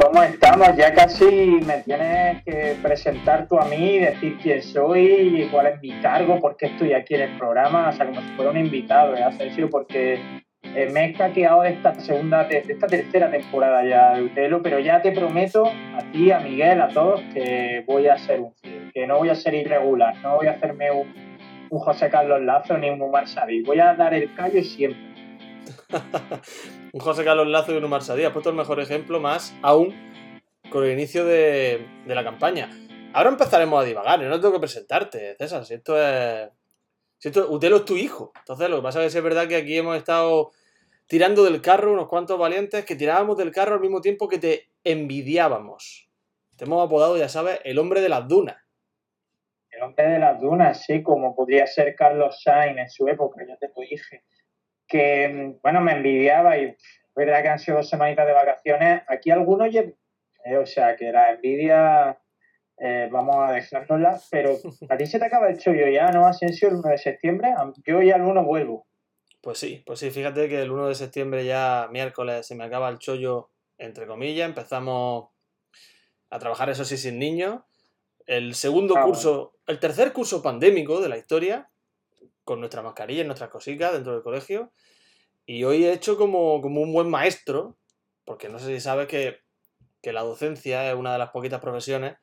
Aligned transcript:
¿Cómo 0.00 0.22
estamos? 0.22 0.74
Ya 0.76 0.94
casi 0.94 1.60
me 1.66 1.82
tienes 1.82 2.42
que 2.44 2.74
presentar 2.82 3.46
tú 3.46 3.58
a 3.58 3.66
mí, 3.66 3.98
decir 3.98 4.38
quién 4.42 4.62
soy, 4.62 5.46
cuál 5.52 5.66
es 5.66 5.80
mi 5.82 5.90
cargo, 6.00 6.40
por 6.40 6.56
qué 6.56 6.66
estoy 6.66 6.94
aquí 6.94 7.16
en 7.16 7.20
el 7.20 7.36
programa, 7.36 7.90
o 7.90 7.92
sea, 7.92 8.06
como 8.06 8.22
si 8.22 8.28
fuera 8.28 8.50
un 8.50 8.56
invitado, 8.56 9.14
¿eh, 9.14 9.22
Asensio? 9.22 9.68
Porque 9.68 10.14
eh, 10.62 10.90
me 10.90 11.04
he 11.04 11.10
escaqueado 11.10 11.62
de 11.62 11.72
esta 11.72 12.00
segunda, 12.00 12.44
de 12.44 12.64
esta 12.66 12.86
tercera 12.86 13.30
temporada 13.30 13.84
ya 13.84 14.14
de 14.14 14.22
Utelo, 14.22 14.62
pero 14.62 14.78
ya 14.78 15.02
te 15.02 15.12
prometo 15.12 15.66
a 15.66 16.02
ti, 16.12 16.30
a 16.30 16.40
Miguel, 16.40 16.80
a 16.80 16.88
todos, 16.88 17.20
que 17.34 17.84
voy 17.86 18.06
a 18.06 18.16
ser 18.16 18.40
un 18.40 18.54
fiel, 18.54 18.90
que 18.94 19.06
no 19.06 19.18
voy 19.18 19.28
a 19.28 19.34
ser 19.34 19.52
irregular, 19.52 20.16
no 20.22 20.36
voy 20.36 20.46
a 20.46 20.52
hacerme 20.52 20.90
un, 20.90 21.12
un 21.68 21.78
José 21.78 22.08
Carlos 22.08 22.40
Lazo 22.40 22.78
ni 22.78 22.88
un 22.88 23.02
Umar 23.02 23.28
Sabi, 23.28 23.62
voy 23.62 23.80
a 23.80 23.92
dar 23.92 24.14
el 24.14 24.32
callo 24.34 24.62
siempre. 24.62 25.10
un 26.92 27.00
José 27.00 27.24
Carlos 27.24 27.46
Lazo 27.46 27.72
y 27.72 27.76
un 27.76 27.84
Omar. 27.84 28.00
Has 28.00 28.32
puesto 28.32 28.50
el 28.50 28.56
mejor 28.56 28.80
ejemplo 28.80 29.20
más 29.20 29.54
aún 29.62 29.94
con 30.70 30.84
el 30.84 30.92
inicio 30.92 31.24
de, 31.24 31.86
de 32.06 32.14
la 32.14 32.24
campaña. 32.24 32.70
Ahora 33.12 33.30
empezaremos 33.30 33.82
a 33.82 33.84
divagar, 33.84 34.20
yo 34.20 34.28
no 34.28 34.40
tengo 34.40 34.54
que 34.54 34.60
presentarte, 34.60 35.34
César. 35.36 35.64
Si 35.64 35.74
esto 35.74 36.00
es. 36.00 36.48
Si 37.18 37.28
esto, 37.28 37.50
Utelo 37.50 37.78
es 37.78 37.84
tu 37.84 37.96
hijo. 37.96 38.32
Entonces, 38.38 38.70
lo 38.70 38.76
que 38.76 38.82
pasa 38.82 39.04
es 39.04 39.12
que 39.12 39.18
es 39.18 39.24
verdad 39.24 39.46
que 39.46 39.56
aquí 39.56 39.76
hemos 39.76 39.96
estado 39.96 40.52
tirando 41.06 41.44
del 41.44 41.60
carro 41.60 41.92
unos 41.92 42.08
cuantos 42.08 42.38
valientes 42.38 42.84
que 42.84 42.96
tirábamos 42.96 43.36
del 43.36 43.50
carro 43.50 43.74
al 43.74 43.80
mismo 43.80 44.00
tiempo 44.00 44.28
que 44.28 44.38
te 44.38 44.70
envidiábamos. 44.84 46.08
Te 46.56 46.64
hemos 46.64 46.86
apodado, 46.86 47.16
ya 47.16 47.28
sabes, 47.28 47.60
el 47.64 47.78
hombre 47.78 48.00
de 48.00 48.08
las 48.08 48.26
dunas. 48.28 48.56
El 49.70 49.82
hombre 49.82 50.08
de 50.08 50.18
las 50.18 50.40
dunas, 50.40 50.84
sí, 50.84 51.02
como 51.02 51.34
podría 51.34 51.66
ser 51.66 51.94
Carlos 51.94 52.42
Sainz 52.42 52.78
en 52.78 52.90
su 52.90 53.08
época, 53.08 53.44
ya 53.46 53.56
te 53.56 53.68
lo 53.68 53.82
dije. 53.82 54.24
Que, 54.90 55.56
bueno, 55.62 55.80
me 55.80 55.92
envidiaba 55.92 56.58
y 56.58 56.76
verdad 57.14 57.42
que 57.42 57.48
han 57.48 57.58
sido 57.58 57.78
dos 57.78 57.88
semanitas 57.88 58.26
de 58.26 58.32
vacaciones. 58.32 59.02
Aquí 59.08 59.30
algunos, 59.30 59.68
lle- 59.68 59.94
eh, 60.44 60.56
o 60.56 60.66
sea, 60.66 60.96
que 60.96 61.12
la 61.12 61.30
envidia, 61.32 62.18
eh, 62.78 63.08
vamos 63.10 63.36
a 63.38 63.52
dejárnosla, 63.52 64.20
pero 64.30 64.56
a 64.90 64.96
ti 64.96 65.06
se 65.06 65.18
te 65.18 65.24
acaba 65.26 65.48
el 65.48 65.58
chollo 65.58 65.86
ya, 65.88 66.10
¿no, 66.10 66.26
Asensio, 66.26 66.68
el 66.68 66.76
1 66.76 66.88
de 66.90 66.98
septiembre? 66.98 67.54
Yo 67.86 68.02
ya 68.02 68.16
el 68.16 68.22
1 68.22 68.44
vuelvo. 68.44 68.86
Pues 69.42 69.58
sí, 69.58 69.82
pues 69.86 70.00
sí, 70.00 70.10
fíjate 70.10 70.48
que 70.48 70.60
el 70.60 70.70
1 70.70 70.88
de 70.88 70.94
septiembre 70.94 71.44
ya 71.46 71.88
miércoles 71.90 72.46
se 72.46 72.54
me 72.54 72.64
acaba 72.64 72.88
el 72.90 72.98
chollo, 72.98 73.50
entre 73.78 74.06
comillas, 74.06 74.48
empezamos 74.48 75.30
a 76.30 76.38
trabajar 76.38 76.68
eso 76.70 76.84
sí 76.84 76.96
sin 76.96 77.18
niños. 77.18 77.60
El 78.26 78.54
segundo 78.54 78.94
Ah, 78.96 79.02
curso, 79.04 79.54
el 79.66 79.78
tercer 79.80 80.12
curso 80.12 80.42
pandémico 80.42 81.00
de 81.00 81.08
la 81.08 81.16
historia, 81.16 81.69
con 82.50 82.58
nuestras 82.58 82.82
mascarillas, 82.82 83.24
nuestras 83.24 83.48
cositas 83.48 83.92
dentro 83.92 84.12
del 84.12 84.24
colegio. 84.24 84.72
Y 85.46 85.62
hoy 85.62 85.84
he 85.84 85.92
hecho 85.92 86.16
como, 86.16 86.60
como 86.60 86.80
un 86.80 86.92
buen 86.92 87.08
maestro, 87.08 87.78
porque 88.24 88.48
no 88.48 88.58
sé 88.58 88.74
si 88.74 88.80
sabes 88.80 89.06
que, 89.06 89.38
que 90.02 90.12
la 90.12 90.22
docencia 90.22 90.90
es 90.90 90.98
una 90.98 91.12
de 91.12 91.20
las 91.20 91.30
poquitas 91.30 91.60
profesiones 91.60 92.16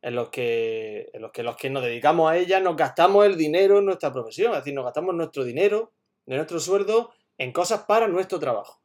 en 0.00 0.14
los 0.14 0.28
que, 0.28 1.10
en 1.12 1.22
los 1.22 1.32
que 1.32 1.42
los 1.42 1.56
que 1.56 1.70
nos 1.70 1.82
dedicamos 1.82 2.30
a 2.30 2.36
ella 2.36 2.60
nos 2.60 2.76
gastamos 2.76 3.26
el 3.26 3.36
dinero 3.36 3.80
en 3.80 3.86
nuestra 3.86 4.12
profesión, 4.12 4.52
es 4.52 4.58
decir, 4.58 4.74
nos 4.74 4.84
gastamos 4.84 5.12
nuestro 5.12 5.42
dinero 5.42 5.92
de 6.24 6.36
nuestro 6.36 6.60
sueldo 6.60 7.12
en 7.36 7.50
cosas 7.50 7.82
para 7.88 8.06
nuestro 8.06 8.38
trabajo. 8.38 8.80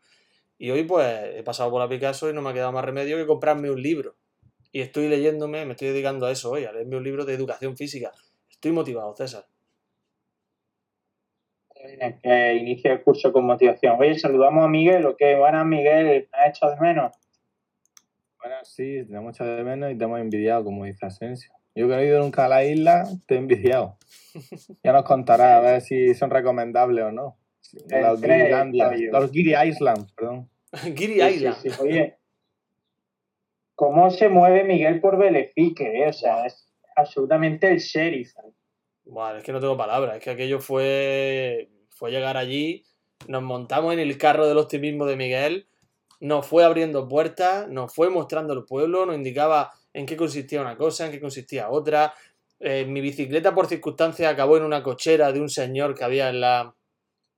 Y 0.58 0.72
hoy 0.72 0.86
pues 0.86 1.08
he 1.36 1.44
pasado 1.44 1.70
por 1.70 1.82
la 1.82 1.88
Picasso 1.88 2.32
y 2.32 2.34
no 2.34 2.42
me 2.42 2.50
ha 2.50 2.54
quedado 2.54 2.72
más 2.72 2.84
remedio 2.84 3.16
que 3.16 3.28
comprarme 3.28 3.70
un 3.70 3.80
libro. 3.80 4.16
Y 4.72 4.82
estoy 4.82 5.08
leyéndome, 5.08 5.68
me 5.68 5.74
estoy 5.74 5.90
dedicando 5.90 6.26
a 6.26 6.32
eso 6.32 6.50
hoy, 6.50 6.66
a 6.66 6.72
leerme 6.72 6.98
un 6.98 7.04
libro 7.04 7.26
de 7.26 7.36
educación 7.36 7.78
física. 7.78 8.12
Estoy 8.50 8.72
motivado, 8.72 9.16
César. 9.16 9.46
Que 12.22 12.56
inicie 12.56 12.92
el 12.92 13.02
curso 13.04 13.32
con 13.32 13.46
motivación. 13.46 13.96
Oye, 14.00 14.18
saludamos 14.20 14.66
a 14.66 14.68
Miguel, 14.68 15.06
¿o 15.06 15.16
qué? 15.16 15.36
Buenas, 15.36 15.66
Miguel, 15.66 16.28
¿me 16.32 16.38
has 16.40 16.50
hecho 16.50 16.70
de 16.70 16.80
menos? 16.80 17.14
Bueno, 18.42 18.56
sí, 18.64 19.06
te 19.10 19.16
hemos 19.16 19.36
echado 19.36 19.56
de 19.56 19.64
menos 19.64 19.92
y 19.92 19.98
te 19.98 20.04
hemos 20.04 20.20
envidiado, 20.20 20.64
como 20.64 20.86
dice 20.86 21.06
Asensio. 21.06 21.52
Yo 21.76 21.88
que 21.88 21.94
no 21.96 22.00
he 22.00 22.06
ido 22.08 22.20
nunca 22.20 22.46
a 22.46 22.50
la 22.50 22.66
isla, 22.66 23.08
te 23.26 23.36
he 23.36 23.38
envidiado. 23.38 23.98
Ya 24.84 24.92
nos 24.92 25.04
contará 25.04 25.58
a 25.58 25.62
ver 25.62 25.82
si 25.82 26.14
son 26.16 26.30
recomendables 26.30 27.06
o 27.06 27.12
no. 27.12 27.38
El 27.90 28.02
Los 28.02 28.22
yo. 28.22 29.12
los 29.12 29.32
Giri 29.32 29.54
Islands, 29.56 30.12
perdón. 30.14 30.50
Giri 30.96 31.14
Sí, 31.14 31.20
sí, 31.22 31.36
Island. 31.36 31.56
sí. 31.62 31.70
Oye, 31.82 32.18
¿cómo 33.76 34.10
se 34.10 34.28
mueve 34.30 34.64
Miguel 34.64 35.00
por 35.00 35.18
Belefique? 35.18 36.04
eh? 36.04 36.08
O 36.10 36.14
sea, 36.14 36.46
es 36.46 36.68
absolutamente 36.96 37.70
el 37.70 37.78
sheriff. 37.80 38.34
Buah, 39.10 39.38
es 39.38 39.44
que 39.44 39.52
no 39.52 39.60
tengo 39.60 39.76
palabras, 39.76 40.18
es 40.18 40.24
que 40.24 40.30
aquello 40.30 40.60
fue, 40.60 41.70
fue 41.90 42.12
llegar 42.12 42.38
allí, 42.38 42.84
nos 43.28 43.42
montamos 43.42 43.94
en 43.94 44.00
el 44.00 44.18
carro 44.20 44.48
del 44.48 44.60
optimismo 44.60 45.08
de 45.08 45.16
Miguel, 45.16 45.68
nos 46.20 46.46
fue 46.46 46.64
abriendo 46.64 47.08
puertas, 47.08 47.68
nos 47.70 47.94
fue 47.94 48.10
mostrando 48.10 48.54
el 48.54 48.66
pueblo, 48.66 49.08
nos 49.08 49.16
indicaba 49.16 49.72
en 49.94 50.06
qué 50.06 50.16
consistía 50.16 50.62
una 50.62 50.78
cosa, 50.78 51.06
en 51.06 51.12
qué 51.12 51.20
consistía 51.20 51.70
otra. 51.70 52.14
Eh, 52.60 52.86
mi 52.86 53.02
bicicleta 53.02 53.56
por 53.56 53.68
circunstancias 53.68 54.32
acabó 54.32 54.58
en 54.58 54.64
una 54.64 54.84
cochera 54.84 55.32
de 55.32 55.42
un 55.42 55.50
señor 55.50 55.96
que 55.96 56.04
había 56.04 56.30
en 56.30 56.42
la, 56.42 56.76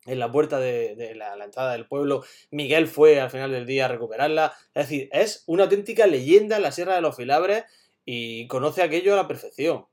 en 0.05 0.19
la 0.19 0.31
puerta 0.31 0.59
de, 0.59 0.95
de 0.95 1.15
la, 1.15 1.35
la 1.35 1.45
entrada 1.45 1.71
del 1.71 1.87
pueblo. 1.87 2.23
Miguel 2.49 2.87
fue 2.87 3.21
al 3.21 3.29
final 3.29 3.51
del 3.51 3.65
día 3.65 3.85
a 3.85 3.89
recuperarla. 3.89 4.53
Es 4.73 4.89
decir, 4.89 5.09
es 5.11 5.43
una 5.45 5.63
auténtica 5.63 6.05
leyenda 6.07 6.57
en 6.57 6.63
la 6.63 6.71
Sierra 6.71 6.95
de 6.95 7.01
los 7.01 7.15
Filabres 7.15 7.63
y 8.03 8.47
conoce 8.47 8.81
aquello 8.81 9.13
a 9.13 9.17
la 9.17 9.27
perfección. 9.27 9.85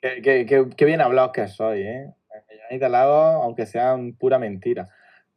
Qué, 0.00 0.22
qué- 0.46 0.68
qué- 0.76 0.84
bien 0.84 1.00
hablados 1.00 1.32
que 1.32 1.48
soy, 1.48 1.82
¿eh? 1.82 2.14
Ahí 2.70 2.78
de 2.78 2.88
lado, 2.88 3.14
aunque 3.42 3.66
sean 3.66 4.12
pura 4.14 4.38
mentira. 4.38 4.88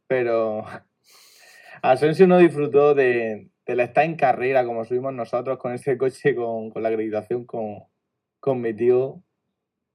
Pero 0.06 0.64
Asensio 1.82 2.26
no 2.26 2.38
disfrutó 2.38 2.94
de, 2.94 3.50
del 3.66 3.80
estar 3.80 4.04
en 4.04 4.16
carrera 4.16 4.64
como 4.64 4.84
subimos 4.84 5.12
nosotros 5.14 5.58
con 5.58 5.72
ese 5.72 5.98
coche 5.98 6.34
con, 6.34 6.70
con 6.70 6.82
la 6.82 6.88
acreditación 6.90 7.44
con, 7.46 7.84
con 8.40 8.60
mi 8.60 8.74
tío. 8.74 9.22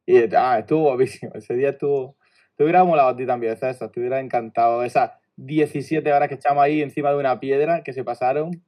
Y 0.06 0.18
ah, 0.36 0.60
estuvo 0.60 0.84
guapísimo. 0.84 1.34
Ese 1.36 1.56
día 1.56 1.72
estuvo. 1.72 2.18
Te 2.58 2.64
hubiera 2.64 2.84
molado 2.86 3.10
a 3.10 3.18
ti 3.18 3.26
también, 3.26 3.58
César. 3.58 3.92
Te 3.92 4.00
hubiera 4.02 4.20
encantado. 4.20 4.84
Esas 4.84 5.12
17 5.38 6.14
horas 6.14 6.30
que 6.30 6.36
echamos 6.36 6.64
ahí 6.64 6.82
encima 6.82 7.12
de 7.12 7.18
una 7.18 7.40
piedra 7.40 7.84
que 7.84 7.94
se 7.94 8.04
pasaron 8.04 8.64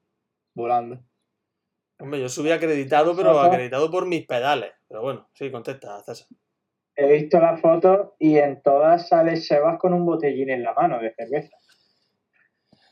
volando. 0.56 1.04
Hombre, 2.00 2.22
yo 2.22 2.30
subí 2.30 2.50
acreditado, 2.52 3.16
pero 3.16 3.40
acreditado 3.42 3.92
por 3.92 4.06
mis 4.06 4.26
pedales. 4.26 4.72
Pero 4.88 5.02
bueno, 5.02 5.30
sí, 5.34 5.52
contesta, 5.52 6.02
César. 6.04 6.28
He 6.96 7.12
visto 7.12 7.40
las 7.40 7.60
fotos 7.62 8.10
y 8.20 8.38
en 8.38 8.62
todas 8.62 9.08
sale 9.08 9.38
Sebas 9.38 9.78
con 9.80 9.94
un 9.94 10.06
botellín 10.06 10.50
en 10.50 10.64
la 10.64 10.74
mano 10.74 11.00
de 11.00 11.14
cerveza. 11.14 11.56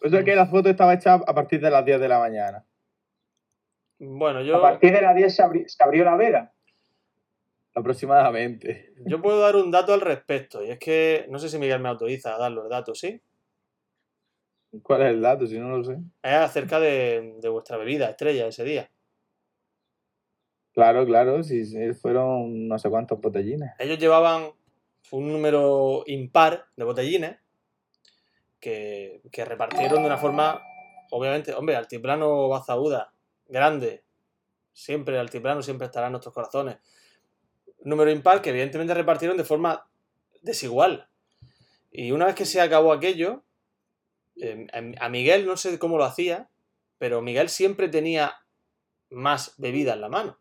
Eso 0.01 0.17
es 0.17 0.23
que 0.25 0.35
la 0.35 0.45
foto 0.47 0.69
estaba 0.69 0.93
hecha 0.93 1.13
a 1.15 1.33
partir 1.33 1.59
de 1.59 1.69
las 1.71 1.83
10 1.83 1.99
de 1.99 2.07
la 2.07 2.19
mañana. 2.19 2.65
Bueno, 3.99 4.39
A 4.39 4.43
yo, 4.43 4.61
partir 4.61 4.93
de 4.93 5.01
las 5.01 5.15
10 5.15 5.35
se, 5.35 5.43
abri- 5.43 5.67
se 5.67 5.83
abrió 5.83 6.03
la 6.03 6.15
veda. 6.15 6.53
Aproximadamente. 7.73 8.93
yo 9.05 9.21
puedo 9.21 9.39
dar 9.39 9.55
un 9.55 9.71
dato 9.71 9.93
al 9.93 10.01
respecto. 10.01 10.63
Y 10.63 10.71
es 10.71 10.79
que 10.79 11.25
no 11.29 11.37
sé 11.39 11.49
si 11.49 11.57
Miguel 11.59 11.79
me 11.81 11.89
autoriza 11.89 12.35
a 12.35 12.37
dar 12.39 12.51
los 12.51 12.69
datos, 12.69 12.99
¿sí? 12.99 13.21
¿Cuál 14.83 15.01
es 15.03 15.07
el 15.09 15.21
dato? 15.21 15.45
Si 15.47 15.57
no 15.59 15.69
lo 15.77 15.83
sé. 15.83 15.97
Es 16.23 16.33
acerca 16.33 16.79
de, 16.79 17.35
de 17.41 17.49
vuestra 17.49 17.77
bebida 17.77 18.09
estrella 18.09 18.47
ese 18.47 18.63
día. 18.63 18.89
Claro, 20.77 21.07
claro, 21.07 21.41
sí, 21.41 21.65
fueron 21.95 22.67
no 22.67 22.77
sé 22.77 22.87
cuántos 22.91 23.19
botellines. 23.19 23.71
Ellos 23.79 23.97
llevaban 23.97 24.51
un 25.09 25.33
número 25.33 26.03
impar 26.05 26.67
de 26.75 26.83
botellines 26.83 27.37
que, 28.59 29.23
que 29.31 29.43
repartieron 29.43 30.01
de 30.01 30.05
una 30.05 30.19
forma, 30.19 30.61
obviamente, 31.09 31.51
hombre, 31.55 31.75
altiplano 31.75 32.47
Bazaúda, 32.47 33.11
grande, 33.47 34.03
siempre 34.71 35.17
altiplano, 35.17 35.63
siempre 35.63 35.87
estará 35.87 36.05
en 36.05 36.11
nuestros 36.11 36.35
corazones. 36.35 36.77
Número 37.83 38.11
impar 38.11 38.43
que 38.43 38.51
evidentemente 38.51 38.93
repartieron 38.93 39.35
de 39.35 39.45
forma 39.45 39.89
desigual. 40.43 41.09
Y 41.89 42.11
una 42.11 42.27
vez 42.27 42.35
que 42.35 42.45
se 42.45 42.61
acabó 42.61 42.93
aquello, 42.93 43.41
eh, 44.39 44.67
a 44.99 45.09
Miguel 45.09 45.47
no 45.47 45.57
sé 45.57 45.79
cómo 45.79 45.97
lo 45.97 46.03
hacía, 46.03 46.51
pero 46.99 47.23
Miguel 47.23 47.49
siempre 47.49 47.89
tenía 47.89 48.35
más 49.09 49.55
bebida 49.57 49.93
en 49.93 50.01
la 50.01 50.09
mano. 50.09 50.37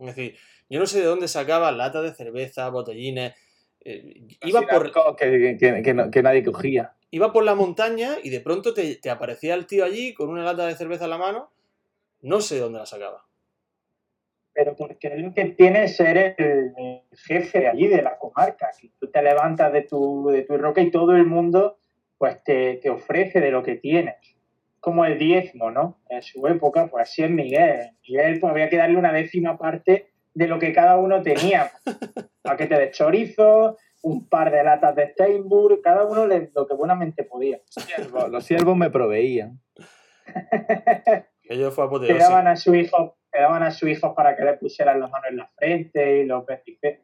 Es 0.00 0.06
decir, 0.16 0.36
yo 0.68 0.80
no 0.80 0.86
sé 0.86 1.00
de 1.00 1.06
dónde 1.06 1.28
sacaba 1.28 1.70
latas 1.72 2.02
de 2.02 2.14
cerveza, 2.14 2.68
botellines. 2.70 3.34
eh, 3.84 4.26
iba, 4.44 4.60
por, 4.66 4.92
que, 5.16 5.56
que- 5.58 5.82
que 5.82 5.94
no- 5.94 6.10
que 6.10 6.22
nadie 6.22 6.42
cogía. 6.44 6.92
iba 7.10 7.32
por 7.32 7.44
la 7.44 7.54
montaña 7.54 8.16
y 8.22 8.30
de 8.30 8.40
pronto 8.40 8.74
te, 8.74 8.96
te 8.96 9.10
aparecía 9.10 9.54
el 9.54 9.66
tío 9.66 9.84
allí 9.84 10.12
con 10.14 10.28
una 10.28 10.44
lata 10.44 10.66
de 10.66 10.74
cerveza 10.76 11.04
en 11.04 11.10
la 11.10 11.18
mano. 11.18 11.50
No 12.22 12.40
sé 12.40 12.56
de 12.56 12.60
dónde 12.62 12.78
la 12.78 12.86
sacaba. 12.86 13.24
pero 14.52 14.76
porque 14.76 15.08
es 15.08 15.18
lo 15.20 15.32
que 15.32 15.44
tiene 15.46 15.88
ser 15.88 16.34
el, 16.36 16.74
jefe 17.12 17.68
allí 17.68 17.86
de 17.88 18.02
la 18.02 18.18
comarca, 18.18 18.68
que 18.78 18.90
tú 18.98 19.06
te 19.10 19.22
levantas 19.22 19.72
de 19.72 19.82
tu, 19.82 20.28
de 20.28 20.42
tu 20.42 20.58
roca 20.58 20.82
y 20.82 20.90
todo 20.90 21.12
el 21.16 21.24
mundo 21.24 21.78
pues 22.18 22.42
te, 22.44 22.74
te 22.76 22.90
ofrece 22.90 23.40
de 23.40 23.50
lo 23.50 23.62
que 23.62 23.76
tienes. 23.76 24.16
Como 24.80 25.04
el 25.04 25.18
diezmo, 25.18 25.70
¿no? 25.70 26.00
En 26.08 26.22
su 26.22 26.46
época, 26.46 26.88
pues 26.88 27.08
así 27.08 27.22
es 27.22 27.30
Miguel. 27.30 27.90
Miguel 28.08 28.40
pues 28.40 28.50
había 28.50 28.68
que 28.68 28.78
darle 28.78 28.96
una 28.96 29.12
décima 29.12 29.58
parte 29.58 30.10
de 30.34 30.48
lo 30.48 30.58
que 30.58 30.72
cada 30.72 30.96
uno 30.96 31.22
tenía. 31.22 31.70
Paquete 32.42 32.78
de 32.78 32.90
chorizo, 32.90 33.76
un 34.02 34.28
par 34.28 34.50
de 34.50 34.64
latas 34.64 34.96
de 34.96 35.08
Steinburg, 35.12 35.82
cada 35.82 36.04
uno 36.04 36.26
le, 36.26 36.50
lo 36.54 36.66
que 36.66 36.74
buenamente 36.74 37.24
podía. 37.24 37.60
Los 38.30 38.44
siervos 38.44 38.76
me 38.76 38.90
proveían. 38.90 39.60
Ellos 41.42 41.74
fue 41.74 41.88
Te 42.06 42.14
daban 42.14 42.46
a 42.46 42.54
su 42.54 42.74
hijo, 42.76 43.18
te 43.30 43.40
daban 43.40 43.64
a 43.64 43.72
su 43.72 43.88
hijo 43.88 44.14
para 44.14 44.36
que 44.36 44.44
le 44.44 44.54
pusieran 44.54 45.00
las 45.00 45.10
manos 45.10 45.30
en 45.30 45.36
la 45.36 45.50
frente 45.56 46.18
y 46.18 46.24
los 46.24 46.44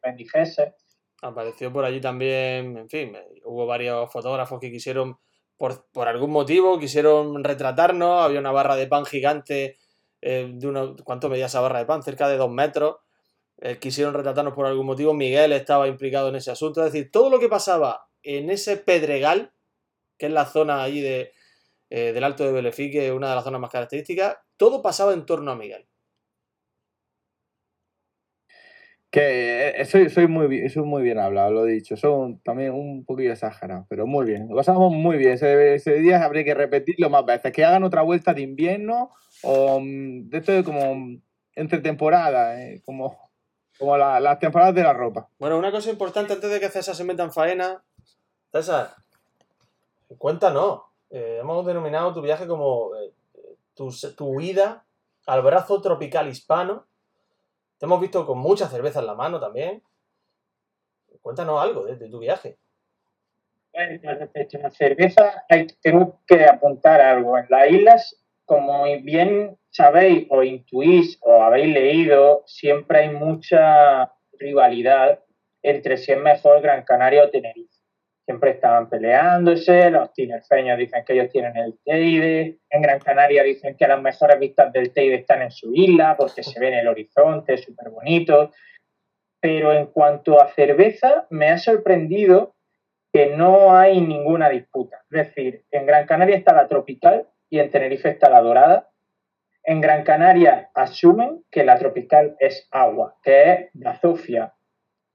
bendijese. 0.03 0.75
Apareció 1.21 1.73
por 1.73 1.85
allí 1.85 2.01
también, 2.01 2.77
en 2.77 2.89
fin, 2.89 3.17
hubo 3.45 3.67
varios 3.67 4.13
fotógrafos 4.13 4.61
que 4.61 4.71
quisieron, 4.71 5.19
por, 5.57 5.87
por 5.93 6.09
algún 6.09 6.31
motivo, 6.31 6.79
quisieron 6.79 7.43
retratarnos. 7.43 8.23
Había 8.23 8.41
una 8.41 8.53
barra 8.53 8.77
de 8.77 8.87
pan 8.87 9.05
gigante 9.05 9.79
eh, 10.21 10.51
de 10.53 10.67
unos, 10.67 11.03
¿cuánto 11.03 11.29
medía 11.29 11.47
esa 11.47 11.61
barra 11.61 11.79
de 11.79 11.87
pan? 11.87 12.03
Cerca 12.03 12.29
de 12.29 12.37
dos 12.37 12.51
metros. 12.51 12.97
Eh, 13.59 13.79
quisieron 13.79 14.15
retratarnos 14.15 14.55
por 14.55 14.67
algún 14.67 14.87
motivo. 14.87 15.15
Miguel 15.15 15.53
estaba 15.53 15.89
implicado 15.89 16.29
en 16.29 16.37
ese 16.37 16.51
asunto. 16.51 16.85
Es 16.85 16.93
decir, 16.93 17.11
todo 17.11 17.31
lo 17.31 17.39
que 17.39 17.49
pasaba 17.49 18.09
en 18.23 18.51
ese 18.51 18.77
pedregal, 18.77 19.53
que 20.19 20.27
es 20.27 20.33
la 20.33 20.47
zona 20.47 20.83
allí 20.83 21.01
de, 21.01 21.33
eh, 21.91 22.13
del 22.13 22.25
Alto 22.25 22.45
de 22.45 22.53
Belefí, 22.53 22.91
que 22.91 23.07
es 23.07 23.13
una 23.13 23.29
de 23.29 23.35
las 23.37 23.45
zonas 23.45 23.61
más 23.61 23.71
características, 23.71 24.37
todo 24.57 24.83
pasaba 24.83 25.13
en 25.13 25.25
torno 25.25 25.53
a 25.53 25.57
Miguel. 25.57 25.86
Que 29.17 29.71
eh, 29.81 29.85
soy, 29.87 30.11
soy, 30.11 30.27
muy, 30.27 30.69
soy 30.69 30.83
muy 30.83 31.03
bien 31.03 31.19
hablado, 31.19 31.51
lo 31.51 31.67
he 31.67 31.73
dicho. 31.73 31.97
Son 31.97 32.39
también 32.41 32.73
un 32.75 33.03
poquillo 33.07 33.33
exagerado, 33.33 33.87
pero 33.89 34.07
muy 34.07 34.27
bien. 34.27 34.47
Lo 34.51 34.57
pasamos 34.57 34.93
muy 34.93 35.17
bien. 35.17 35.33
Ese, 35.33 35.75
ese 35.75 35.95
día 35.95 36.23
habría 36.23 36.45
que 36.45 36.53
repetirlo 36.53 37.09
más 37.09 37.25
veces. 37.25 37.51
Que 37.51 37.65
hagan 37.65 37.83
otra 37.83 38.03
vuelta 38.03 38.35
de 38.35 38.43
invierno 38.43 39.15
o 39.43 39.81
mm, 39.81 40.29
de 40.29 40.37
esto 40.37 40.53
de 40.53 40.63
como 40.63 40.95
mm, 40.95 41.23
entre 41.55 41.79
temporadas, 41.79 42.59
eh, 42.59 42.83
como, 42.85 43.17
como 43.79 43.97
la- 43.97 44.21
las 44.21 44.39
temporadas 44.39 44.75
de 44.75 44.83
la 44.83 44.93
ropa. 44.93 45.31
Bueno, 45.39 45.57
una 45.57 45.71
cosa 45.73 45.89
importante 45.89 46.35
antes 46.35 46.51
de 46.51 46.61
que 46.61 46.69
César 46.69 46.95
se 46.95 47.05
meta 47.05 47.23
en 47.23 47.33
faena. 47.33 47.83
César, 48.53 48.97
cuéntanos. 50.19 50.83
Eh, 51.09 51.39
hemos 51.41 51.65
denominado 51.65 52.13
tu 52.13 52.21
viaje 52.21 52.47
como 52.47 52.95
eh, 52.97 53.13
tu, 53.75 53.89
tu 54.15 54.27
huida 54.27 54.85
al 55.27 55.41
brazo 55.41 55.81
tropical 55.81 56.29
hispano. 56.29 56.85
Te 57.79 57.87
hemos 57.87 58.01
visto 58.01 58.25
con 58.27 58.39
mucha 58.39 58.69
cerveza 58.69 59.01
en 59.01 59.07
la 59.07 59.15
mano 59.15 59.39
también. 59.39 59.83
Cuéntanos 61.21 61.61
algo 61.61 61.85
de, 61.85 62.09
tu 62.09 62.19
viaje. 62.19 62.57
Bueno, 63.73 64.15
respecto 64.19 64.59
a 64.59 64.61
la 64.63 64.71
cerveza, 64.71 65.45
tengo 65.83 66.21
que 66.27 66.45
apuntar 66.45 67.01
algo. 67.01 67.37
En 67.37 67.47
las 67.51 67.71
islas, 67.71 68.25
como 68.45 68.85
bien 69.03 69.59
sabéis 69.71 70.27
o 70.31 70.43
intuís 70.43 71.19
o 71.21 71.43
habéis 71.43 71.75
leído, 71.75 72.43
siempre 72.47 73.01
hay 73.01 73.11
mucha 73.11 74.13
rivalidad 74.39 75.23
entre 75.63 75.97
si 75.97 76.13
es 76.13 76.19
mejor 76.19 76.63
Gran 76.63 76.85
Canaria 76.85 77.25
o 77.25 77.31
Tenerife. 77.31 77.76
Siempre 78.27 78.51
estaban 78.51 78.91
peleándose, 78.91 79.89
los 79.89 80.13
tinerfeños 80.13 80.77
dicen 80.77 81.05
que 81.05 81.13
ellos 81.13 81.31
tienen 81.31 81.57
el 81.57 81.79
Teide, 81.85 82.59
en 82.69 82.83
Gran 82.83 82.99
Canaria 82.99 83.45
dicen 83.45 83.77
que 83.77 83.87
las 83.87 84.03
mejores 84.03 84.41
vistas 84.41 84.73
del 84.73 84.93
Teide 84.93 85.15
están 85.15 85.43
en 85.43 85.53
su 85.53 85.73
isla 85.73 86.17
porque 86.17 86.43
se 86.43 86.59
ve 86.59 86.69
en 86.69 86.75
el 86.75 86.89
horizonte, 86.89 87.57
súper 87.57 87.91
bonito. 87.91 88.51
Pero 89.41 89.73
en 89.73 89.87
cuanto 89.87 90.43
a 90.43 90.49
cerveza, 90.49 91.27
me 91.31 91.51
ha 91.51 91.59
sorprendido 91.59 92.57
que 93.13 93.37
no 93.37 93.77
hay 93.77 94.01
ninguna 94.01 94.49
disputa. 94.49 95.05
Es 95.11 95.29
decir, 95.29 95.65
en 95.71 95.87
Gran 95.87 96.05
Canaria 96.07 96.37
está 96.37 96.53
la 96.53 96.67
tropical 96.67 97.29
y 97.49 97.61
en 97.61 97.71
Tenerife 97.71 98.09
está 98.09 98.29
la 98.29 98.43
dorada. 98.43 98.91
En 99.63 99.81
Gran 99.81 100.03
Canaria 100.03 100.71
asumen 100.75 101.45
que 101.51 101.65
la 101.65 101.79
tropical 101.79 102.37
es 102.41 102.69
agua, 102.73 103.17
que 103.23 103.53
es 103.53 103.71
bazofia, 103.73 104.56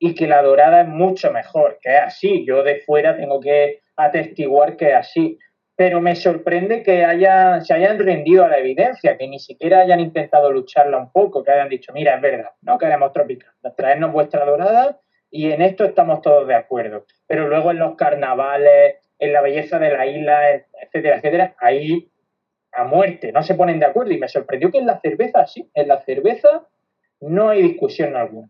y 0.04 0.16
que 0.16 0.26
la 0.26 0.42
dorada 0.42 0.82
es 0.82 0.88
mucho 0.88 1.32
mejor, 1.32 1.78
que 1.80 1.94
es 1.94 2.02
así. 2.02 2.44
Yo 2.44 2.64
de 2.64 2.80
fuera 2.80 3.16
tengo 3.16 3.40
que 3.40 3.82
atestiguar 3.96 4.76
que 4.76 4.90
es 4.90 4.96
así. 4.96 5.38
Pero 5.76 6.02
me 6.02 6.16
sorprende 6.16 6.82
que 6.82 7.06
haya, 7.06 7.62
se 7.62 7.76
hayan 7.76 8.00
rendido 8.00 8.44
a 8.44 8.48
la 8.48 8.58
evidencia, 8.58 9.16
que 9.16 9.28
ni 9.28 9.38
siquiera 9.38 9.82
hayan 9.82 10.00
intentado 10.00 10.52
lucharla 10.52 10.98
un 10.98 11.12
poco, 11.12 11.44
que 11.44 11.52
hayan 11.52 11.70
dicho, 11.70 11.94
mira, 11.94 12.16
es 12.16 12.22
verdad, 12.22 12.50
no 12.64 12.80
queremos 12.80 13.14
tropical, 13.14 13.52
traernos 13.78 14.12
vuestra 14.12 14.44
dorada 14.44 15.00
y 15.30 15.52
en 15.52 15.62
esto 15.62 15.86
estamos 15.86 16.22
todos 16.22 16.48
de 16.48 16.56
acuerdo. 16.56 17.06
Pero 17.28 17.48
luego 17.48 17.70
en 17.70 17.78
los 17.78 17.96
carnavales, 17.96 18.96
en 19.20 19.34
la 19.34 19.42
belleza 19.42 19.78
de 19.78 19.92
la 19.92 20.08
isla, 20.08 20.52
etcétera, 20.82 21.18
etcétera, 21.18 21.56
ahí 21.60 22.12
a 22.72 22.86
muerte, 22.86 23.32
no 23.32 23.44
se 23.44 23.54
ponen 23.54 23.80
de 23.80 23.86
acuerdo. 23.86 24.12
Y 24.14 24.18
me 24.18 24.28
sorprendió 24.28 24.72
que 24.72 24.80
en 24.80 24.88
la 24.88 25.00
cerveza 25.00 25.46
sí, 25.46 25.70
en 25.76 25.88
la 25.88 26.02
cerveza 26.02 26.68
no 27.20 27.50
hay 27.50 27.62
discusión 27.62 28.16
alguna. 28.16 28.50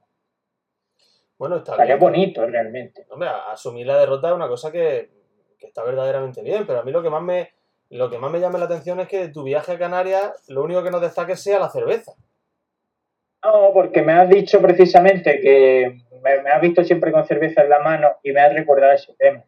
Bueno, 1.41 1.55
está 1.55 1.71
O 1.71 1.75
sea, 1.75 1.85
que 1.87 1.93
bien. 1.93 1.97
es 1.97 1.99
bonito 1.99 2.45
realmente. 2.45 3.07
Hombre, 3.09 3.27
asumir 3.49 3.87
la 3.87 3.97
derrota 3.97 4.27
es 4.27 4.35
una 4.35 4.47
cosa 4.47 4.71
que, 4.71 5.09
que 5.57 5.65
está 5.65 5.83
verdaderamente 5.83 6.43
bien, 6.43 6.67
pero 6.67 6.81
a 6.81 6.83
mí 6.83 6.91
lo 6.91 7.01
que 7.01 7.09
más 7.09 7.23
me 7.23 7.49
lo 7.89 8.11
que 8.11 8.19
más 8.19 8.31
me 8.31 8.39
llama 8.39 8.59
la 8.59 8.65
atención 8.65 8.99
es 8.99 9.07
que 9.07 9.29
tu 9.29 9.41
viaje 9.41 9.71
a 9.71 9.79
Canarias, 9.79 10.45
lo 10.49 10.61
único 10.63 10.83
que 10.83 10.91
nos 10.91 11.01
destaque 11.01 11.35
sea 11.35 11.57
la 11.57 11.69
cerveza. 11.69 12.11
No, 13.43 13.71
porque 13.73 14.03
me 14.03 14.13
has 14.13 14.29
dicho 14.29 14.61
precisamente 14.61 15.39
que 15.39 15.97
me, 16.21 16.43
me 16.43 16.51
has 16.51 16.61
visto 16.61 16.83
siempre 16.83 17.11
con 17.11 17.25
cerveza 17.25 17.63
en 17.63 17.69
la 17.71 17.79
mano 17.79 18.09
y 18.21 18.33
me 18.33 18.41
has 18.41 18.53
recordado 18.53 18.93
ese 18.93 19.15
tema. 19.17 19.43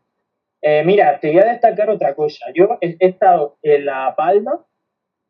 Eh, 0.63 0.81
mira, 0.83 1.19
te 1.19 1.31
voy 1.31 1.41
a 1.41 1.45
destacar 1.51 1.91
otra 1.91 2.15
cosa. 2.15 2.47
Yo 2.55 2.79
he, 2.81 2.97
he 2.99 3.09
estado 3.09 3.59
en 3.61 3.85
La 3.85 4.15
Palma, 4.17 4.65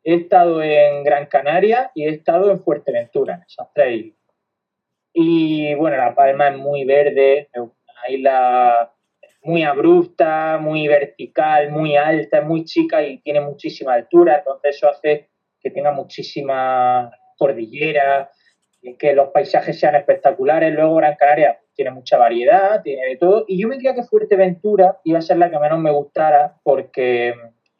he 0.02 0.14
estado 0.14 0.62
en 0.62 1.04
Gran 1.04 1.26
Canaria 1.26 1.90
y 1.94 2.06
he 2.06 2.08
estado 2.08 2.50
en 2.50 2.64
Fuerteventura, 2.64 3.34
en 3.34 3.42
esas 3.42 3.68
tres. 3.74 4.14
Y 5.14 5.74
bueno, 5.76 5.96
La 5.96 6.14
Palma 6.14 6.48
es 6.48 6.58
muy 6.58 6.84
verde, 6.84 7.48
es 7.50 7.60
una 7.60 8.08
isla 8.10 8.92
muy 9.42 9.62
abrupta, 9.62 10.58
muy 10.60 10.86
vertical, 10.88 11.70
muy 11.70 11.96
alta, 11.96 12.38
es 12.38 12.44
muy 12.44 12.64
chica 12.64 13.02
y 13.02 13.18
tiene 13.18 13.40
muchísima 13.40 13.94
altura, 13.94 14.38
entonces 14.38 14.76
eso 14.76 14.88
hace 14.88 15.28
que 15.60 15.70
tenga 15.70 15.92
muchísima 15.92 17.10
cordillera, 17.38 18.30
y 18.84 18.96
que 18.96 19.14
los 19.14 19.30
paisajes 19.30 19.80
sean 19.80 19.94
espectaculares. 19.94 20.72
Luego 20.72 20.96
Gran 20.96 21.16
Canaria 21.16 21.58
tiene 21.74 21.90
mucha 21.90 22.18
variedad, 22.18 22.82
tiene 22.82 23.06
de 23.06 23.16
todo. 23.16 23.44
Y 23.48 23.60
yo 23.60 23.66
me 23.66 23.76
creía 23.76 23.94
que 23.94 24.02
Fuerteventura 24.02 25.00
iba 25.04 25.18
a 25.18 25.22
ser 25.22 25.38
la 25.38 25.50
que 25.50 25.58
menos 25.58 25.78
me 25.78 25.90
gustara 25.90 26.60
porque 26.62 27.34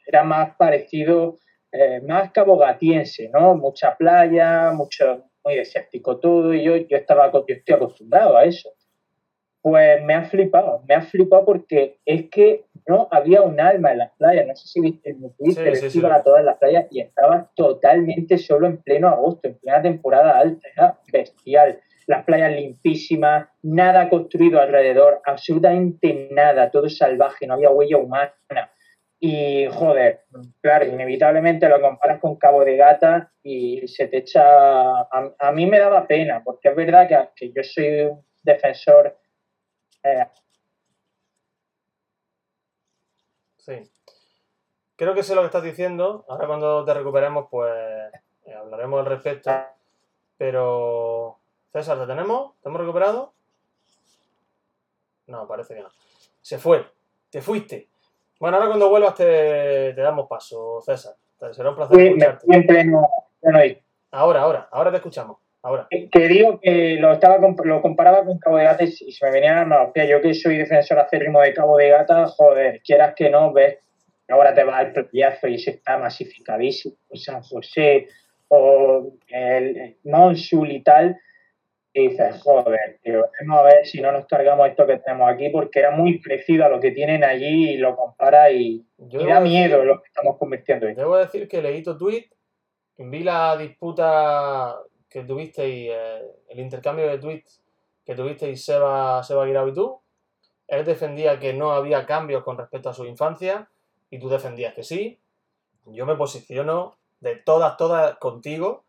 era 0.06 0.24
más 0.24 0.56
parecido, 0.56 1.36
eh, 1.70 2.00
más 2.00 2.32
cabogatiense, 2.32 3.28
¿no? 3.28 3.54
Mucha 3.54 3.96
playa, 3.96 4.72
mucho, 4.72 5.24
muy 5.44 5.56
desértico 5.56 6.18
todo. 6.18 6.54
Y 6.54 6.64
yo, 6.64 6.76
yo, 6.76 6.96
estaba, 6.96 7.30
yo 7.32 7.44
estoy 7.48 7.74
acostumbrado 7.74 8.36
a 8.36 8.44
eso. 8.44 8.70
Pues 9.60 10.02
me 10.04 10.12
ha 10.14 10.24
flipado, 10.24 10.82
me 10.86 10.94
ha 10.94 11.00
flipado 11.02 11.46
porque 11.46 11.98
es 12.04 12.28
que 12.28 12.64
no 12.86 13.08
había 13.10 13.40
un 13.40 13.58
alma 13.58 13.92
en 13.92 13.98
las 13.98 14.10
playas. 14.12 14.46
No 14.46 14.54
sé 14.54 14.68
si 14.68 14.80
viste 14.80 15.14
mi 15.14 15.30
Twitter, 15.30 15.74
Sí, 15.76 15.88
sí, 15.88 16.00
sí. 16.00 16.06
a 16.06 16.22
todas 16.22 16.44
las 16.44 16.58
playas 16.58 16.86
y 16.90 17.00
estaba 17.00 17.50
totalmente 17.54 18.36
solo 18.36 18.66
en 18.66 18.76
pleno 18.78 19.08
agosto, 19.08 19.48
en 19.48 19.58
plena 19.58 19.80
temporada 19.80 20.38
alta. 20.38 20.68
Era 20.74 20.98
bestial. 21.10 21.80
Las 22.06 22.24
playas 22.26 22.52
limpísimas, 22.52 23.48
nada 23.62 24.10
construido 24.10 24.60
alrededor, 24.60 25.22
absolutamente 25.24 26.28
nada, 26.30 26.70
todo 26.70 26.90
salvaje, 26.90 27.46
no 27.46 27.54
había 27.54 27.70
huella 27.70 27.96
humana. 27.96 28.34
Y 29.26 29.66
joder, 29.72 30.26
claro, 30.60 30.84
inevitablemente 30.84 31.66
lo 31.66 31.80
comparas 31.80 32.20
con 32.20 32.36
Cabo 32.36 32.62
de 32.62 32.76
Gata 32.76 33.32
y 33.42 33.88
se 33.88 34.06
te 34.06 34.18
echa. 34.18 34.42
A, 34.44 35.34
a 35.38 35.50
mí 35.50 35.64
me 35.66 35.78
daba 35.78 36.06
pena, 36.06 36.42
porque 36.44 36.68
es 36.68 36.76
verdad 36.76 37.08
que, 37.08 37.30
que 37.34 37.50
yo 37.50 37.62
soy 37.64 38.00
un 38.02 38.22
defensor. 38.42 39.16
Eh, 40.02 40.26
Sí. 43.56 43.90
Creo 44.94 45.14
que 45.14 45.22
sé 45.22 45.34
lo 45.34 45.40
que 45.40 45.46
estás 45.46 45.62
diciendo. 45.62 46.26
Ahora 46.28 46.46
cuando 46.46 46.84
te 46.84 46.92
recuperemos, 46.92 47.46
pues 47.50 47.72
eh, 48.44 48.52
hablaremos 48.54 49.00
al 49.00 49.06
respecto. 49.06 49.50
Pero, 50.36 51.38
César, 51.72 51.98
¿te 51.98 52.06
tenemos? 52.06 52.60
¿Te 52.60 52.68
hemos 52.68 52.78
recuperado? 52.82 53.32
No, 55.28 55.48
parece 55.48 55.76
que 55.76 55.80
no. 55.80 55.88
Se 56.42 56.58
fue. 56.58 56.86
Te 57.30 57.40
fuiste. 57.40 57.88
Bueno, 58.40 58.56
ahora 58.56 58.68
cuando 58.68 58.88
vuelvas 58.88 59.14
te, 59.14 59.92
te 59.94 60.00
damos 60.00 60.28
paso, 60.28 60.80
César. 60.84 61.14
Será 61.52 61.70
un 61.70 61.76
placer 61.76 61.96
fui- 61.96 62.14
me 62.14 62.56
en 62.56 62.66
pleno, 62.66 63.08
pleno 63.40 63.58
ahí. 63.58 63.78
Ahora, 64.12 64.40
ahora, 64.42 64.68
ahora 64.70 64.90
te 64.90 64.96
escuchamos. 64.96 65.38
Ahora. 65.62 65.86
Que 65.90 66.28
digo 66.28 66.60
que 66.60 66.96
lo 67.00 67.12
estaba 67.12 67.38
lo 67.38 67.80
comparaba 67.82 68.22
con 68.24 68.38
Cabo 68.38 68.58
de 68.58 68.64
Gata 68.64 68.84
y 68.84 68.90
se 68.92 69.24
me 69.24 69.32
venían 69.32 69.72
a 69.72 69.84
los 69.84 69.92
pies. 69.92 70.08
Yo 70.08 70.20
que 70.20 70.34
soy 70.34 70.58
defensor 70.58 70.98
acérrimo 70.98 71.40
de 71.40 71.54
Cabo 71.54 71.76
de 71.78 71.88
Gata, 71.88 72.26
joder, 72.26 72.82
quieras 72.82 73.14
que 73.16 73.30
no, 73.30 73.50
ves, 73.52 73.78
ahora 74.28 74.52
te 74.54 74.62
va 74.62 74.76
al 74.78 74.92
playazo 74.92 75.48
y 75.48 75.58
se 75.58 75.70
está 75.70 75.96
masificadísimo. 75.96 76.96
San 77.14 77.42
José 77.42 78.08
o 78.48 79.12
el, 79.28 79.76
el 79.78 79.96
Monsul 80.04 80.70
y 80.70 80.82
tal, 80.82 81.18
Y 81.96 82.08
dices, 82.08 82.42
joder, 82.42 82.98
tío, 83.04 83.24
vamos 83.46 83.60
a 83.60 83.62
ver 83.62 83.86
si 83.86 84.00
no 84.00 84.10
nos 84.10 84.26
cargamos 84.26 84.68
esto 84.68 84.84
que 84.84 84.98
tenemos 84.98 85.30
aquí, 85.30 85.48
porque 85.50 85.78
era 85.78 85.92
muy 85.92 86.18
parecido 86.18 86.64
a 86.64 86.68
lo 86.68 86.80
que 86.80 86.90
tienen 86.90 87.22
allí 87.22 87.70
y 87.70 87.76
lo 87.76 87.94
compara 87.94 88.50
y, 88.50 88.84
Yo 88.98 89.20
y 89.20 89.26
da 89.26 89.40
decir- 89.40 89.48
miedo 89.48 89.84
lo 89.84 90.02
que 90.02 90.08
estamos 90.08 90.36
convirtiendo 90.36 90.88
en. 90.88 90.96
Debo 90.96 91.16
decir 91.16 91.46
que 91.46 91.62
leí 91.62 91.84
tu 91.84 91.96
tweet, 91.96 92.24
vi 92.98 93.22
la 93.22 93.56
disputa 93.56 94.76
que 95.08 95.22
tuvisteis, 95.22 95.90
eh, 95.92 96.22
el 96.48 96.58
intercambio 96.58 97.06
de 97.08 97.18
tweets 97.18 97.62
que 98.04 98.16
tuvisteis 98.16 98.64
Seba, 98.64 99.22
Seba 99.22 99.46
Guirao 99.46 99.68
y 99.68 99.72
tú. 99.74 100.00
Él 100.66 100.84
defendía 100.84 101.38
que 101.38 101.52
no 101.52 101.70
había 101.72 102.04
cambios 102.06 102.42
con 102.42 102.58
respecto 102.58 102.88
a 102.88 102.94
su 102.94 103.04
infancia 103.06 103.68
y 104.10 104.18
tú 104.18 104.28
defendías 104.28 104.74
que 104.74 104.82
sí. 104.82 105.20
Yo 105.86 106.06
me 106.06 106.16
posiciono 106.16 106.96
de 107.20 107.36
todas, 107.36 107.76
todas 107.76 108.16
contigo. 108.16 108.84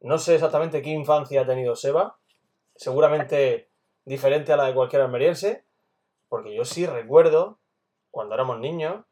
No 0.00 0.16
sé 0.18 0.36
exactamente 0.36 0.80
qué 0.80 0.90
infancia 0.90 1.42
ha 1.42 1.46
tenido 1.46 1.76
Seba. 1.76 2.16
Seguramente 2.78 3.68
diferente 4.04 4.52
a 4.52 4.56
la 4.56 4.66
de 4.66 4.74
cualquier 4.74 5.02
almeriense. 5.02 5.64
Porque 6.28 6.54
yo 6.54 6.64
sí 6.64 6.86
recuerdo 6.86 7.58
cuando 8.10 8.34
éramos 8.34 8.60
niños, 8.60 9.04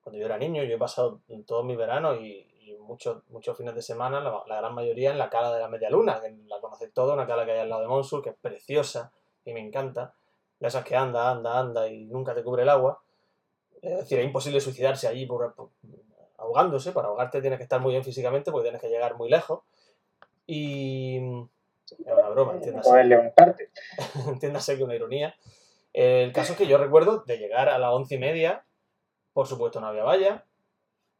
cuando 0.00 0.18
yo 0.18 0.26
era 0.26 0.38
niño, 0.38 0.62
yo 0.64 0.74
he 0.74 0.78
pasado 0.78 1.20
todos 1.46 1.64
mis 1.64 1.76
veranos 1.76 2.20
y, 2.20 2.50
muchos, 2.80 3.22
muchos 3.30 3.56
fines 3.56 3.74
de 3.74 3.80
semana, 3.80 4.20
la, 4.20 4.42
la 4.46 4.56
gran 4.56 4.74
mayoría 4.74 5.10
en 5.10 5.18
la 5.18 5.30
cala 5.30 5.54
de 5.54 5.60
la 5.60 5.68
Media 5.68 5.88
Luna, 5.88 6.20
que 6.20 6.36
la 6.46 6.60
conocéis 6.60 6.92
todos, 6.92 7.14
una 7.14 7.26
cala 7.26 7.46
que 7.46 7.52
hay 7.52 7.60
al 7.60 7.70
lado 7.70 7.80
de 7.80 7.88
Monsul, 7.88 8.22
que 8.22 8.30
es 8.30 8.36
preciosa 8.36 9.10
y 9.44 9.54
me 9.54 9.60
encanta. 9.60 10.14
De 10.60 10.68
esas 10.68 10.84
que 10.84 10.94
anda, 10.94 11.30
anda, 11.30 11.58
anda 11.58 11.88
y 11.88 12.04
nunca 12.04 12.34
te 12.34 12.42
cubre 12.44 12.62
el 12.64 12.68
agua. 12.68 13.02
Es 13.80 13.98
decir, 13.98 14.18
es 14.18 14.26
imposible 14.26 14.60
suicidarse 14.60 15.08
allí 15.08 15.24
por, 15.26 15.54
por- 15.54 15.70
ahogándose. 16.36 16.92
Para 16.92 17.08
ahogarte 17.08 17.40
tienes 17.40 17.58
que 17.58 17.62
estar 17.62 17.80
muy 17.80 17.92
bien 17.92 18.04
físicamente 18.04 18.50
porque 18.50 18.64
tienes 18.64 18.82
que 18.82 18.88
llegar 18.88 19.16
muy 19.16 19.30
lejos. 19.30 19.60
Y. 20.46 21.20
Es 21.84 21.98
una 21.98 22.28
broma, 22.30 22.54
entiéndase 22.54 23.04
levantarte. 23.04 23.70
entiéndase 24.28 24.76
que 24.76 24.84
una 24.84 24.94
ironía. 24.94 25.34
El 25.92 26.32
caso 26.32 26.52
es 26.52 26.58
que 26.58 26.66
yo 26.66 26.78
recuerdo 26.78 27.22
de 27.26 27.38
llegar 27.38 27.68
a 27.68 27.78
las 27.78 27.92
once 27.92 28.16
y 28.16 28.18
media, 28.18 28.64
por 29.32 29.46
supuesto 29.46 29.80
no 29.80 29.86
había 29.86 30.02
valla, 30.02 30.44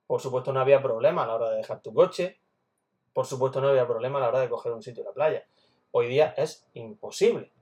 por 0.06 0.20
supuesto 0.20 0.52
no 0.52 0.60
había 0.60 0.82
problema 0.82 1.22
a 1.22 1.26
la 1.26 1.34
hora 1.34 1.50
de 1.50 1.58
dejar 1.58 1.80
tu 1.80 1.92
coche, 1.94 2.40
por 3.12 3.26
supuesto 3.26 3.60
no 3.60 3.68
había 3.68 3.86
problema 3.86 4.18
a 4.18 4.22
la 4.22 4.28
hora 4.28 4.40
de 4.40 4.48
coger 4.48 4.72
un 4.72 4.82
sitio 4.82 5.02
en 5.02 5.08
la 5.08 5.12
playa. 5.12 5.46
Hoy 5.92 6.08
día 6.08 6.34
es 6.36 6.66
imposible. 6.74 7.52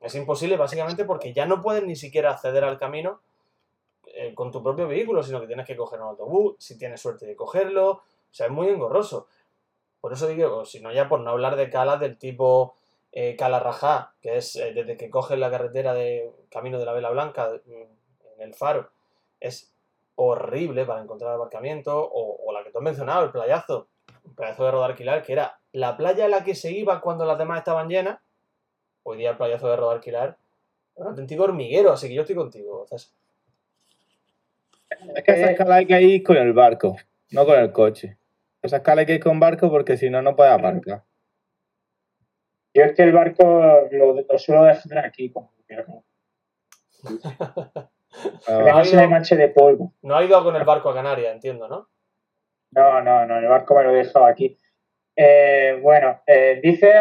Es 0.00 0.14
imposible 0.14 0.56
básicamente 0.56 1.04
porque 1.04 1.32
ya 1.32 1.46
no 1.46 1.62
puedes 1.62 1.84
ni 1.84 1.96
siquiera 1.96 2.30
acceder 2.30 2.64
al 2.64 2.78
camino 2.78 3.20
eh, 4.06 4.34
con 4.34 4.50
tu 4.50 4.62
propio 4.62 4.88
vehículo, 4.88 5.22
sino 5.22 5.40
que 5.40 5.46
tienes 5.46 5.66
que 5.66 5.76
coger 5.76 6.00
un 6.00 6.08
autobús, 6.08 6.56
si 6.58 6.76
tienes 6.76 7.00
suerte 7.00 7.26
de 7.26 7.36
cogerlo. 7.36 7.90
O 7.90 8.02
sea, 8.32 8.46
es 8.46 8.52
muy 8.52 8.68
engorroso. 8.68 9.28
Por 10.00 10.12
eso 10.12 10.28
digo, 10.28 10.64
si 10.64 10.80
no 10.80 10.92
ya 10.92 11.08
por 11.08 11.20
no 11.20 11.30
hablar 11.30 11.56
de 11.56 11.70
calas 11.70 12.00
del 12.00 12.16
tipo 12.16 12.74
eh, 13.12 13.36
Cala 13.36 13.60
Rajá, 13.60 14.14
que 14.22 14.36
es 14.36 14.56
eh, 14.56 14.72
desde 14.72 14.96
que 14.96 15.10
coges 15.10 15.38
la 15.38 15.50
carretera 15.50 15.94
de 15.94 16.30
Camino 16.50 16.78
de 16.78 16.86
la 16.86 16.92
Vela 16.92 17.10
Blanca 17.10 17.50
mm, 17.64 18.40
en 18.40 18.42
el 18.42 18.54
faro, 18.54 18.90
es 19.40 19.74
horrible 20.14 20.84
para 20.84 21.02
encontrar 21.02 21.34
aparcamiento, 21.34 22.08
o, 22.12 22.52
la 22.52 22.62
que 22.62 22.70
tú 22.70 22.78
has 22.78 22.84
mencionado, 22.84 23.24
el 23.24 23.30
playazo, 23.30 23.88
el 24.26 24.34
playazo 24.34 24.64
de 24.64 24.70
Rodarquilar, 24.70 25.22
que 25.22 25.32
era 25.32 25.58
la 25.72 25.96
playa 25.96 26.26
a 26.26 26.28
la 26.28 26.44
que 26.44 26.54
se 26.54 26.72
iba 26.72 27.00
cuando 27.00 27.24
las 27.24 27.38
demás 27.38 27.58
estaban 27.58 27.88
llenas, 27.88 28.18
hoy 29.02 29.18
día 29.18 29.30
el 29.30 29.36
playazo 29.36 29.68
de 29.68 29.76
Rodarquilar 29.76 30.36
es 30.94 31.00
un 31.00 31.06
auténtico 31.08 31.44
hormiguero, 31.44 31.92
así 31.92 32.08
que 32.08 32.14
yo 32.14 32.22
estoy 32.22 32.36
contigo, 32.36 32.86
César. 32.86 33.12
Es 35.14 35.24
que 35.24 35.32
esa 35.32 35.50
escala 35.52 35.76
hay 35.76 35.86
que 35.86 36.02
ir 36.02 36.22
con 36.22 36.36
el 36.36 36.52
barco, 36.52 36.96
no 37.30 37.46
con 37.46 37.58
el 37.58 37.72
coche. 37.72 38.18
Esa 38.62 38.78
escala 38.78 39.00
hay 39.00 39.06
que 39.06 39.14
ir 39.14 39.22
con 39.22 39.40
barco 39.40 39.70
porque 39.70 39.96
si 39.96 40.10
no, 40.10 40.22
no 40.22 40.36
puedes 40.36 40.52
aparcar. 40.52 41.04
Yo 42.74 42.84
es 42.84 42.92
que 42.94 43.02
el 43.02 43.12
barco 43.12 43.88
lo, 43.90 44.14
lo 44.14 44.38
suelo 44.38 44.64
dejar 44.64 45.04
aquí, 45.04 45.30
como 45.30 45.52
que 45.68 45.76
no 48.72 48.84
se 48.84 48.96
me 48.96 49.08
manche 49.08 49.36
de 49.36 49.48
polvo. 49.48 49.94
No 50.02 50.16
ha 50.16 50.24
ido 50.24 50.42
con 50.44 50.56
el 50.56 50.64
barco 50.64 50.90
a 50.90 50.94
Canarias, 50.94 51.32
entiendo, 51.32 51.68
¿no? 51.68 51.88
No, 52.72 53.02
no, 53.02 53.26
no, 53.26 53.38
el 53.38 53.48
barco 53.48 53.74
me 53.74 53.84
lo 53.84 53.90
he 53.90 54.04
dejado 54.04 54.26
aquí. 54.26 54.58
Eh, 55.16 55.78
bueno, 55.82 56.20
eh, 56.26 56.60
dice 56.62 56.92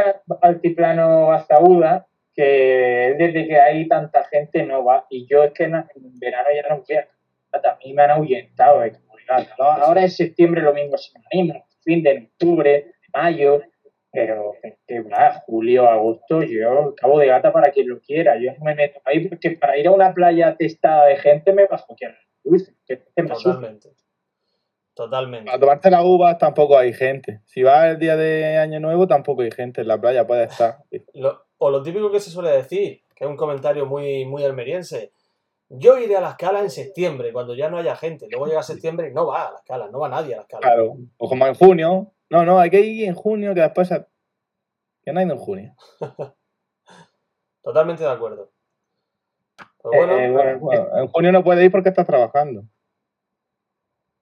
Altiplano 0.42 1.28
Bazaúda 1.28 2.08
que 2.34 3.16
desde 3.18 3.48
que 3.48 3.60
hay 3.60 3.88
tanta 3.88 4.24
gente 4.26 4.64
no 4.64 4.84
va. 4.84 5.06
Y 5.10 5.28
yo 5.28 5.44
es 5.44 5.52
que 5.54 5.66
en, 5.66 5.86
verano 6.20 6.50
ya 6.56 6.70
no 6.70 6.84
voy 6.88 6.96
a 6.96 7.08
a 7.52 7.78
mí 7.84 7.94
me 7.94 8.04
han 8.04 8.12
ahuyentado 8.12 8.82
de 8.82 8.92
Ahora 9.84 10.02
en 10.02 10.10
septiembre 10.10 10.62
lo 10.62 10.74
mismo 10.74 10.98
se 10.98 11.12
anima, 11.32 11.56
fin 11.84 12.04
de 12.04 12.30
octubre, 12.32 12.92
mayo, 13.14 13.62
pero 14.12 14.54
que 14.88 15.02
va, 15.02 15.44
julio, 15.46 15.88
agosto, 15.88 16.42
yo 16.42 16.94
Cabo 16.96 17.20
de 17.20 17.28
Gata 17.28 17.52
para 17.54 17.72
quien 17.72 17.88
lo 17.90 18.00
quiera, 18.00 18.38
yo 18.40 18.52
no 18.58 18.66
me 18.66 18.74
meto 18.76 19.00
ahí 19.06 19.28
porque 19.28 19.52
para 19.52 19.78
ir 19.78 19.88
a 19.88 19.92
una 19.92 20.14
playa 20.14 20.56
testada 20.58 21.06
de 21.06 21.18
gente 21.18 21.54
me 21.54 21.66
bajo 21.68 21.96
que. 21.96 22.08
Totalmente. 23.44 23.90
Totalmente. 24.96 25.46
Para 25.46 25.60
tomarte 25.60 25.92
las 25.92 26.04
uvas 26.04 26.38
tampoco 26.38 26.78
hay 26.78 26.92
gente. 26.94 27.40
Si 27.46 27.64
vas 27.64 27.86
el 27.92 28.00
día 28.00 28.18
de 28.18 28.58
Año 28.58 28.80
Nuevo 28.80 29.08
tampoco 29.08 29.44
hay 29.44 29.52
gente. 29.52 29.82
En 29.82 29.88
la 29.88 30.00
playa 30.00 30.26
puede 30.28 30.46
estar. 30.46 30.78
Lo- 31.14 31.46
o 31.58 31.70
lo 31.70 31.84
típico 31.84 32.12
que 32.12 32.20
se 32.20 32.32
suele 32.32 32.52
decir, 32.52 33.02
que 33.16 33.24
es 33.26 33.30
un 33.30 33.38
comentario 33.38 33.86
muy, 33.86 34.26
muy 34.26 34.44
almeriense. 34.44 35.12
Yo 35.72 36.00
iré 36.00 36.16
a 36.18 36.22
la 36.22 36.30
escala 36.32 36.62
en 36.62 36.70
septiembre, 36.72 37.32
cuando 37.32 37.54
ya 37.54 37.70
no 37.70 37.78
haya 37.78 37.96
gente. 37.96 38.28
Luego 38.30 38.48
llega 38.48 38.64
septiembre 38.64 39.10
y 39.10 39.14
no 39.14 39.28
va 39.28 39.48
a 39.48 39.52
la 39.52 39.58
escala, 39.60 39.88
no 39.90 40.00
va 40.00 40.10
nadie 40.10 40.34
a 40.34 40.38
la 40.38 40.42
escala. 40.44 40.62
Claro. 40.62 40.98
O 41.18 41.30
como 41.30 41.46
en 41.46 41.54
junio. 41.54 42.12
No, 42.32 42.44
no, 42.44 42.60
hay 42.60 42.70
que 42.72 42.80
ir 42.82 43.08
en 43.08 43.14
junio 43.16 43.54
que 43.54 43.62
después... 43.62 43.88
se- 43.88 44.06
Que 45.04 45.14
no 45.14 45.20
hay 45.20 45.26
en 45.28 45.38
junio. 45.38 45.76
Totalmente 47.62 48.04
de 48.04 48.10
acuerdo. 48.10 48.52
Pero 49.84 49.96
bueno, 49.96 50.20
Eh, 50.20 50.32
bueno, 50.32 50.60
Bueno, 50.60 50.98
en 50.98 51.08
junio 51.08 51.32
no 51.32 51.44
puedes 51.44 51.64
ir 51.64 51.72
porque 51.72 51.90
estás 51.90 52.06
trabajando. 52.08 52.64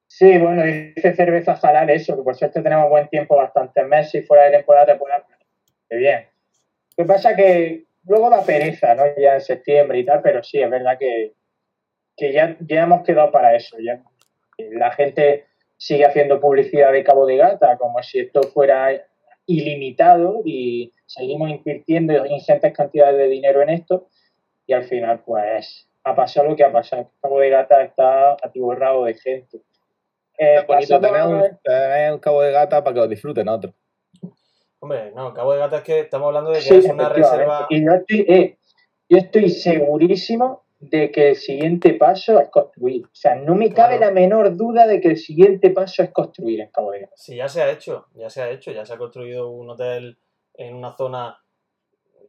Sí, 0.08 0.38
bueno, 0.38 0.64
dice 0.64 1.14
cerveza 1.16 1.56
jalar 1.58 1.90
eso, 1.92 2.16
que 2.16 2.24
por 2.24 2.36
suerte 2.36 2.62
tenemos 2.62 2.90
buen 2.90 3.08
tiempo, 3.10 3.36
bastantes 3.36 3.86
meses 3.88 4.24
y 4.24 4.26
fuera 4.26 4.46
de 4.46 4.52
temporada 4.58 4.86
te 4.86 4.96
puede 4.96 5.14
Qué 5.90 5.96
bien. 5.98 6.28
Lo 6.98 7.04
que 7.04 7.08
pasa 7.08 7.36
que 7.36 7.87
luego 8.08 8.30
da 8.30 8.44
pereza, 8.44 8.96
¿no? 8.96 9.04
Ya 9.18 9.36
en 9.36 9.42
septiembre 9.42 10.00
y 10.00 10.06
tal, 10.06 10.22
pero 10.22 10.44
sí, 10.44 10.60
es 10.62 10.70
verdad 10.70 10.98
que, 10.98 11.34
que 12.16 12.34
ya, 12.34 12.58
ya 12.60 12.84
hemos 12.84 13.04
quedado 13.06 13.32
para 13.32 13.56
eso. 13.56 13.78
Ya. 13.80 14.04
La 14.58 14.92
gente 14.92 15.46
sigue 15.78 16.06
haciendo 16.06 16.40
publicidad 16.40 16.92
de 16.92 17.04
Cabo 17.04 17.26
de 17.26 17.38
Gata 17.38 17.78
como 17.78 18.02
si 18.02 18.20
esto 18.20 18.42
fuera 18.44 18.90
ilimitado 19.46 20.42
y 20.44 20.94
seguimos 21.06 21.50
invirtiendo 21.50 22.26
ingentes 22.26 22.74
cantidades 22.74 23.18
de 23.18 23.28
dinero 23.28 23.62
en 23.62 23.70
esto 23.70 24.10
y 24.66 24.74
al 24.74 24.84
final, 24.84 25.22
pues, 25.26 25.88
ha 26.04 26.16
pasado 26.16 26.50
lo 26.50 26.56
que 26.56 26.64
ha 26.64 26.72
pasado. 26.72 27.12
Cabo 27.22 27.40
de 27.40 27.50
Gata 27.50 27.84
está 27.84 28.34
atiborrado 28.34 29.06
de 29.06 29.14
gente. 29.14 29.62
Eh, 30.38 30.58
Es 30.58 30.68
bonito 30.68 31.00
tener 31.00 31.24
un, 31.24 31.60
tener 31.64 32.14
un 32.14 32.20
cabo 32.20 32.42
de 32.42 32.52
gata 32.52 32.84
para 32.84 32.94
que 32.94 33.00
lo 33.00 33.08
disfruten 33.08 33.48
otros. 33.48 33.74
Hombre, 34.80 35.12
no, 35.16 35.34
Cabo 35.34 35.54
de 35.54 35.60
Gata 35.60 35.78
es 35.78 35.84
que 35.84 36.00
estamos 36.02 36.28
hablando 36.28 36.52
de 36.52 36.58
que 36.58 36.62
Sí, 36.64 36.76
es 36.76 36.86
una 36.86 37.10
reserva. 37.10 37.68
Y 37.70 37.84
yo 37.86 37.92
estoy, 37.94 38.20
eh, 38.28 38.58
yo 39.10 39.18
estoy 39.18 39.50
segurísimo 39.50 40.64
de 40.80 41.12
que 41.12 41.30
el 41.30 41.36
siguiente 41.36 41.94
paso 41.96 42.40
es 42.40 42.50
construir. 42.50 43.06
O 43.06 43.10
sea, 43.16 43.36
no 43.36 43.56
me 43.56 43.74
cabe 43.74 43.98
Claro. 43.98 44.14
la 44.14 44.20
menor 44.22 44.56
duda 44.56 44.86
de 44.86 45.02
que 45.02 45.10
el 45.10 45.18
siguiente 45.18 45.72
paso 45.72 46.04
es 46.04 46.12
construir 46.12 46.62
en 46.62 46.70
Cabo 46.70 46.92
de 46.92 47.02
Gata. 47.02 47.14
Sí, 47.16 47.36
ya 47.36 47.50
se 47.50 47.62
ha 47.64 47.72
hecho, 47.72 48.08
ya 48.14 48.30
se 48.30 48.42
ha 48.42 48.50
hecho, 48.52 48.72
ya 48.72 48.86
se 48.86 48.94
ha 48.94 48.98
construido 48.98 49.50
un 49.50 49.70
hotel 49.70 50.18
en 50.54 50.76
una 50.76 50.96
zona 50.96 51.40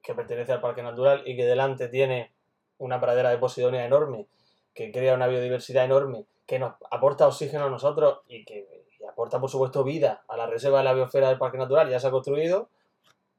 que 0.03 0.15
pertenece 0.15 0.53
al 0.53 0.61
Parque 0.61 0.83
Natural 0.83 1.23
y 1.27 1.37
que 1.37 1.45
delante 1.45 1.89
tiene 1.89 2.33
una 2.79 3.01
pradera 3.01 3.31
de 3.31 3.39
Posidonia 3.39 3.85
enorme, 3.85 4.27
que 4.73 4.93
crea 4.93 5.15
una 5.15 5.27
biodiversidad 5.27 5.85
enorme, 5.85 6.25
que 6.47 6.59
nos 6.59 6.75
aporta 6.91 7.27
oxígeno 7.27 7.65
a 7.65 7.71
nosotros 7.71 8.21
y 8.29 8.45
que 8.45 8.78
aporta, 9.19 9.41
por 9.41 9.51
supuesto, 9.51 9.83
vida 9.83 10.23
a 10.29 10.37
la 10.37 10.47
reserva 10.47 10.79
de 10.79 10.85
la 10.85 10.95
biosfera 10.95 11.29
del 11.29 11.39
Parque 11.39 11.59
Natural, 11.59 11.91
ya 11.91 11.99
se 11.99 12.07
ha 12.07 12.11
construido. 12.13 12.71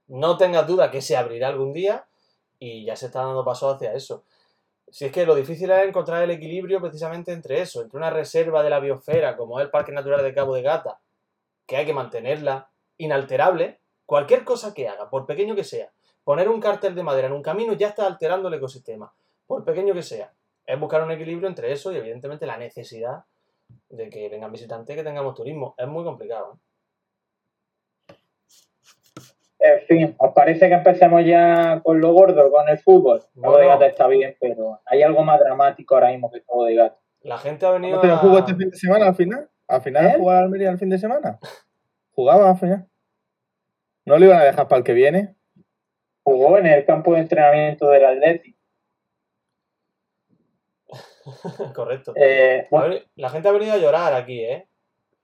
No 0.07 0.35
tengas 0.35 0.67
duda 0.67 0.91
que 0.91 1.01
se 1.01 1.15
abrirá 1.15 1.47
algún 1.47 1.71
día 1.71 2.05
y 2.59 2.83
ya 2.83 2.97
se 2.97 3.05
está 3.05 3.23
dando 3.23 3.45
paso 3.45 3.69
hacia 3.69 3.93
eso. 3.93 4.25
Si 4.89 5.05
es 5.05 5.11
que 5.13 5.25
lo 5.25 5.35
difícil 5.35 5.71
es 5.71 5.87
encontrar 5.87 6.21
el 6.21 6.31
equilibrio 6.31 6.81
precisamente 6.81 7.31
entre 7.31 7.61
eso, 7.61 7.81
entre 7.81 7.97
una 7.97 8.09
reserva 8.09 8.61
de 8.61 8.69
la 8.69 8.81
biosfera 8.81 9.37
como 9.37 9.57
es 9.57 9.63
el 9.63 9.71
Parque 9.71 9.93
Natural 9.93 10.21
de 10.21 10.33
Cabo 10.33 10.53
de 10.53 10.63
Gata, 10.63 10.99
que 11.65 11.77
hay 11.77 11.85
que 11.85 11.93
mantenerla 11.93 12.69
inalterable, 12.97 13.79
cualquier 14.05 14.43
cosa 14.43 14.73
que 14.73 14.89
haga, 14.89 15.09
por 15.09 15.25
pequeño 15.25 15.55
que 15.55 15.63
sea, 15.63 15.93
poner 16.25 16.49
un 16.49 16.59
cartel 16.59 16.93
de 16.93 17.03
madera 17.03 17.27
en 17.27 17.33
un 17.33 17.41
camino 17.41 17.71
ya 17.71 17.87
está 17.87 18.05
alterando 18.05 18.49
el 18.49 18.55
ecosistema, 18.55 19.13
por 19.47 19.63
pequeño 19.63 19.93
que 19.93 20.03
sea. 20.03 20.33
Es 20.65 20.77
buscar 20.77 21.03
un 21.03 21.11
equilibrio 21.11 21.47
entre 21.47 21.71
eso 21.71 21.93
y 21.93 21.95
evidentemente 21.95 22.45
la 22.45 22.57
necesidad 22.57 23.23
de 23.89 24.09
que 24.09 24.29
vengan 24.29 24.51
visitantes, 24.51 24.95
que 24.95 25.03
tengamos 25.03 25.35
turismo. 25.35 25.75
Es 25.77 25.87
muy 25.87 26.03
complicado. 26.03 26.53
¿eh? 26.53 28.15
En 29.59 29.81
fin, 29.87 30.15
¿os 30.17 30.33
parece 30.33 30.67
que 30.69 30.73
empecemos 30.75 31.25
ya 31.25 31.81
con 31.83 31.99
lo 31.99 32.13
gordo, 32.13 32.49
con 32.51 32.69
el 32.69 32.77
fútbol? 32.79 33.21
Cabo 33.41 33.57
de 33.57 33.65
Bueno. 33.65 33.79
Gata 33.79 33.87
está 33.87 34.07
bien, 34.07 34.35
pero 34.39 34.79
hay 34.85 35.03
algo 35.03 35.23
más 35.23 35.39
dramático 35.39 35.95
ahora 35.95 36.11
mismo 36.11 36.31
que 36.31 36.41
Cabo 36.43 36.65
de 36.65 36.75
Gata. 36.75 36.97
La 37.21 37.37
gente 37.37 37.65
ha 37.65 37.71
venido 37.71 37.97
¿No 37.97 38.01
te 38.01 38.07
a... 38.09 38.17
jugó 38.17 38.39
este 38.39 38.55
fin 38.55 38.69
de 38.69 38.77
semana 38.77 39.07
al 39.07 39.15
final? 39.15 39.49
¿Al 39.67 39.81
final 39.81 40.05
¿Eh? 40.05 40.15
jugaba 40.17 40.39
Almería 40.39 40.69
el 40.71 40.79
fin 40.79 40.89
de 40.89 40.97
semana? 40.97 41.39
¿Jugaba 42.11 42.49
al 42.49 42.57
final? 42.57 42.87
¿No 44.05 44.17
lo 44.17 44.25
iban 44.25 44.39
a 44.39 44.45
dejar 44.45 44.67
para 44.67 44.79
el 44.79 44.83
que 44.85 44.93
viene? 44.93 45.35
Jugó 46.23 46.57
en 46.57 46.65
el 46.67 46.85
campo 46.85 47.13
de 47.13 47.19
entrenamiento 47.21 47.89
del 47.89 48.05
Atlético. 48.05 48.58
Correcto. 51.75 52.13
Eh, 52.15 52.61
A 52.65 52.67
bueno, 52.69 52.89
ver, 52.89 53.07
la 53.15 53.29
gente 53.29 53.47
ha 53.47 53.51
venido 53.51 53.73
a 53.73 53.77
llorar 53.77 54.13
aquí, 54.13 54.41
¿eh? 54.43 54.67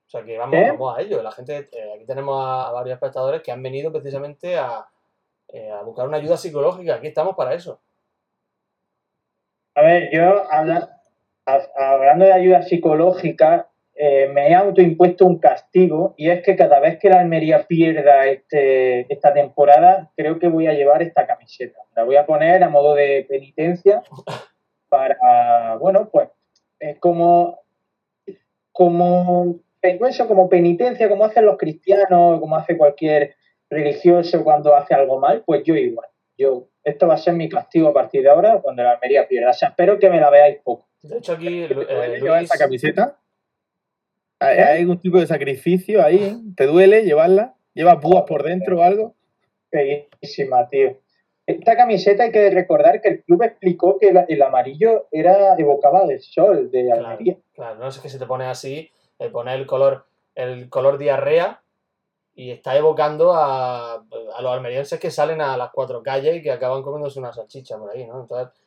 O 0.05 0.09
sea 0.09 0.23
que 0.23 0.37
vamos, 0.37 0.55
¿Qué? 0.55 0.67
vamos 0.71 0.97
a 0.97 1.01
ello. 1.01 1.21
La 1.23 1.31
gente, 1.31 1.69
eh, 1.71 1.93
aquí 1.95 2.05
tenemos 2.05 2.43
a, 2.45 2.69
a 2.69 2.71
varios 2.71 2.93
espectadores 2.95 3.41
que 3.41 3.51
han 3.51 3.63
venido 3.63 3.91
precisamente 3.91 4.55
a, 4.57 4.85
eh, 5.49 5.71
a 5.71 5.81
buscar 5.81 6.07
una 6.07 6.17
ayuda 6.17 6.37
psicológica. 6.37 6.95
Aquí 6.95 7.07
estamos 7.07 7.35
para 7.35 7.53
eso. 7.53 7.79
a 9.75 9.81
ver, 9.81 10.09
yo 10.13 10.49
habla- 10.51 11.01
a- 11.45 11.93
hablando 11.93 12.25
de 12.25 12.33
ayuda 12.33 12.61
psicológica, 12.63 13.69
eh, 13.93 14.27
me 14.33 14.49
he 14.49 14.55
autoimpuesto 14.55 15.25
un 15.25 15.39
castigo 15.39 16.13
y 16.17 16.29
es 16.29 16.43
que 16.43 16.55
cada 16.55 16.79
vez 16.79 16.97
que 16.99 17.09
la 17.09 17.19
Almería 17.21 17.65
pierda 17.65 18.25
este, 18.27 19.11
esta 19.11 19.33
temporada, 19.33 20.11
creo 20.15 20.37
que 20.39 20.47
voy 20.49 20.67
a 20.67 20.73
llevar 20.73 21.01
esta 21.01 21.25
camiseta. 21.25 21.79
La 21.95 22.03
voy 22.03 22.15
a 22.17 22.25
poner 22.25 22.63
a 22.63 22.69
modo 22.69 22.93
de 22.93 23.25
penitencia 23.27 24.03
para, 24.95 25.75
bueno, 25.77 26.09
pues 26.11 26.29
es 26.79 26.97
como, 26.99 27.59
como, 28.71 29.59
eso, 29.81 30.27
como 30.27 30.49
penitencia, 30.49 31.09
como 31.09 31.25
hacen 31.25 31.45
los 31.45 31.57
cristianos, 31.57 32.39
como 32.39 32.55
hace 32.55 32.77
cualquier 32.77 33.35
religioso 33.69 34.43
cuando 34.43 34.75
hace 34.75 34.93
algo 34.93 35.19
mal, 35.19 35.43
pues 35.45 35.63
yo 35.63 35.75
igual. 35.75 36.07
Yo, 36.37 36.67
esto 36.83 37.07
va 37.07 37.15
a 37.15 37.17
ser 37.17 37.33
mi 37.33 37.47
castigo 37.49 37.87
a 37.89 37.93
partir 37.93 38.21
de 38.23 38.29
ahora 38.29 38.59
cuando 38.61 38.83
la 38.83 38.91
Almería 38.91 39.27
pierda. 39.27 39.51
O 39.51 39.53
sea, 39.53 39.69
espero 39.69 39.97
que 39.99 40.09
me 40.09 40.19
la 40.19 40.29
veáis 40.29 40.57
poco. 40.63 40.87
De 41.01 41.17
hecho, 41.17 41.33
aquí 41.33 41.65
¿Te 41.67 41.73
Lu- 41.73 41.85
duele 41.85 42.15
eh, 42.17 42.19
llevar 42.21 42.39
Luis. 42.39 42.51
esa 42.51 42.63
camiseta? 42.63 43.17
¿Hay, 44.39 44.57
¿Eh? 44.57 44.63
hay 44.63 44.81
algún 44.81 44.99
tipo 44.99 45.19
de 45.19 45.27
sacrificio 45.27 46.03
ahí? 46.03 46.37
¿Te 46.57 46.65
duele 46.65 47.03
llevarla? 47.03 47.55
¿Llevas 47.73 47.97
púas 47.97 48.23
por 48.27 48.43
dentro 48.43 48.79
o 48.79 48.83
algo? 48.83 49.15
Feísima, 49.71 50.67
tío. 50.69 50.97
Esta 51.47 51.75
camiseta 51.75 52.23
hay 52.23 52.31
que 52.31 52.49
recordar 52.49 53.01
que 53.01 53.09
el 53.09 53.23
club 53.23 53.43
explicó 53.43 53.99
que 53.99 54.11
el 54.27 54.41
amarillo 54.41 55.07
era 55.11 55.55
evocaba 55.57 56.05
del 56.05 56.21
sol 56.21 56.71
de 56.71 56.85
Claro, 56.85 57.07
Almería. 57.07 57.37
claro, 57.53 57.75
no 57.75 57.87
es 57.87 57.99
que 57.99 58.09
se 58.09 58.17
te 58.17 58.25
pone 58.25 58.45
así, 58.45 58.89
eh, 59.19 59.29
pone 59.29 59.53
el 59.53 59.67
color, 59.67 60.05
el 60.33 60.69
color 60.69 60.97
diarrea 60.97 61.61
y 62.33 62.51
está 62.51 62.75
evocando 62.75 63.33
a, 63.33 63.93
a 63.93 64.41
los 64.41 64.51
almerienses 64.51 64.99
que 64.99 65.11
salen 65.11 65.39
a 65.39 65.55
las 65.55 65.69
cuatro 65.71 66.01
calles 66.01 66.37
y 66.37 66.41
que 66.41 66.51
acaban 66.51 66.81
comiéndose 66.81 67.19
una 67.19 67.31
salchicha 67.31 67.77
por 67.77 67.91
ahí, 67.91 68.05
¿no? 68.05 68.21
Entonces, 68.21 68.59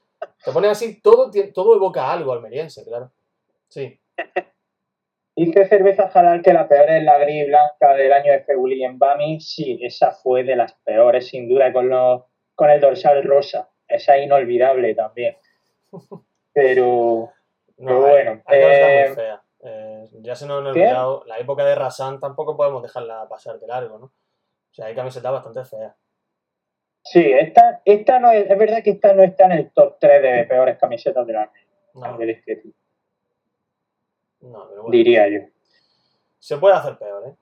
te 0.45 0.53
pone 0.53 0.69
así, 0.69 1.01
todo, 1.01 1.31
todo 1.53 1.75
evoca 1.75 2.11
algo 2.13 2.33
almeriense, 2.33 2.85
claro. 2.85 3.11
Sí, 3.69 3.99
Dice 5.37 5.67
Cerveza 5.67 6.09
Jalal 6.09 6.43
que 6.43 6.53
la 6.53 6.67
peor 6.67 6.91
es 6.91 7.05
la 7.05 7.17
gris 7.19 7.47
blanca 7.47 7.95
del 7.95 8.13
año 8.13 8.33
de 8.33 8.41
Febuli 8.41 8.83
en 8.83 8.99
Bami. 8.99 9.41
Sí, 9.41 9.79
esa 9.83 10.11
fue 10.11 10.43
de 10.43 10.57
las 10.57 10.73
peores, 10.85 11.29
sin 11.29 11.49
duda, 11.49 11.73
con, 11.73 11.89
los, 11.89 12.23
con 12.59 12.69
el 12.71 12.81
dorsal 12.81 13.23
rosa. 13.23 13.69
Esa 13.87 14.17
es 14.17 14.25
inolvidable 14.25 14.93
también. 14.97 15.37
Pero, 16.53 17.31
no, 17.77 17.87
Pero 17.87 18.05
hay- 18.05 18.11
bueno, 18.11 18.43
hay 18.47 18.61
cosas 18.63 18.79
eh, 18.81 19.05
muy 19.07 19.15
feas. 19.15 19.41
Eh, 19.61 20.09
ya 20.23 20.35
se 20.35 20.47
nos 20.47 20.59
han 20.59 20.65
¿qué? 20.75 20.81
olvidado, 20.81 21.23
la 21.27 21.39
época 21.39 21.65
de 21.65 21.77
Rasan 21.77 22.19
tampoco 22.19 22.57
podemos 22.57 22.83
dejarla 22.83 23.29
pasar 23.29 23.61
de 23.61 23.67
largo, 23.69 23.97
¿no? 23.99 24.07
O 24.07 24.75
sea, 24.75 24.87
hay 24.87 24.95
camisetas 24.97 25.31
bastante 25.33 25.65
feas. 25.65 25.95
sí, 27.05 27.31
esta, 27.33 27.81
esta 27.85 28.19
no 28.19 28.33
es, 28.33 28.51
es 28.51 28.59
verdad 28.59 28.83
que 28.83 28.91
esta 28.91 29.13
no 29.15 29.23
está 29.23 29.45
en 29.47 29.53
el 29.53 29.71
top 29.71 29.97
3 30.01 30.21
de 30.23 30.45
peores 30.47 30.79
camisetas 30.79 31.25
de 31.27 31.33
la 31.33 31.51
No, 31.95 32.19
del 32.19 32.31
este 32.31 32.57
tipo, 32.57 32.77
no, 34.41 34.69
pero 34.69 34.83
bueno. 34.83 34.91
diría 34.97 35.29
yo. 35.29 35.41
Se 36.39 36.57
puede 36.59 36.75
hacer 36.77 36.97
peor, 36.99 37.29
¿eh? 37.29 37.35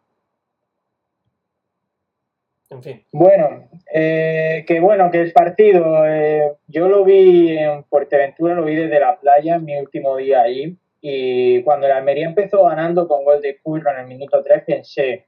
En 2.69 2.83
fin. 2.83 3.05
Bueno, 3.13 3.69
eh, 3.93 4.65
que 4.67 4.81
bueno, 4.81 5.11
que 5.11 5.21
el 5.21 5.33
partido, 5.33 6.05
eh, 6.07 6.53
yo 6.67 6.89
lo 6.89 7.05
vi 7.05 7.57
en 7.57 7.85
Fuerteventura, 7.85 8.55
lo 8.55 8.65
vi 8.65 8.75
desde 8.75 8.99
la 8.99 9.21
playa 9.21 9.59
mi 9.59 9.79
último 9.79 10.17
día 10.17 10.43
ahí, 10.43 10.77
y 11.01 11.63
cuando 11.63 11.87
la 11.87 11.99
Almería 11.99 12.27
empezó 12.27 12.65
ganando 12.65 13.07
con 13.07 13.25
gol 13.25 13.41
de 13.41 13.61
Curro 13.63 13.93
en 13.93 14.01
el 14.01 14.07
minuto 14.09 14.43
3, 14.43 14.65
pensé, 14.67 15.27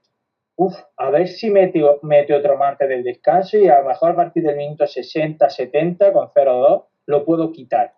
uff, 0.57 0.77
a 0.97 1.11
ver 1.11 1.29
si 1.29 1.51
mete, 1.51 1.81
mete 2.03 2.35
otro 2.35 2.57
más 2.57 2.73
antes 2.73 2.89
del 2.89 3.05
descanso 3.05 3.57
y 3.59 3.69
a 3.69 3.81
lo 3.81 3.89
mejor 3.89 4.11
a 4.11 4.17
partir 4.17 4.43
del 4.43 4.57
minuto 4.57 4.89
60, 4.89 5.49
70 5.49 6.13
con 6.13 6.29
0-2 6.31 6.87
lo 7.07 7.25
puedo 7.25 7.53
quitar. 7.53 7.95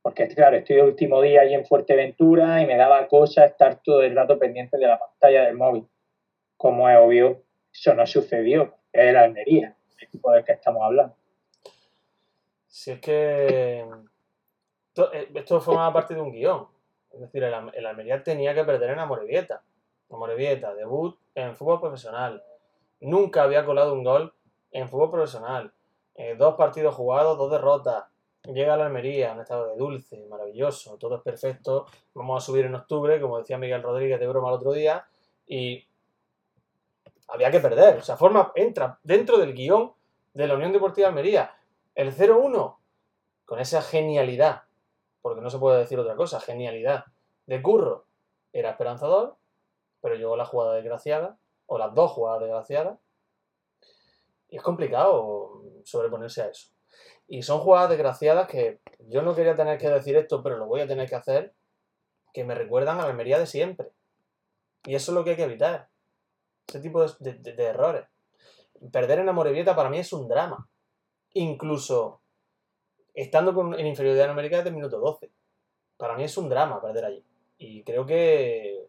Porque 0.00 0.26
claro, 0.28 0.56
estoy 0.56 0.76
el 0.76 0.86
último 0.86 1.20
día 1.20 1.42
ahí 1.42 1.52
en 1.52 1.66
Fuerteventura 1.66 2.62
y 2.62 2.66
me 2.66 2.76
daba 2.78 3.06
cosa 3.08 3.44
estar 3.44 3.82
todo 3.82 4.02
el 4.02 4.16
rato 4.16 4.38
pendiente 4.38 4.78
de 4.78 4.86
la 4.86 4.98
pantalla 4.98 5.44
del 5.44 5.56
móvil. 5.56 5.86
Como 6.56 6.88
es 6.88 6.96
obvio, 6.96 7.42
eso 7.78 7.94
no 7.94 8.06
sucedió. 8.06 8.74
Es 8.92 9.12
la 9.12 9.22
Almería, 9.24 9.76
el 9.96 10.04
equipo 10.04 10.32
del 10.32 10.44
que 10.44 10.52
estamos 10.52 10.82
hablando. 10.82 11.14
Si 12.66 12.90
es 12.90 13.00
que 13.00 13.86
to- 14.92 15.12
eh, 15.12 15.30
esto 15.34 15.60
forma 15.60 15.92
parte 15.92 16.14
de 16.14 16.20
un 16.20 16.32
guion. 16.32 16.66
Es 17.12 17.20
decir, 17.20 17.42
el, 17.42 17.54
Almería 17.86 18.22
tenía 18.22 18.54
que 18.54 18.64
perder 18.64 18.90
en 18.90 18.98
Amorebieta. 18.98 19.62
Amorebieta, 20.10 20.74
debut 20.74 21.18
en 21.34 21.54
fútbol 21.56 21.80
profesional. 21.80 22.42
Nunca 23.00 23.42
había 23.44 23.64
colado 23.64 23.92
un 23.94 24.04
gol 24.04 24.32
en 24.72 24.88
fútbol 24.88 25.10
profesional. 25.10 25.72
Eh, 26.14 26.34
dos 26.36 26.56
partidos 26.56 26.94
jugados, 26.94 27.38
dos 27.38 27.50
derrotas. 27.50 28.04
Llega 28.44 28.76
la 28.76 28.86
Almería, 28.86 29.32
un 29.32 29.40
estado 29.40 29.68
de 29.68 29.76
dulce, 29.76 30.24
maravilloso, 30.26 30.96
todo 30.96 31.16
es 31.16 31.22
perfecto. 31.22 31.86
Vamos 32.14 32.42
a 32.42 32.46
subir 32.46 32.64
en 32.64 32.74
octubre, 32.74 33.20
como 33.20 33.38
decía 33.38 33.58
Miguel 33.58 33.82
Rodríguez 33.82 34.18
de 34.18 34.26
broma 34.26 34.48
el 34.48 34.54
otro 34.54 34.72
día, 34.72 35.06
y 35.46 35.86
había 37.28 37.50
que 37.50 37.60
perder. 37.60 37.98
O 37.98 38.02
sea, 38.02 38.16
forma, 38.16 38.52
entra 38.54 38.98
dentro 39.02 39.38
del 39.38 39.54
guion 39.54 39.92
de 40.34 40.46
la 40.46 40.54
Unión 40.54 40.72
Deportiva 40.72 41.08
Almería. 41.08 41.54
El 41.94 42.14
0-1, 42.14 42.76
con 43.44 43.60
esa 43.60 43.82
genialidad, 43.82 44.62
porque 45.22 45.40
no 45.40 45.50
se 45.50 45.58
puede 45.58 45.78
decir 45.78 45.98
otra 45.98 46.16
cosa, 46.16 46.40
genialidad, 46.40 47.04
de 47.46 47.62
Curro, 47.62 48.06
era 48.52 48.70
esperanzador, 48.70 49.36
pero 50.00 50.14
llegó 50.14 50.36
la 50.36 50.44
jugada 50.44 50.74
desgraciada, 50.74 51.38
o 51.66 51.78
las 51.78 51.94
dos 51.94 52.12
jugadas 52.12 52.40
desgraciadas, 52.40 52.98
y 54.48 54.56
es 54.56 54.62
complicado 54.62 55.62
sobreponerse 55.84 56.42
a 56.42 56.46
eso. 56.46 56.70
Y 57.26 57.42
son 57.42 57.60
jugadas 57.60 57.90
desgraciadas 57.90 58.48
que 58.48 58.80
yo 59.00 59.22
no 59.22 59.34
quería 59.34 59.54
tener 59.54 59.78
que 59.78 59.90
decir 59.90 60.16
esto, 60.16 60.42
pero 60.42 60.56
lo 60.56 60.66
voy 60.66 60.80
a 60.80 60.86
tener 60.86 61.08
que 61.08 61.16
hacer, 61.16 61.54
que 62.32 62.44
me 62.44 62.54
recuerdan 62.54 62.98
a 62.98 63.02
la 63.02 63.08
Almería 63.08 63.38
de 63.38 63.46
siempre. 63.46 63.90
Y 64.84 64.94
eso 64.94 65.10
es 65.10 65.14
lo 65.14 65.24
que 65.24 65.30
hay 65.30 65.36
que 65.36 65.44
evitar. 65.44 65.88
Ese 66.68 66.80
tipo 66.80 67.04
de, 67.04 67.32
de- 67.34 67.64
errores. 67.64 68.04
Perder 68.92 69.20
en 69.20 69.28
Amorebieta 69.28 69.74
para 69.74 69.88
mí 69.90 69.98
es 69.98 70.12
un 70.12 70.28
drama. 70.28 70.68
Incluso 71.34 72.20
estando 73.14 73.54
con, 73.54 73.74
en 73.78 73.86
inferioridad 73.86 74.28
numérica 74.28 74.56
desde 74.58 74.68
el 74.70 74.76
minuto 74.76 74.98
12. 75.00 75.30
Para 75.96 76.14
mí 76.16 76.24
es 76.24 76.36
un 76.36 76.48
drama 76.48 76.80
perder 76.80 77.04
allí. 77.06 77.24
Y 77.58 77.82
creo 77.82 78.06
que 78.06 78.86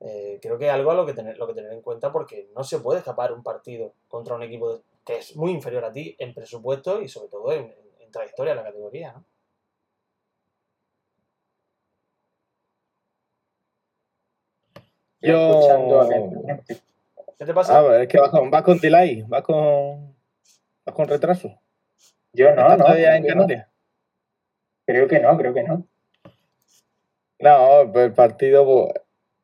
eh, 0.00 0.38
creo 0.40 0.56
que 0.58 0.66
es 0.66 0.72
algo 0.72 0.90
a 0.90 0.94
lo 0.94 1.04
que, 1.04 1.12
tener, 1.12 1.36
lo 1.36 1.46
que 1.46 1.52
tener 1.54 1.72
en 1.72 1.82
cuenta 1.82 2.10
porque 2.10 2.48
no 2.56 2.64
se 2.64 2.78
puede 2.78 3.00
escapar 3.00 3.32
un 3.32 3.42
partido 3.42 3.92
contra 4.08 4.34
un 4.34 4.42
equipo 4.42 4.80
que 5.04 5.18
es 5.18 5.36
muy 5.36 5.50
inferior 5.50 5.84
a 5.84 5.92
ti 5.92 6.16
en 6.18 6.32
presupuesto 6.32 7.02
y 7.02 7.08
sobre 7.08 7.28
todo 7.28 7.52
en, 7.52 7.64
en- 7.64 7.90
en 8.00 8.10
trayectoria 8.10 8.52
en 8.52 8.56
la 8.58 8.64
categoría. 8.64 9.12
¿no? 9.12 9.24
Yo- 15.20 15.50
Escuchando. 15.50 16.56
¿Qué 17.38 17.44
te 17.46 17.54
pasa? 17.54 17.78
Ah, 17.80 18.02
es 18.02 18.08
que 18.08 18.18
vas 18.18 18.30
con, 18.30 18.50
vas 18.50 18.62
con 18.62 18.78
delay, 18.78 19.22
vas 19.22 19.42
con, 19.42 20.14
vas 20.84 20.94
con 20.94 21.08
retraso. 21.08 21.58
Yo 22.32 22.46
no, 22.54 22.62
¿Estás 22.62 22.78
no. 22.78 22.84
todavía 22.84 23.16
en 23.16 23.22
creo 23.22 23.32
que 23.32 23.34
no. 23.34 23.42
Canarias? 23.42 23.68
Creo 24.86 25.08
que 25.08 25.20
no, 25.20 25.36
creo 25.38 25.54
que 25.54 25.62
no. 25.62 25.86
No, 27.38 27.90
pues 27.92 28.06
el 28.06 28.12
partido, 28.12 28.92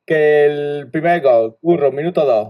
que 0.04 0.44
el 0.44 0.90
primer 0.90 1.22
gol, 1.22 1.56
curro, 1.60 1.90
minuto 1.90 2.24
2, 2.26 2.48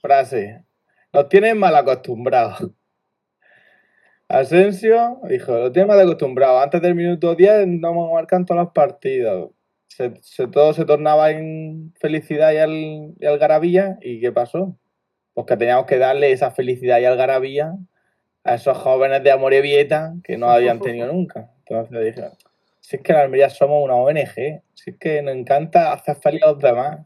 frase, 0.00 0.64
nos 1.12 1.28
tienen 1.28 1.58
mal 1.58 1.74
acostumbrados. 1.74 2.70
Asensio 4.28 5.20
dijo, 5.24 5.52
lo 5.58 5.72
tienen 5.72 5.88
mal 5.88 6.00
acostumbrados, 6.00 6.62
antes 6.62 6.80
del 6.80 6.94
minuto 6.94 7.34
10 7.34 7.66
no 7.66 7.88
vamos 7.88 8.12
marcando 8.12 8.46
todos 8.46 8.64
los 8.64 8.72
partidos. 8.72 9.50
Se, 9.90 10.12
se- 10.22 10.46
todo 10.46 10.72
se 10.72 10.84
tornaba 10.84 11.30
en 11.32 11.92
felicidad 12.00 12.52
y, 12.52 12.56
al, 12.58 12.70
y 13.18 13.26
algarabía, 13.26 13.98
¿y 14.00 14.20
qué 14.20 14.30
pasó? 14.32 14.78
Pues 15.34 15.46
que 15.46 15.56
teníamos 15.56 15.86
que 15.86 15.98
darle 15.98 16.30
esa 16.32 16.50
felicidad 16.52 17.00
y 17.00 17.04
algarabía 17.04 17.74
a 18.44 18.54
esos 18.54 18.78
jóvenes 18.78 19.22
de 19.24 19.32
Amorebieta 19.32 20.14
que 20.24 20.38
no 20.38 20.46
habían 20.50 20.80
tenido 20.80 21.12
nunca. 21.12 21.50
Entonces 21.66 22.14
dije, 22.14 22.28
si 22.80 22.96
es 22.96 23.02
que 23.02 23.12
en 23.12 23.18
Almería 23.18 23.50
somos 23.50 23.82
una 23.84 23.96
ONG, 23.96 24.62
si 24.74 24.90
es 24.90 24.96
que 24.98 25.22
nos 25.22 25.34
encanta 25.34 25.92
hacer 25.92 26.16
feliz 26.16 26.42
a 26.44 26.52
los 26.52 26.58
demás. 26.60 27.00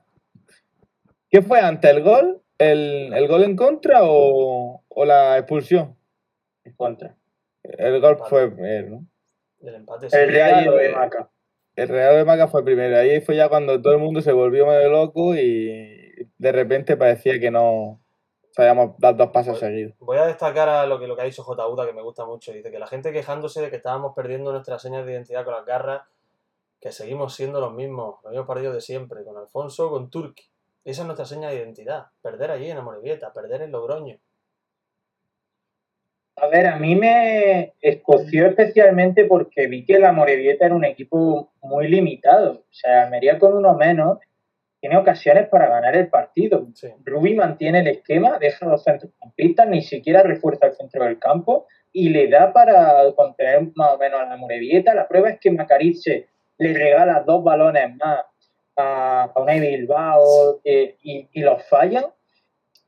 ¿Qué 1.31 1.43
fue 1.43 1.61
antes, 1.61 1.91
el 1.91 2.03
gol? 2.03 2.43
¿El, 2.59 3.13
el 3.15 3.27
gol 3.27 3.43
en 3.45 3.57
contra 3.57 4.01
o, 4.05 4.85
o 4.89 5.05
la 5.05 5.37
expulsión? 5.39 5.97
En 6.65 6.75
contra. 6.75 7.17
El 7.63 8.01
gol 8.01 8.19
fue 8.29 8.51
primero, 8.51 8.91
¿no? 8.91 9.07
Del 9.59 9.75
empate. 9.77 10.11
sí. 10.11 10.17
El 10.17 10.33
de 10.33 10.71
de- 10.83 10.93
Maca. 10.95 11.31
El 11.77 11.89
Real 11.89 12.17
de 12.17 12.25
Maca 12.25 12.49
fue 12.49 12.65
primero. 12.65 12.97
Ahí 12.97 13.21
fue 13.21 13.37
ya 13.37 13.49
cuando 13.49 13.81
todo 13.83 13.95
el 13.95 13.99
mundo 13.99 14.21
se 14.21 14.33
volvió 14.33 14.67
medio 14.67 14.91
loco 14.91 15.35
y 15.35 16.29
de 16.39 16.53
repente 16.53 16.97
parecía 16.97 17.41
que 17.41 17.51
no, 17.51 18.01
sabíamos 18.55 18.97
dar 18.99 19.17
dos 19.17 19.31
pasos 19.31 19.59
seguidos. 19.59 19.95
Voy 19.99 20.17
a 20.17 20.27
destacar 20.27 20.69
a 20.69 20.87
lo 20.87 21.01
que, 21.01 21.09
lo 21.09 21.17
que 21.17 21.23
ha 21.23 21.25
dicho 21.25 21.43
J. 21.43 21.69
Uda, 21.69 21.87
que 21.87 21.93
me 21.93 22.03
gusta 22.03 22.25
mucho. 22.25 22.53
Dice 22.53 22.71
que 22.71 22.79
la 22.79 22.87
gente 22.87 23.13
quejándose 23.13 23.61
de 23.61 23.69
que 23.71 23.77
estábamos 23.77 24.15
perdiendo 24.15 24.53
nuestras 24.53 24.81
señas 24.81 25.05
de 25.05 25.13
identidad 25.13 25.45
con 25.45 25.55
las 25.55 25.65
garras, 25.65 26.03
que 26.81 26.93
seguimos 26.93 27.35
siendo 27.35 27.61
los 27.61 27.73
mismos, 27.73 28.17
los 28.23 28.31
mismos 28.31 28.47
partidos 28.47 28.75
de 28.75 28.81
siempre, 28.81 29.25
con 29.25 29.37
Alfonso, 29.37 29.91
con 29.91 30.09
Turki. 30.09 30.45
Esa 30.85 31.03
es 31.03 31.07
nuestra 31.07 31.25
seña 31.27 31.49
de 31.49 31.57
identidad. 31.57 32.07
Perder 32.23 32.53
allí 32.53 32.71
en 32.71 32.79
Amorebieta, 32.79 33.33
perder 33.33 33.63
en 33.63 33.73
Logroño. 33.73 34.19
A 36.37 36.49
ver, 36.49 36.67
a 36.67 36.77
mí 36.77 36.97
me 36.97 37.75
escoció 37.81 38.47
especialmente 38.47 39.25
porque 39.25 39.69
vi 39.69 39.85
que 39.85 40.01
la 40.01 40.13
Morevieta 40.13 40.67
era 40.67 40.75
un 40.75 40.85
equipo 40.85 41.53
muy 41.63 41.87
limitado. 41.89 42.65
O 42.69 42.73
sea, 42.73 43.05
Almería 43.05 43.39
con 43.39 43.57
uno 43.57 43.75
menos 43.75 44.19
tiene 44.81 44.97
ocasiones 44.97 45.49
para 45.49 45.69
ganar 45.69 45.97
el 45.97 46.09
partido. 46.09 46.67
Sí. 46.75 46.89
Rubi 47.05 47.35
mantiene 47.35 47.81
el 47.81 47.87
esquema, 47.87 48.39
deja 48.39 48.67
a 48.67 48.71
los 48.71 48.83
centrocampistas, 48.83 49.69
ni 49.69 49.83
siquiera 49.83 50.23
refuerza 50.23 50.67
el 50.67 50.75
centro 50.75 51.05
del 51.05 51.19
campo 51.21 51.67
y 51.93 52.09
le 52.09 52.29
da 52.29 52.53
para 52.53 53.13
contener 53.15 53.71
más 53.77 53.95
o 53.95 53.99
menos 53.99 54.21
a 54.21 54.27
la 54.27 54.37
Morevieta. 54.37 54.93
La 54.93 55.07
prueba 55.07 55.31
es 55.31 55.39
que 55.39 55.53
Macariche 55.53 56.27
le 56.59 56.75
regala 56.75 57.21
dos 57.21 57.45
balones 57.45 57.97
más 57.97 58.25
a, 58.77 59.31
a 59.33 59.41
Unai 59.41 59.61
Bilbao 59.61 60.61
eh, 60.65 60.97
y, 61.01 61.29
y 61.33 61.41
los 61.43 61.63
fallan. 61.69 62.07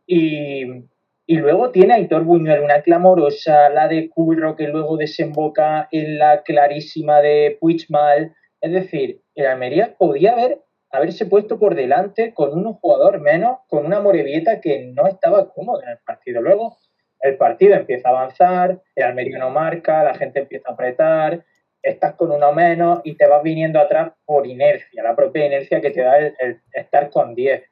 Y, 0.05 0.85
y 1.29 1.39
luego 1.39 1.73
tiene 1.73 1.95
Aitor 1.95 2.23
Buñuel, 2.23 2.61
una 2.61 2.83
clamorosa, 2.83 3.69
la 3.71 3.89
de 3.89 4.09
Curro, 4.09 4.55
que 4.55 4.69
luego 4.69 4.97
desemboca 4.97 5.89
en 5.91 6.19
la 6.19 6.43
clarísima 6.43 7.21
de 7.21 7.59
Puigmal. 7.61 8.37
Es 8.61 8.73
decir, 8.73 9.23
el 9.35 9.47
Almería 9.47 9.97
podía 9.99 10.35
haber, 10.35 10.61
haberse 10.93 11.27
puesto 11.27 11.59
por 11.59 11.75
delante 11.75 12.33
con 12.33 12.57
un 12.57 12.75
jugador 12.75 13.21
menos, 13.21 13.59
con 13.67 13.87
una 13.87 13.99
Morevieta 13.99 14.61
que 14.61 14.93
no 14.95 15.09
estaba 15.09 15.53
cómoda 15.53 15.83
en 15.83 15.91
el 15.91 15.99
partido. 16.07 16.41
Luego 16.41 16.79
el 17.19 17.37
partido 17.37 17.75
empieza 17.75 18.09
a 18.09 18.13
avanzar, 18.13 18.81
el 18.95 19.05
Almería 19.05 19.39
no 19.39 19.51
marca, 19.51 20.05
la 20.05 20.15
gente 20.15 20.39
empieza 20.39 20.71
a 20.71 20.75
apretar, 20.75 21.45
estás 21.83 22.15
con 22.15 22.31
uno 22.31 22.53
menos 22.53 23.01
y 23.03 23.17
te 23.17 23.27
vas 23.27 23.43
viniendo 23.43 23.81
atrás 23.81 24.13
por 24.25 24.47
inercia, 24.47 25.03
la 25.03 25.17
propia 25.17 25.47
inercia 25.47 25.81
que 25.81 25.91
te 25.91 26.03
da 26.03 26.19
el, 26.19 26.35
el 26.39 26.61
estar 26.73 27.11
con 27.11 27.35
10 27.35 27.65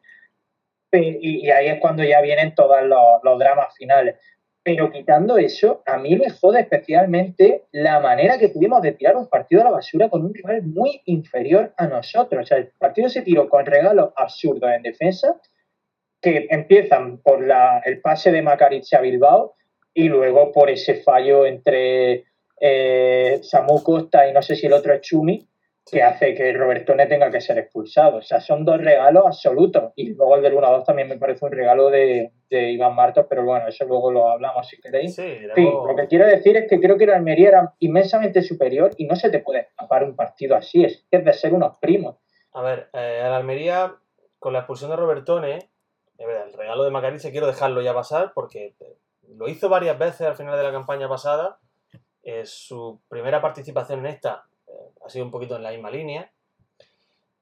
y, 0.98 1.50
ahí 1.50 1.68
es 1.68 1.80
cuando 1.80 2.04
ya 2.04 2.20
vienen 2.20 2.54
todos 2.54 2.78
los, 2.82 3.38
dramas 3.38 3.74
finales. 3.76 4.16
Pero 4.62 4.90
quitando 4.90 5.36
eso, 5.36 5.82
a 5.84 5.98
mí 5.98 6.16
me 6.16 6.30
jode 6.30 6.60
especialmente 6.60 7.64
la 7.72 8.00
manera 8.00 8.38
que 8.38 8.48
tuvimos 8.48 8.80
de 8.80 8.92
tirar 8.92 9.16
un 9.16 9.28
partido 9.28 9.60
a 9.60 9.64
la 9.64 9.70
basura 9.70 10.08
con 10.08 10.24
un 10.24 10.32
rival 10.32 10.62
muy 10.62 11.02
inferior 11.04 11.74
a 11.76 11.86
nosotros. 11.86 12.42
O 12.42 12.46
sea, 12.46 12.58
el 12.58 12.68
partido 12.78 13.10
se 13.10 13.22
tiró 13.22 13.48
con 13.48 13.66
regalos 13.66 14.12
absurdos 14.16 14.70
en 14.72 14.82
defensa, 14.82 15.38
que 16.22 16.46
empiezan 16.48 17.18
por 17.18 17.46
la, 17.46 17.82
el 17.84 18.00
pase 18.00 18.32
de 18.32 18.40
Macaric 18.40 18.84
a 18.94 19.00
Bilbao 19.00 19.54
y 19.92 20.08
luego 20.08 20.50
por 20.50 20.70
ese 20.70 21.02
fallo 21.02 21.44
entre 21.44 22.24
eh, 22.58 23.40
Samu 23.42 23.82
Costa 23.82 24.26
y 24.28 24.32
no 24.32 24.40
sé 24.40 24.56
si 24.56 24.66
el 24.66 24.72
otro 24.72 24.94
es 24.94 25.02
Chumi, 25.02 25.46
que 25.90 26.02
hace 26.02 26.34
que 26.34 26.52
Robertone 26.52 27.06
tenga 27.06 27.30
que 27.30 27.40
ser 27.40 27.58
expulsado. 27.58 28.18
O 28.18 28.22
sea, 28.22 28.40
son 28.40 28.64
dos 28.64 28.78
regalos 28.78 29.26
absolutos. 29.26 29.92
Y 29.96 30.14
luego 30.14 30.36
el 30.36 30.42
del 30.42 30.54
1-2 30.54 30.84
también 30.84 31.08
me 31.08 31.18
parece 31.18 31.44
un 31.44 31.52
regalo 31.52 31.90
de, 31.90 32.32
de, 32.48 32.70
Iván 32.70 32.94
Martos, 32.94 33.26
pero 33.28 33.44
bueno, 33.44 33.68
eso 33.68 33.84
luego 33.84 34.10
lo 34.10 34.28
hablamos 34.28 34.66
si 34.66 34.80
queréis. 34.80 35.14
Sí, 35.14 35.22
en 35.22 35.52
fin, 35.52 35.70
lo 35.86 35.94
que 35.94 36.06
quiero 36.06 36.26
decir 36.26 36.56
es 36.56 36.68
que 36.68 36.80
creo 36.80 36.96
que 36.96 37.06
la 37.06 37.16
Almería 37.16 37.48
era 37.48 37.74
inmensamente 37.80 38.42
superior 38.42 38.92
y 38.96 39.06
no 39.06 39.14
se 39.14 39.30
te 39.30 39.40
puede 39.40 39.60
escapar 39.60 40.04
un 40.04 40.16
partido 40.16 40.56
así. 40.56 40.84
Es 40.84 41.04
que 41.10 41.18
es 41.18 41.24
de 41.24 41.32
ser 41.34 41.52
unos 41.52 41.76
primos. 41.78 42.16
A 42.52 42.62
ver, 42.62 42.88
eh, 42.94 43.20
la 43.22 43.36
Almería, 43.36 43.94
con 44.38 44.54
la 44.54 44.60
expulsión 44.60 44.90
de 44.90 44.96
Robertone, 44.96 45.70
el 46.16 46.52
regalo 46.52 46.84
de 46.84 46.90
Macarice 46.90 47.30
quiero 47.30 47.46
dejarlo 47.46 47.82
ya 47.82 47.92
pasar 47.92 48.32
porque 48.34 48.74
lo 49.28 49.48
hizo 49.48 49.68
varias 49.68 49.98
veces 49.98 50.22
al 50.22 50.36
final 50.36 50.56
de 50.56 50.62
la 50.62 50.72
campaña 50.72 51.08
pasada. 51.08 51.58
Eh, 52.22 52.46
su 52.46 53.02
primera 53.08 53.42
participación 53.42 53.98
en 54.00 54.06
esta 54.06 54.46
ha 55.04 55.08
sido 55.08 55.24
un 55.24 55.30
poquito 55.30 55.56
en 55.56 55.62
la 55.62 55.70
misma 55.70 55.90
línea. 55.90 56.30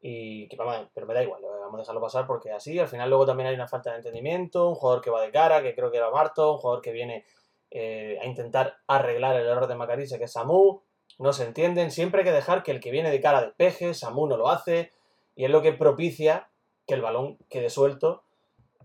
Y 0.00 0.48
pero 0.48 1.06
me 1.06 1.14
da 1.14 1.22
igual, 1.22 1.42
vamos 1.42 1.74
a 1.74 1.82
dejarlo 1.82 2.00
pasar 2.00 2.26
porque 2.26 2.50
así, 2.50 2.76
al 2.78 2.88
final 2.88 3.08
luego 3.08 3.24
también 3.24 3.48
hay 3.48 3.54
una 3.54 3.68
falta 3.68 3.90
de 3.90 3.98
entendimiento, 3.98 4.68
un 4.68 4.74
jugador 4.74 5.00
que 5.00 5.10
va 5.10 5.22
de 5.22 5.30
cara, 5.30 5.62
que 5.62 5.76
creo 5.76 5.92
que 5.92 5.98
era 5.98 6.10
Marto, 6.10 6.54
un 6.54 6.58
jugador 6.58 6.82
que 6.82 6.90
viene 6.90 7.24
eh, 7.70 8.18
a 8.20 8.26
intentar 8.26 8.78
arreglar 8.88 9.36
el 9.36 9.46
error 9.46 9.68
de 9.68 9.76
Macarice, 9.76 10.18
que 10.18 10.24
es 10.24 10.32
Samu, 10.32 10.80
no 11.20 11.32
se 11.32 11.44
entienden, 11.44 11.92
siempre 11.92 12.20
hay 12.20 12.24
que 12.24 12.32
dejar 12.32 12.64
que 12.64 12.72
el 12.72 12.80
que 12.80 12.90
viene 12.90 13.12
de 13.12 13.20
cara 13.20 13.42
despeje, 13.42 13.94
Samu 13.94 14.26
no 14.26 14.36
lo 14.36 14.48
hace, 14.48 14.90
y 15.36 15.44
es 15.44 15.50
lo 15.50 15.62
que 15.62 15.72
propicia 15.72 16.48
que 16.86 16.94
el 16.94 17.00
balón 17.00 17.38
quede 17.48 17.70
suelto, 17.70 18.24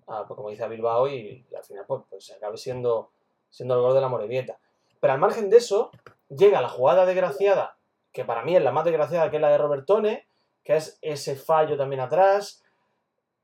a, 0.06 0.28
pues 0.28 0.36
como 0.36 0.52
dice 0.52 0.68
Bilbao, 0.68 1.08
y, 1.08 1.48
al 1.58 1.64
final 1.64 1.86
pues, 1.88 2.04
pues, 2.10 2.32
acabe 2.32 2.58
siendo, 2.58 3.10
siendo 3.50 3.74
el 3.74 3.82
gol 3.82 3.96
de 3.96 4.02
la 4.02 4.08
Morevieta. 4.08 4.60
Pero 5.00 5.14
al 5.14 5.20
margen 5.20 5.50
de 5.50 5.58
eso, 5.58 5.92
llega 6.30 6.62
la 6.62 6.70
jugada 6.70 7.06
desgraciada 7.06 7.77
que 8.12 8.26
para 8.26 8.44
mí 8.44 8.56
es 8.56 8.64
la 8.64 8.72
más 8.72 8.86
desgraciada, 8.86 9.30
que 9.30 9.38
es 9.38 9.42
la 9.42 9.50
de 9.50 9.58
Robertone, 9.58 10.28
que 10.64 10.76
es 10.76 10.98
ese 11.02 11.36
fallo 11.36 11.78
también 11.78 12.02
atrás. 12.02 12.64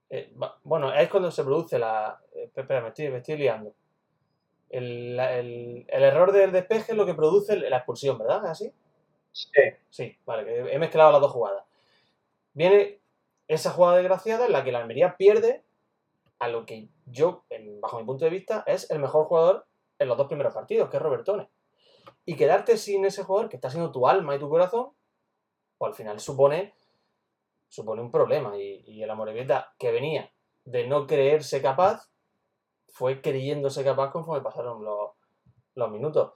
Eh, 0.10 0.34
bueno, 0.64 0.94
es 0.94 1.10
cuando 1.10 1.32
se 1.32 1.44
produce 1.44 1.80
la... 1.80 2.20
Eh, 2.36 2.50
espera, 2.56 2.82
me 2.82 2.90
estoy, 2.90 3.10
me 3.10 3.18
estoy 3.18 3.38
liando. 3.38 3.74
El, 4.70 5.20
el, 5.20 5.86
el, 5.88 6.04
error 6.04 6.32
del 6.32 6.52
despeje 6.52 6.92
es 6.94 6.98
lo 6.98 7.06
que 7.06 7.14
produce 7.14 7.56
la 7.56 7.78
expulsión, 7.78 8.18
¿verdad? 8.18 8.44
¿Es 8.46 8.50
así? 8.52 8.74
Sí. 9.32 9.62
Sí, 9.90 10.18
vale, 10.26 10.46
que 10.46 10.74
he 10.74 10.80
mezclado 10.80 11.12
las 11.12 11.22
dos 11.22 11.32
jugadas. 11.32 11.64
Viene 12.54 13.00
esa 13.48 13.72
jugada 13.72 13.98
desgraciada 13.98 14.46
en 14.46 14.52
la 14.52 14.64
que 14.64 14.72
la 14.72 14.80
Almería 14.80 15.16
pierde 15.18 15.64
a 16.40 16.48
lo 16.48 16.66
que 16.66 16.88
yo, 17.06 17.44
bajo 17.80 18.00
mi 18.00 18.06
punto 18.06 18.26
de 18.26 18.32
vista, 18.32 18.64
es 18.68 18.90
el 18.92 19.00
mejor 19.00 19.26
jugador 19.26 19.66
en 20.00 20.08
los 20.08 20.18
dos 20.18 20.28
primeros 20.28 20.54
partidos, 20.54 20.90
que 20.90 20.98
es 20.98 21.04
Robertone. 21.04 21.48
Y 22.26 22.36
quedarte 22.36 22.78
sin 22.78 23.06
ese 23.06 23.24
jugador 23.24 23.50
que 23.50 23.58
está 23.58 23.70
siendo 23.70 23.92
tu 23.92 24.08
alma 24.08 24.36
y 24.36 24.40
tu 24.40 24.50
corazón, 24.50 24.92
pues 25.78 25.90
al 25.90 25.96
final 25.96 26.20
supone, 26.20 26.74
supone 27.68 28.02
un 28.02 28.12
problema. 28.12 28.58
Y, 28.58 28.84
y 28.88 29.04
el 29.04 29.10
Amorebieta 29.10 29.74
que 29.78 29.92
venía 29.92 30.32
de 30.66 30.88
no 30.88 31.08
creerse 31.08 31.62
capaz, 31.62 32.14
fue 32.94 33.22
creyéndose 33.22 33.84
capaz 33.84 34.12
conforme 34.12 34.44
pasaron 34.44 34.84
los, 34.84 35.12
los 35.76 35.92
minutos. 35.92 36.32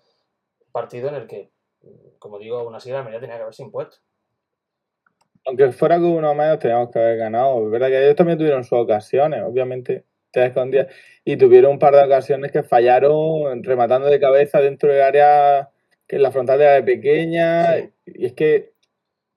Partido 0.71 1.10
en 1.10 1.15
el 1.15 1.27
que, 1.27 1.51
como 2.17 2.39
digo, 2.39 2.58
aún 2.58 2.73
así 2.73 2.89
la 2.89 2.99
Almería 2.99 3.19
tenía 3.19 3.36
que 3.36 3.43
haberse 3.43 3.63
impuesto. 3.63 3.97
Aunque 5.45 5.71
fuera 5.71 5.97
con 5.97 6.08
uno 6.08 6.34
menos, 6.34 6.60
teníamos 6.60 6.89
que 6.89 6.99
haber 6.99 7.17
ganado. 7.17 7.63
Es 7.63 7.71
verdad 7.71 7.88
que 7.88 8.03
ellos 8.03 8.15
también 8.15 8.39
tuvieron 8.39 8.63
sus 8.63 8.80
ocasiones, 8.80 9.43
obviamente 9.43 10.06
te 10.31 10.45
escondías. 10.45 10.87
Y 11.25 11.37
tuvieron 11.37 11.73
un 11.73 11.79
par 11.79 11.95
de 11.95 12.03
ocasiones 12.03 12.51
que 12.51 12.63
fallaron 12.63 13.63
rematando 13.63 14.07
de 14.07 14.19
cabeza 14.19 14.61
dentro 14.61 14.91
del 14.91 15.01
área 15.01 15.69
que 16.07 16.19
la 16.19 16.31
frontal 16.31 16.61
era 16.61 16.73
de 16.73 16.83
pequeña. 16.83 17.75
Sí. 17.75 17.91
Y 18.05 18.25
es 18.25 18.33
que 18.33 18.73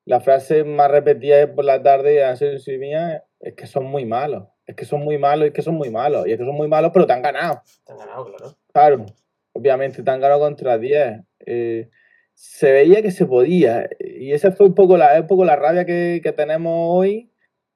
la 0.05 0.20
frase 0.20 0.64
más 0.64 0.90
repetida 0.90 1.55
por 1.55 1.64
la 1.64 1.83
tarde 1.83 2.12
de 2.12 2.24
Asensio 2.24 2.74
y 2.74 2.79
mía 2.79 3.24
es 3.40 3.55
que 3.55 3.66
son 3.66 3.85
muy 3.87 4.05
malos. 4.05 4.48
Es 4.66 4.76
que 4.76 4.85
son 4.85 5.00
muy 5.03 5.18
malos, 5.18 5.48
es 5.48 5.53
que 5.53 5.62
son 5.62 5.74
muy 5.74 5.90
malos. 5.90 6.26
Y 6.26 6.33
es 6.33 6.38
que 6.38 6.44
son 6.44 6.55
muy 6.55 6.68
malos, 6.68 6.92
pero 6.94 7.07
te 7.07 7.12
han 7.12 7.22
ganado. 7.22 7.62
Te 7.85 7.92
han 7.92 7.98
ganado, 7.98 8.24
claro. 8.26 8.57
Claro, 8.72 9.07
obviamente 9.53 10.03
te 10.03 10.11
han 10.11 10.20
ganado 10.20 10.40
contra 10.40 10.79
10. 10.79 11.20
Eh, 11.46 11.88
se 12.35 12.72
veía 12.72 13.03
que 13.03 13.11
se 13.11 13.26
podía. 13.26 13.88
Y 13.98 14.33
esa 14.33 14.53
fue 14.53 14.66
un 14.66 14.74
poco 14.74 14.96
la, 14.96 15.20
un 15.20 15.26
poco 15.26 15.44
la 15.44 15.57
rabia 15.57 15.85
que, 15.85 16.20
que 16.22 16.33
tenemos 16.33 16.72
hoy. 16.74 17.33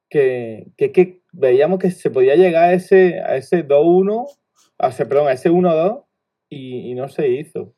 Que, 0.08 0.68
que, 0.76 0.92
que 0.92 1.23
veíamos 1.34 1.78
que 1.78 1.90
se 1.90 2.10
podía 2.10 2.36
llegar 2.36 2.70
a 2.70 2.72
ese, 2.72 3.20
a 3.20 3.36
ese 3.36 3.66
2-1, 3.66 4.26
a 4.78 4.88
ese, 4.88 5.06
perdón, 5.06 5.28
a 5.28 5.32
ese 5.32 5.50
1-2 5.50 6.04
y, 6.48 6.90
y 6.90 6.94
no 6.94 7.08
se 7.08 7.28
hizo. 7.28 7.74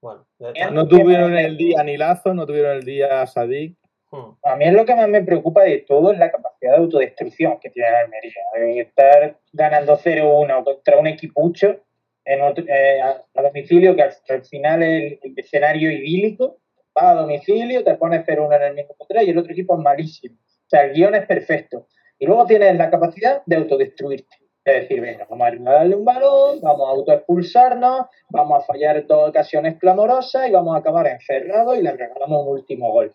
Bueno, 0.00 0.26
no 0.72 0.86
tuvieron 0.86 1.34
el 1.34 1.56
día 1.56 1.82
ni 1.82 1.96
Lazo, 1.96 2.34
no 2.34 2.46
tuvieron 2.46 2.76
el 2.76 2.84
día 2.84 3.26
Sadik. 3.26 3.78
Hmm. 4.10 4.36
A 4.42 4.54
mí 4.56 4.66
es 4.66 4.74
lo 4.74 4.84
que 4.84 4.94
más 4.94 5.08
me 5.08 5.22
preocupa 5.22 5.62
de 5.62 5.78
todo 5.78 6.12
es 6.12 6.18
la 6.18 6.30
capacidad 6.30 6.72
de 6.72 6.76
autodestrucción 6.76 7.58
que 7.58 7.70
tiene 7.70 7.90
la 7.90 8.00
Almería. 8.00 8.42
De 8.54 8.80
estar 8.80 9.38
ganando 9.54 9.96
0-1 9.96 10.62
contra 10.62 10.98
un 10.98 11.06
equipucho 11.06 11.80
en 12.26 12.42
otro, 12.42 12.64
eh, 12.68 13.00
a, 13.00 13.22
a, 13.34 13.42
domicilio, 13.42 13.96
que 13.96 14.02
al, 14.02 14.12
al 14.28 14.44
final 14.44 14.82
es 14.82 14.88
el, 15.04 15.20
el, 15.22 15.38
escenario 15.38 15.90
idílico. 15.90 16.58
Vas 16.94 17.04
a 17.04 17.14
domicilio, 17.14 17.82
te 17.82 17.94
pones 17.94 18.26
0-1 18.26 18.56
en 18.56 18.62
el 18.62 18.74
mismo 18.74 18.94
3 19.08 19.26
y 19.26 19.30
el 19.30 19.38
otro 19.38 19.52
equipo 19.52 19.74
es 19.74 19.80
malísimo. 19.80 20.36
O 20.36 20.68
sea, 20.68 20.84
el 20.84 20.92
guion 20.92 21.14
es 21.14 21.26
perfecto. 21.26 21.86
Y 22.18 22.26
luego 22.26 22.46
tienes 22.46 22.76
la 22.76 22.90
capacidad 22.90 23.42
de 23.46 23.56
autodestruirte. 23.56 24.36
Es 24.64 24.82
decir, 24.82 25.00
venga, 25.00 25.26
vamos 25.28 25.46
a 25.46 25.72
darle 25.72 25.94
un 25.94 26.04
balón, 26.06 26.60
vamos 26.62 26.88
a 26.88 26.92
autoexpulsarnos, 26.92 28.06
vamos 28.30 28.62
a 28.62 28.66
fallar 28.66 29.06
dos 29.06 29.28
ocasiones 29.28 29.76
clamorosas 29.78 30.48
y 30.48 30.52
vamos 30.52 30.74
a 30.74 30.78
acabar 30.78 31.06
encerrados 31.06 31.76
y 31.76 31.82
le 31.82 31.92
regalamos 31.92 32.46
un 32.46 32.52
último 32.54 32.90
gol. 32.90 33.14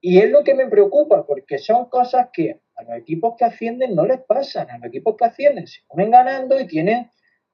Y 0.00 0.18
es 0.18 0.30
lo 0.30 0.42
que 0.42 0.54
me 0.54 0.66
preocupa, 0.66 1.26
porque 1.26 1.58
son 1.58 1.90
cosas 1.90 2.30
que 2.32 2.60
a 2.74 2.82
los 2.84 2.96
equipos 2.96 3.34
que 3.38 3.44
ascienden 3.44 3.94
no 3.94 4.06
les 4.06 4.20
pasan. 4.20 4.70
A 4.70 4.78
los 4.78 4.86
equipos 4.86 5.14
que 5.16 5.26
ascienden 5.26 5.66
se 5.66 5.82
ponen 5.86 6.10
ganando 6.10 6.58
y 6.58 6.66
tienen 6.66 7.10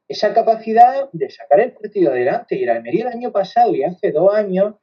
esa 0.07 0.33
capacidad 0.33 1.11
de 1.13 1.29
sacar 1.29 1.61
el 1.61 1.73
partido 1.73 2.13
adelante. 2.13 2.57
Y 2.57 2.63
el 2.63 2.71
Almería 2.71 3.09
el 3.09 3.15
año 3.15 3.33
pasado 3.33 3.75
y 3.75 3.83
hace 3.83 4.13
dos 4.13 4.33
años 4.33 4.77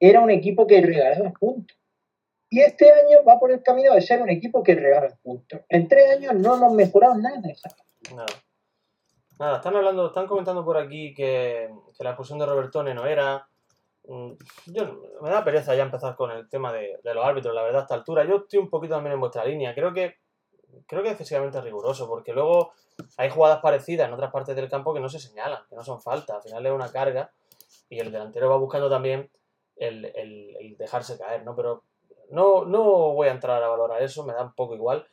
era 0.00 0.20
un 0.20 0.30
equipo 0.30 0.66
que 0.66 0.80
regalaba 0.80 1.32
puntos. 1.32 1.76
Y 2.52 2.60
este 2.60 2.92
año 2.92 3.24
va 3.26 3.38
por 3.40 3.50
el 3.50 3.62
camino 3.62 3.94
de 3.94 4.02
ser 4.02 4.20
un 4.20 4.28
equipo 4.28 4.62
que 4.62 4.74
regala 4.74 5.16
puntos. 5.22 5.60
En 5.70 5.88
tres 5.88 6.10
años 6.18 6.34
no 6.34 6.54
hemos 6.56 6.74
mejorado 6.74 7.14
nada. 7.14 7.40
No. 8.14 8.26
Nada, 9.38 9.56
están 9.56 9.74
hablando, 9.74 10.08
están 10.08 10.26
comentando 10.26 10.62
por 10.62 10.76
aquí 10.76 11.14
que, 11.14 11.70
que 11.96 12.04
la 12.04 12.10
expulsión 12.10 12.38
de 12.38 12.44
Robertone 12.44 12.92
no 12.92 13.06
era. 13.06 13.48
Mm, 14.04 14.32
Yo, 14.66 15.00
me 15.22 15.30
da 15.30 15.42
pereza 15.42 15.74
ya 15.74 15.84
empezar 15.84 16.14
con 16.14 16.30
el 16.30 16.46
tema 16.50 16.74
de, 16.74 17.00
los 17.02 17.24
árbitros, 17.24 17.54
la 17.54 17.62
verdad, 17.62 17.80
a 17.80 17.84
esta 17.84 17.94
altura. 17.94 18.24
Yo 18.26 18.36
estoy 18.36 18.58
un 18.58 18.68
poquito 18.68 18.96
también 18.96 19.14
en 19.14 19.20
vuestra 19.20 19.46
línea. 19.46 19.74
Creo 19.74 19.94
que 19.94 20.16
creo 20.86 21.02
que 21.02 21.08
es 21.08 21.12
excesivamente 21.14 21.58
riguroso, 21.62 22.06
porque 22.06 22.34
luego 22.34 22.72
hay 23.16 23.30
jugadas 23.30 23.60
parecidas 23.62 24.08
en 24.08 24.12
otras 24.14 24.30
partes 24.30 24.54
del 24.54 24.68
campo 24.68 24.92
que 24.92 25.00
no 25.00 25.08
se 25.08 25.18
señalan, 25.20 25.62
que 25.70 25.74
no 25.76 25.82
son 25.82 26.02
faltas. 26.02 26.36
Al 26.36 26.42
final 26.42 26.66
es 26.66 26.72
una 26.72 26.92
carga 26.92 27.30
y 27.88 27.98
el 27.98 28.12
delantero 28.12 28.50
va 28.50 28.56
buscando 28.58 28.90
también 28.90 29.30
el, 29.76 30.04
el- 30.04 30.54
el 30.60 30.76
dejarse 30.76 31.16
caer, 31.18 31.44
¿no? 31.44 31.56
Pero 31.56 31.84
no, 32.32 32.64
no 32.64 32.82
voy 33.12 33.28
a 33.28 33.32
entrar 33.32 33.62
a 33.62 33.68
valorar 33.68 34.02
eso, 34.02 34.24
me 34.24 34.32
da 34.32 34.42
un 34.42 34.54
poco 34.54 34.74
igual. 34.74 35.06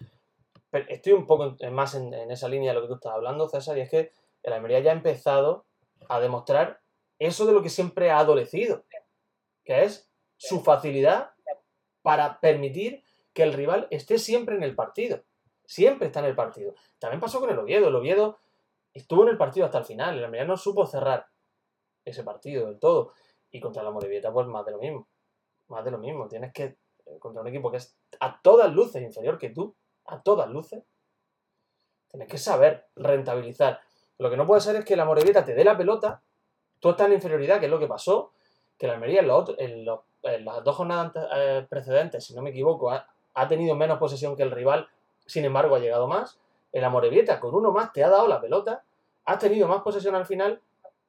Pero 0.71 0.85
estoy 0.89 1.13
un 1.13 1.25
poco 1.25 1.55
en- 1.59 1.73
más 1.73 1.95
en, 1.95 2.13
en 2.13 2.31
esa 2.31 2.47
línea 2.47 2.71
de 2.71 2.75
lo 2.75 2.81
que 2.81 2.87
tú 2.89 2.93
estás 2.95 3.13
hablando, 3.13 3.47
César, 3.49 3.77
y 3.77 3.81
es 3.81 3.89
que 3.89 4.11
el 4.43 4.53
Almería 4.53 4.79
ya 4.79 4.91
ha 4.91 4.95
empezado 4.95 5.65
a 6.07 6.19
demostrar 6.19 6.79
eso 7.19 7.45
de 7.45 7.53
lo 7.53 7.61
que 7.61 7.69
siempre 7.69 8.11
ha 8.11 8.19
adolecido, 8.19 8.83
que 9.65 9.83
es 9.83 10.09
su 10.37 10.61
facilidad 10.61 11.31
para 12.01 12.39
permitir 12.39 13.03
que 13.33 13.43
el 13.43 13.53
rival 13.53 13.87
esté 13.91 14.17
siempre 14.17 14.55
en 14.55 14.63
el 14.63 14.75
partido. 14.75 15.23
Siempre 15.65 16.07
está 16.07 16.19
en 16.21 16.25
el 16.27 16.35
partido. 16.35 16.73
También 16.97 17.19
pasó 17.19 17.39
con 17.39 17.49
el 17.49 17.59
Oviedo. 17.59 17.89
El 17.89 17.95
Oviedo 17.95 18.39
estuvo 18.93 19.23
en 19.23 19.29
el 19.29 19.37
partido 19.37 19.65
hasta 19.65 19.77
el 19.79 19.85
final. 19.85 20.17
El 20.17 20.23
Almería 20.23 20.45
no 20.47 20.57
supo 20.57 20.85
cerrar 20.87 21.27
ese 22.05 22.23
partido 22.23 22.65
del 22.67 22.79
todo. 22.79 23.11
Y 23.51 23.59
contra 23.59 23.83
la 23.83 23.91
Morevieta, 23.91 24.31
pues 24.31 24.47
más 24.47 24.65
de 24.65 24.71
lo 24.71 24.79
mismo. 24.79 25.07
Más 25.67 25.83
de 25.85 25.91
lo 25.91 25.97
mismo. 25.99 26.27
Tienes 26.27 26.53
que, 26.53 26.77
contra 27.19 27.41
un 27.41 27.47
equipo 27.47 27.71
que 27.71 27.77
es 27.77 27.97
a 28.19 28.41
todas 28.41 28.73
luces 28.73 29.01
inferior 29.01 29.37
que 29.37 29.49
tú, 29.49 29.75
a 30.05 30.21
todas 30.21 30.49
luces, 30.49 30.83
tienes 32.09 32.27
que 32.27 32.37
saber 32.37 32.87
rentabilizar. 32.95 33.79
Lo 34.17 34.29
que 34.29 34.37
no 34.37 34.45
puede 34.45 34.61
ser 34.61 34.75
es 34.75 34.85
que 34.85 34.95
la 34.95 35.05
Morevieta 35.05 35.45
te 35.45 35.53
dé 35.53 35.63
la 35.63 35.77
pelota, 35.77 36.21
tú 36.79 36.89
estás 36.89 37.07
en 37.07 37.13
inferioridad, 37.13 37.59
que 37.59 37.65
es 37.65 37.71
lo 37.71 37.79
que 37.79 37.87
pasó, 37.87 38.31
que 38.77 38.87
la 38.87 38.93
Almería 38.93 39.21
en, 39.21 39.85
los 39.85 39.99
las 40.21 40.63
dos 40.63 40.75
jornadas 40.75 41.13
eh, 41.33 41.65
precedentes, 41.69 42.25
si 42.25 42.33
no 42.33 42.41
me 42.41 42.49
equivoco, 42.49 42.91
ha, 42.91 43.07
ha 43.33 43.47
tenido 43.47 43.75
menos 43.75 43.97
posesión 43.99 44.35
que 44.35 44.43
el 44.43 44.51
rival, 44.51 44.87
sin 45.25 45.45
embargo 45.45 45.75
ha 45.75 45.79
llegado 45.79 46.07
más. 46.07 46.39
El 46.71 46.83
Amorebieta 46.83 47.39
con 47.39 47.55
uno 47.55 47.71
más 47.71 47.93
te 47.93 48.03
ha 48.03 48.09
dado 48.09 48.27
la 48.27 48.41
pelota, 48.41 48.83
has 49.25 49.39
tenido 49.39 49.67
más 49.67 49.81
posesión 49.81 50.15
al 50.15 50.25
final 50.25 50.61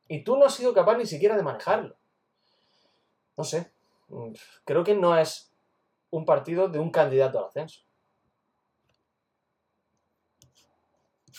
y 0.08 0.22
tú 0.22 0.36
no 0.36 0.44
has 0.44 0.54
sido 0.54 0.72
capaz 0.72 0.96
ni 0.96 1.06
siquiera 1.06 1.36
de 1.36 1.42
manejarlo. 1.42 1.96
No 3.36 3.44
sé, 3.44 3.70
mm, 4.08 4.32
creo 4.64 4.84
que 4.84 4.94
no 4.94 5.16
es 5.16 5.49
un 6.10 6.24
partido 6.24 6.68
de 6.68 6.78
un 6.78 6.90
candidato 6.90 7.38
al 7.38 7.46
ascenso. 7.46 7.82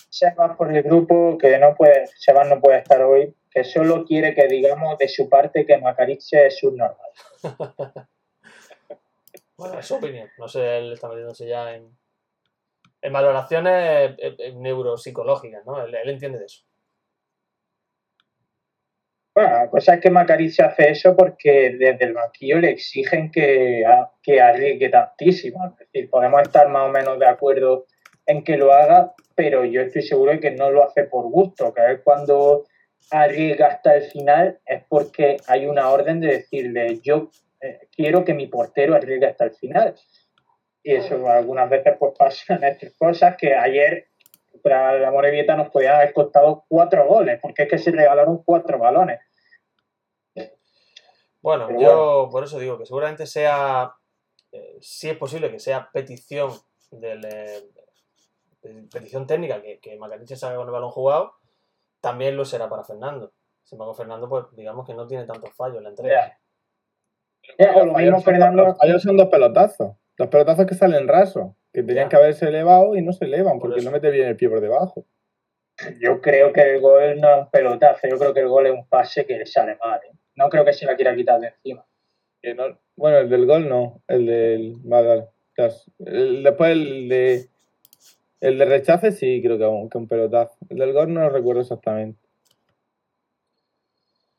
Sebas 0.09 0.55
por 0.57 0.75
el 0.75 0.83
grupo 0.83 1.37
que 1.37 1.57
no 1.57 1.75
puede, 1.75 2.07
Sebas 2.07 2.47
no 2.47 2.59
puede 2.59 2.79
estar 2.79 3.01
hoy, 3.01 3.35
que 3.49 3.63
solo 3.63 4.05
quiere 4.05 4.33
que 4.33 4.47
digamos 4.47 4.97
de 4.97 5.07
su 5.07 5.29
parte 5.29 5.65
que 5.65 5.77
Macariche 5.77 6.47
es 6.47 6.57
subnormal. 6.59 7.11
Bueno, 9.57 9.77
es 9.77 9.85
su 9.85 9.93
opinión. 9.93 10.27
No 10.39 10.47
sé, 10.47 10.79
él 10.79 10.91
está 10.91 11.07
metiéndose 11.07 11.47
ya 11.47 11.75
en, 11.75 11.95
en 12.99 13.13
valoraciones 13.13 14.09
eh, 14.17 14.35
eh, 14.39 14.53
neuropsicológicas, 14.53 15.63
¿no? 15.67 15.79
Él, 15.83 15.93
él 15.93 16.09
entiende 16.09 16.39
de 16.39 16.45
eso. 16.45 16.63
Bueno, 19.33 19.49
la 19.51 19.69
cosa 19.69 19.93
es 19.95 20.01
que 20.01 20.09
Macariche 20.09 20.61
hace 20.63 20.89
eso 20.91 21.15
porque 21.15 21.75
desde 21.79 22.03
el 22.05 22.13
banquillo 22.13 22.59
le 22.59 22.71
exigen 22.71 23.31
que, 23.31 23.85
a- 23.85 24.11
que 24.21 24.41
arriesgue 24.41 24.89
tantísimo. 24.89 25.65
Es 25.67 25.77
decir, 25.91 26.09
podemos 26.09 26.41
estar 26.41 26.67
más 26.67 26.89
o 26.89 26.91
menos 26.91 27.17
de 27.17 27.27
acuerdo 27.27 27.85
en 28.25 28.43
que 28.43 28.57
lo 28.57 28.73
haga, 28.73 29.13
pero 29.35 29.63
yo 29.63 29.81
estoy 29.81 30.01
seguro 30.01 30.31
de 30.33 30.39
que 30.41 30.51
no 30.51 30.69
lo 30.69 30.83
hace 30.83 31.05
por 31.05 31.29
gusto, 31.31 31.73
que 31.73 31.93
es 31.93 31.99
cuando 32.03 32.65
arriesga 33.09 33.67
hasta 33.67 33.95
el 33.95 34.03
final 34.03 34.59
es 34.65 34.83
porque 34.87 35.37
hay 35.47 35.65
una 35.65 35.89
orden 35.89 36.19
de 36.19 36.27
decirle 36.27 36.99
yo 37.01 37.31
eh, 37.61 37.87
quiero 37.95 38.23
que 38.23 38.33
mi 38.33 38.47
portero 38.47 38.95
arriesgue 38.95 39.27
hasta 39.27 39.45
el 39.45 39.51
final. 39.51 39.95
Y 40.83 40.95
eso 40.95 41.29
algunas 41.29 41.69
veces 41.69 41.95
pues 41.97 42.13
pasan 42.17 42.63
estas 42.65 42.93
cosas 42.95 43.37
que 43.37 43.55
ayer 43.55 44.07
contra 44.51 44.97
la 44.99 45.11
Morevieta 45.11 45.55
nos 45.55 45.69
podían 45.69 45.95
haber 45.95 46.13
costado 46.13 46.65
cuatro 46.67 47.05
goles, 47.07 47.39
porque 47.41 47.63
es 47.63 47.69
que 47.69 47.77
se 47.77 47.91
regalaron 47.91 48.43
cuatro 48.43 48.77
balones. 48.77 49.19
Bueno, 51.41 51.67
Pero 51.67 51.79
yo 51.81 52.29
por 52.31 52.43
eso 52.43 52.59
digo 52.59 52.77
que 52.77 52.85
seguramente 52.85 53.25
sea, 53.25 53.93
eh, 54.51 54.77
si 54.79 55.09
es 55.09 55.17
posible 55.17 55.49
que 55.49 55.59
sea 55.59 55.89
petición 55.91 56.51
del, 56.91 57.25
eh, 57.25 57.63
petición 58.91 59.25
técnica 59.25 59.59
que, 59.61 59.79
que 59.79 59.97
Macariche 59.97 60.35
salga 60.35 60.57
con 60.57 60.67
el 60.67 60.71
balón 60.71 60.91
jugado, 60.91 61.33
también 61.99 62.37
lo 62.37 62.45
será 62.45 62.69
para 62.69 62.83
Fernando. 62.83 63.33
Sin 63.63 63.77
embargo, 63.77 63.95
Fernando, 63.95 64.29
pues 64.29 64.45
digamos 64.51 64.85
que 64.85 64.93
no 64.93 65.07
tiene 65.07 65.25
tantos 65.25 65.51
fallos 65.55 65.77
en 65.77 65.83
la 65.83 65.89
entrega. 65.89 66.37
O 67.75 67.85
lo 67.85 67.93
mismo 67.93 67.93
Los 67.93 67.93
fallos 67.95 68.13
son- 68.13 68.23
Fernando, 68.23 68.63
Los 68.65 68.77
fallos 68.77 69.01
son 69.01 69.17
dos 69.17 69.27
pelotazos. 69.29 69.95
Los 70.17 70.27
pelotazos 70.27 70.65
que 70.67 70.75
salen 70.75 71.07
rasos, 71.07 71.53
que 71.73 71.83
tenían 71.83 72.05
Ya. 72.05 72.09
que 72.09 72.15
haberse 72.17 72.47
elevado 72.47 72.95
y 72.95 73.01
no 73.01 73.13
se 73.13 73.25
elevan 73.25 73.53
Por 73.59 73.69
porque 73.69 73.79
eso. 73.79 73.89
no 73.89 73.93
mete 73.93 74.11
bien 74.11 74.27
el 74.27 74.35
pie 74.35 74.49
por 74.49 74.61
debajo. 74.61 75.05
yo 75.99 76.21
creo 76.21 76.51
que 76.53 76.61
el 76.61 76.81
gol 76.81 77.19
no 77.19 77.29
es 77.33 77.37
un 77.43 77.49
pelotazo, 77.49 78.07
yo 78.07 78.17
creo 78.19 78.33
que 78.33 78.41
el 78.41 78.47
gol 78.49 78.67
es 78.67 78.73
un 78.73 78.87
pase 78.87 79.25
que 79.25 79.37
le 79.37 79.45
sale 79.45 79.77
mal. 79.77 79.99
¿eh? 80.05 80.11
No 80.35 80.49
creo 80.49 80.63
que 80.65 80.73
se 80.73 80.85
la 80.85 80.95
quiera 80.95 81.15
quitar 81.15 81.39
de 81.39 81.47
encima. 81.47 81.85
Que 82.41 82.53
no- 82.53 82.77
bueno, 82.95 83.17
el 83.19 83.29
del 83.29 83.45
gol 83.45 83.67
no, 83.69 84.01
el 84.07 84.25
del. 84.25 84.75
Vale, 84.83 85.07
vale. 85.07 85.27
Tras- 85.55 85.89
el- 85.99 86.43
después 86.43 86.71
el 86.71 87.09
de. 87.09 87.47
El 88.41 88.57
de 88.57 88.65
rechace 88.65 89.11
sí, 89.11 89.39
creo 89.43 89.57
que 89.59 89.65
un, 89.65 89.89
que 89.89 89.97
un 89.99 90.07
pelotazo. 90.07 90.57
El 90.69 90.77
del 90.77 90.93
gol 90.93 91.13
no 91.13 91.21
lo 91.21 91.29
recuerdo 91.29 91.61
exactamente. 91.61 92.19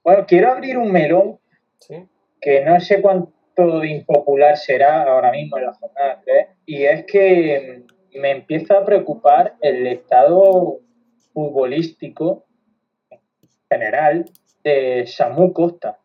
Bueno, 0.03 0.25
quiero 0.27 0.51
abrir 0.51 0.77
un 0.79 0.90
melón 0.90 1.38
¿Sí? 1.79 2.05
que 2.40 2.64
no 2.64 2.79
sé 2.81 3.01
cuánto 3.01 3.33
de 3.57 3.88
impopular 3.88 4.57
será 4.57 5.03
ahora 5.03 5.31
mismo 5.31 5.59
en 5.59 5.67
la 5.67 5.75
jornada 5.75 6.21
3, 6.25 6.47
y 6.67 6.85
es 6.85 7.05
que 7.05 7.85
me 8.15 8.31
empieza 8.31 8.79
a 8.79 8.85
preocupar 8.85 9.55
el 9.61 9.87
estado 9.87 10.79
futbolístico 11.33 12.47
general 13.71 14.25
de 14.65 15.07
Samu 15.07 15.53
Costa. 15.53 15.99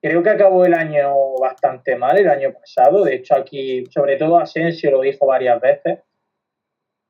Creo 0.00 0.22
que 0.22 0.30
acabó 0.30 0.64
el 0.64 0.74
año 0.74 1.14
bastante 1.40 1.96
mal, 1.96 2.18
el 2.18 2.28
año 2.28 2.52
pasado, 2.52 3.04
de 3.04 3.14
hecho 3.16 3.34
aquí, 3.34 3.84
sobre 3.86 4.16
todo 4.16 4.38
Asensio 4.38 4.90
lo 4.90 5.00
dijo 5.00 5.26
varias 5.26 5.60
veces, 5.60 6.00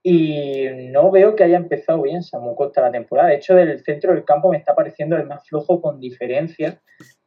y 0.06 0.68
no 0.90 1.10
veo 1.10 1.34
que 1.34 1.44
haya 1.44 1.56
empezado 1.56 2.02
bien 2.02 2.22
Samu 2.22 2.54
Costa 2.54 2.82
la 2.82 2.92
temporada. 2.92 3.30
De 3.30 3.36
hecho, 3.36 3.54
del 3.54 3.82
centro 3.82 4.12
del 4.12 4.24
campo 4.24 4.50
me 4.50 4.58
está 4.58 4.74
pareciendo 4.74 5.16
el 5.16 5.26
más 5.26 5.48
flojo 5.48 5.80
con 5.80 5.98
diferencia. 5.98 6.78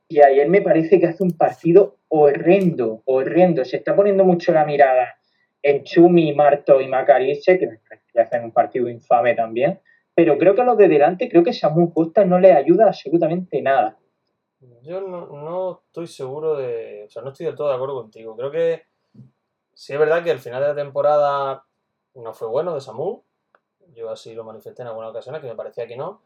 Y 0.09 0.21
ayer 0.21 0.47
me 0.47 0.61
parece 0.61 0.99
que 0.99 1.07
hace 1.07 1.23
un 1.23 1.31
partido 1.31 1.97
horrendo, 2.07 3.01
horrendo. 3.05 3.65
Se 3.65 3.77
está 3.77 3.95
poniendo 3.95 4.23
mucho 4.23 4.53
la 4.53 4.65
mirada 4.65 5.17
en 5.61 5.83
Chumi, 5.83 6.33
Marto 6.33 6.79
y 6.79 6.87
Macariche, 6.87 7.59
que 7.59 8.21
hacen 8.21 8.45
un 8.45 8.51
partido 8.51 8.87
infame 8.87 9.35
también. 9.35 9.79
Pero 10.15 10.37
creo 10.37 10.55
que 10.55 10.61
a 10.61 10.65
los 10.65 10.77
de 10.77 10.87
delante, 10.87 11.29
creo 11.29 11.43
que 11.43 11.53
Samu 11.53 11.93
Costa 11.93 12.25
no 12.25 12.39
le 12.39 12.53
ayuda 12.53 12.87
absolutamente 12.87 13.61
nada. 13.61 13.97
Yo 14.81 15.01
no, 15.01 15.27
no 15.27 15.83
estoy 15.85 16.07
seguro 16.07 16.55
de. 16.55 17.03
O 17.05 17.09
sea, 17.09 17.21
no 17.21 17.29
estoy 17.29 17.45
del 17.45 17.55
todo 17.55 17.69
de 17.69 17.75
acuerdo 17.75 18.01
contigo. 18.01 18.35
Creo 18.35 18.49
que 18.49 18.83
sí 19.73 19.93
es 19.93 19.99
verdad 19.99 20.23
que 20.23 20.31
el 20.31 20.39
final 20.39 20.61
de 20.61 20.69
la 20.69 20.75
temporada 20.75 21.65
no 22.15 22.33
fue 22.33 22.47
bueno 22.47 22.73
de 22.73 22.81
Samu. 22.81 23.21
Yo 23.93 24.09
así 24.09 24.33
lo 24.33 24.43
manifesté 24.43 24.81
en 24.81 24.87
algunas 24.87 25.11
ocasiones, 25.11 25.41
que 25.41 25.47
me 25.47 25.55
parecía 25.55 25.85
que 25.85 25.97
no. 25.97 26.21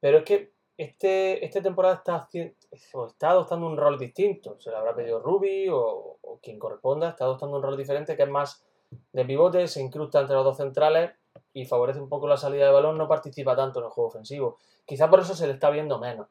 Pero 0.00 0.18
es 0.18 0.24
que 0.24 0.52
este, 0.76 1.44
esta 1.44 1.62
temporada 1.62 1.96
está, 1.96 2.28
está 2.72 3.30
adoptando 3.30 3.66
un 3.66 3.76
rol 3.76 3.98
distinto. 3.98 4.58
Se 4.60 4.70
le 4.70 4.76
habrá 4.76 4.94
pedido 4.94 5.20
Ruby 5.20 5.68
o, 5.70 6.18
quien 6.42 6.58
corresponda, 6.58 7.10
está 7.10 7.24
adoptando 7.24 7.56
un 7.56 7.62
rol 7.62 7.76
diferente 7.76 8.16
que 8.16 8.22
es 8.22 8.28
más 8.28 8.64
de 9.12 9.24
pivote, 9.24 9.68
se 9.68 9.80
incrusta 9.80 10.20
entre 10.20 10.36
los 10.36 10.44
dos 10.44 10.56
centrales 10.56 11.12
y 11.52 11.64
favorece 11.64 12.00
un 12.00 12.08
poco 12.08 12.26
la 12.26 12.36
salida 12.36 12.66
de 12.66 12.72
balón, 12.72 12.98
no 12.98 13.08
participa 13.08 13.56
tanto 13.56 13.78
en 13.78 13.86
el 13.86 13.90
juego 13.90 14.08
ofensivo. 14.08 14.58
Quizá 14.84 15.08
por 15.08 15.20
eso 15.20 15.34
se 15.34 15.46
le 15.46 15.52
está 15.52 15.70
viendo 15.70 15.98
menos. 15.98 16.28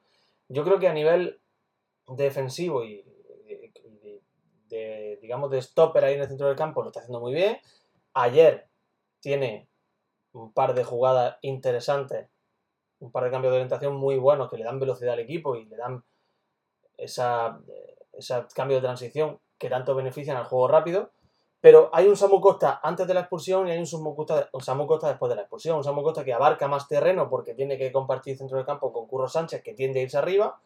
Yo 0.49 0.63
creo 0.63 0.79
que 0.79 0.87
a 0.87 0.93
nivel 0.93 1.39
defensivo 2.07 2.83
y, 2.83 3.05
de, 4.67 5.17
digamos, 5.21 5.49
de 5.51 5.61
stopper 5.61 6.03
ahí 6.03 6.15
en 6.15 6.21
el 6.21 6.27
centro 6.27 6.47
del 6.47 6.55
campo 6.55 6.81
lo 6.81 6.89
está 6.89 6.99
haciendo 6.99 7.19
muy 7.19 7.33
bien. 7.33 7.57
Ayer 8.13 8.67
tiene 9.19 9.67
un 10.33 10.51
par 10.53 10.73
de 10.73 10.83
jugadas 10.83 11.37
interesantes, 11.41 12.29
un 13.01 13.11
par 13.11 13.25
de 13.25 13.31
cambios 13.31 13.51
de 13.51 13.57
orientación 13.57 13.95
muy 13.95 14.17
buenos 14.17 14.49
que 14.49 14.57
le 14.57 14.63
dan 14.63 14.79
velocidad 14.79 15.13
al 15.13 15.19
equipo 15.19 15.55
y 15.55 15.65
le 15.65 15.75
dan 15.75 16.03
esa, 16.97 17.59
ese 18.13 18.45
cambio 18.55 18.77
de 18.77 18.81
transición 18.81 19.39
que 19.57 19.69
tanto 19.69 19.95
benefician 19.95 20.37
al 20.37 20.45
juego 20.45 20.67
rápido. 20.67 21.11
Pero 21.59 21.91
hay 21.93 22.07
un 22.07 22.17
Samu 22.17 22.41
Costa 22.41 22.79
antes 22.81 23.05
de 23.07 23.13
la 23.13 23.21
expulsión 23.21 23.67
y 23.67 23.71
hay 23.71 23.77
un 23.77 23.85
Samu 23.85 24.15
Costa, 24.15 24.49
un 24.51 24.61
Samu 24.61 24.87
Costa 24.87 25.07
después 25.09 25.29
de 25.29 25.35
la 25.35 25.41
expulsión. 25.43 25.77
Un 25.77 25.83
Samu 25.83 26.01
Costa 26.01 26.23
que 26.23 26.33
abarca 26.33 26.67
más 26.67 26.87
terreno 26.87 27.29
porque 27.29 27.53
tiene 27.53 27.77
que 27.77 27.91
compartir 27.91 28.37
centro 28.37 28.57
del 28.57 28.65
campo 28.65 28.91
con 28.91 29.05
Curro 29.05 29.27
Sánchez, 29.27 29.61
que 29.61 29.73
tiende 29.73 29.99
a 29.99 30.03
irse 30.03 30.17
arriba. 30.17 30.59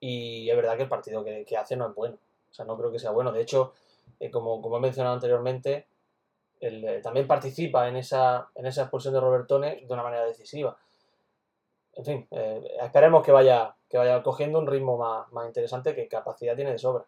Y 0.00 0.50
es 0.50 0.56
verdad 0.56 0.76
que 0.76 0.82
el 0.82 0.88
partido 0.88 1.24
que, 1.24 1.56
hace 1.56 1.76
no 1.76 1.88
es 1.88 1.94
bueno. 1.94 2.18
O 2.50 2.54
sea, 2.54 2.66
no 2.66 2.76
creo 2.76 2.92
que 2.92 2.98
sea 2.98 3.10
bueno. 3.10 3.32
De 3.32 3.40
hecho, 3.40 3.72
eh, 4.20 4.30
como, 4.30 4.60
como 4.60 4.76
he 4.76 4.80
mencionado 4.80 5.14
anteriormente, 5.14 5.86
él 6.60 6.84
eh, 6.84 7.00
también 7.02 7.26
participa 7.26 7.88
en 7.88 7.96
esa, 7.96 8.48
en 8.54 8.66
esa 8.66 8.82
expulsión 8.82 9.14
de 9.14 9.20
Robertone 9.20 9.82
de 9.86 9.92
una 9.94 10.02
manera 10.02 10.26
decisiva. 10.26 10.76
En 11.98 12.04
fin, 12.04 12.26
eh, 12.30 12.60
esperemos 12.80 13.24
que 13.24 13.32
vaya, 13.32 13.74
que 13.90 13.98
vaya 13.98 14.22
cogiendo 14.22 14.60
un 14.60 14.68
ritmo 14.68 14.96
más, 14.96 15.30
más 15.32 15.48
interesante 15.48 15.96
que 15.96 16.06
capacidad 16.06 16.54
tiene 16.54 16.70
de 16.70 16.78
sobra. 16.78 17.04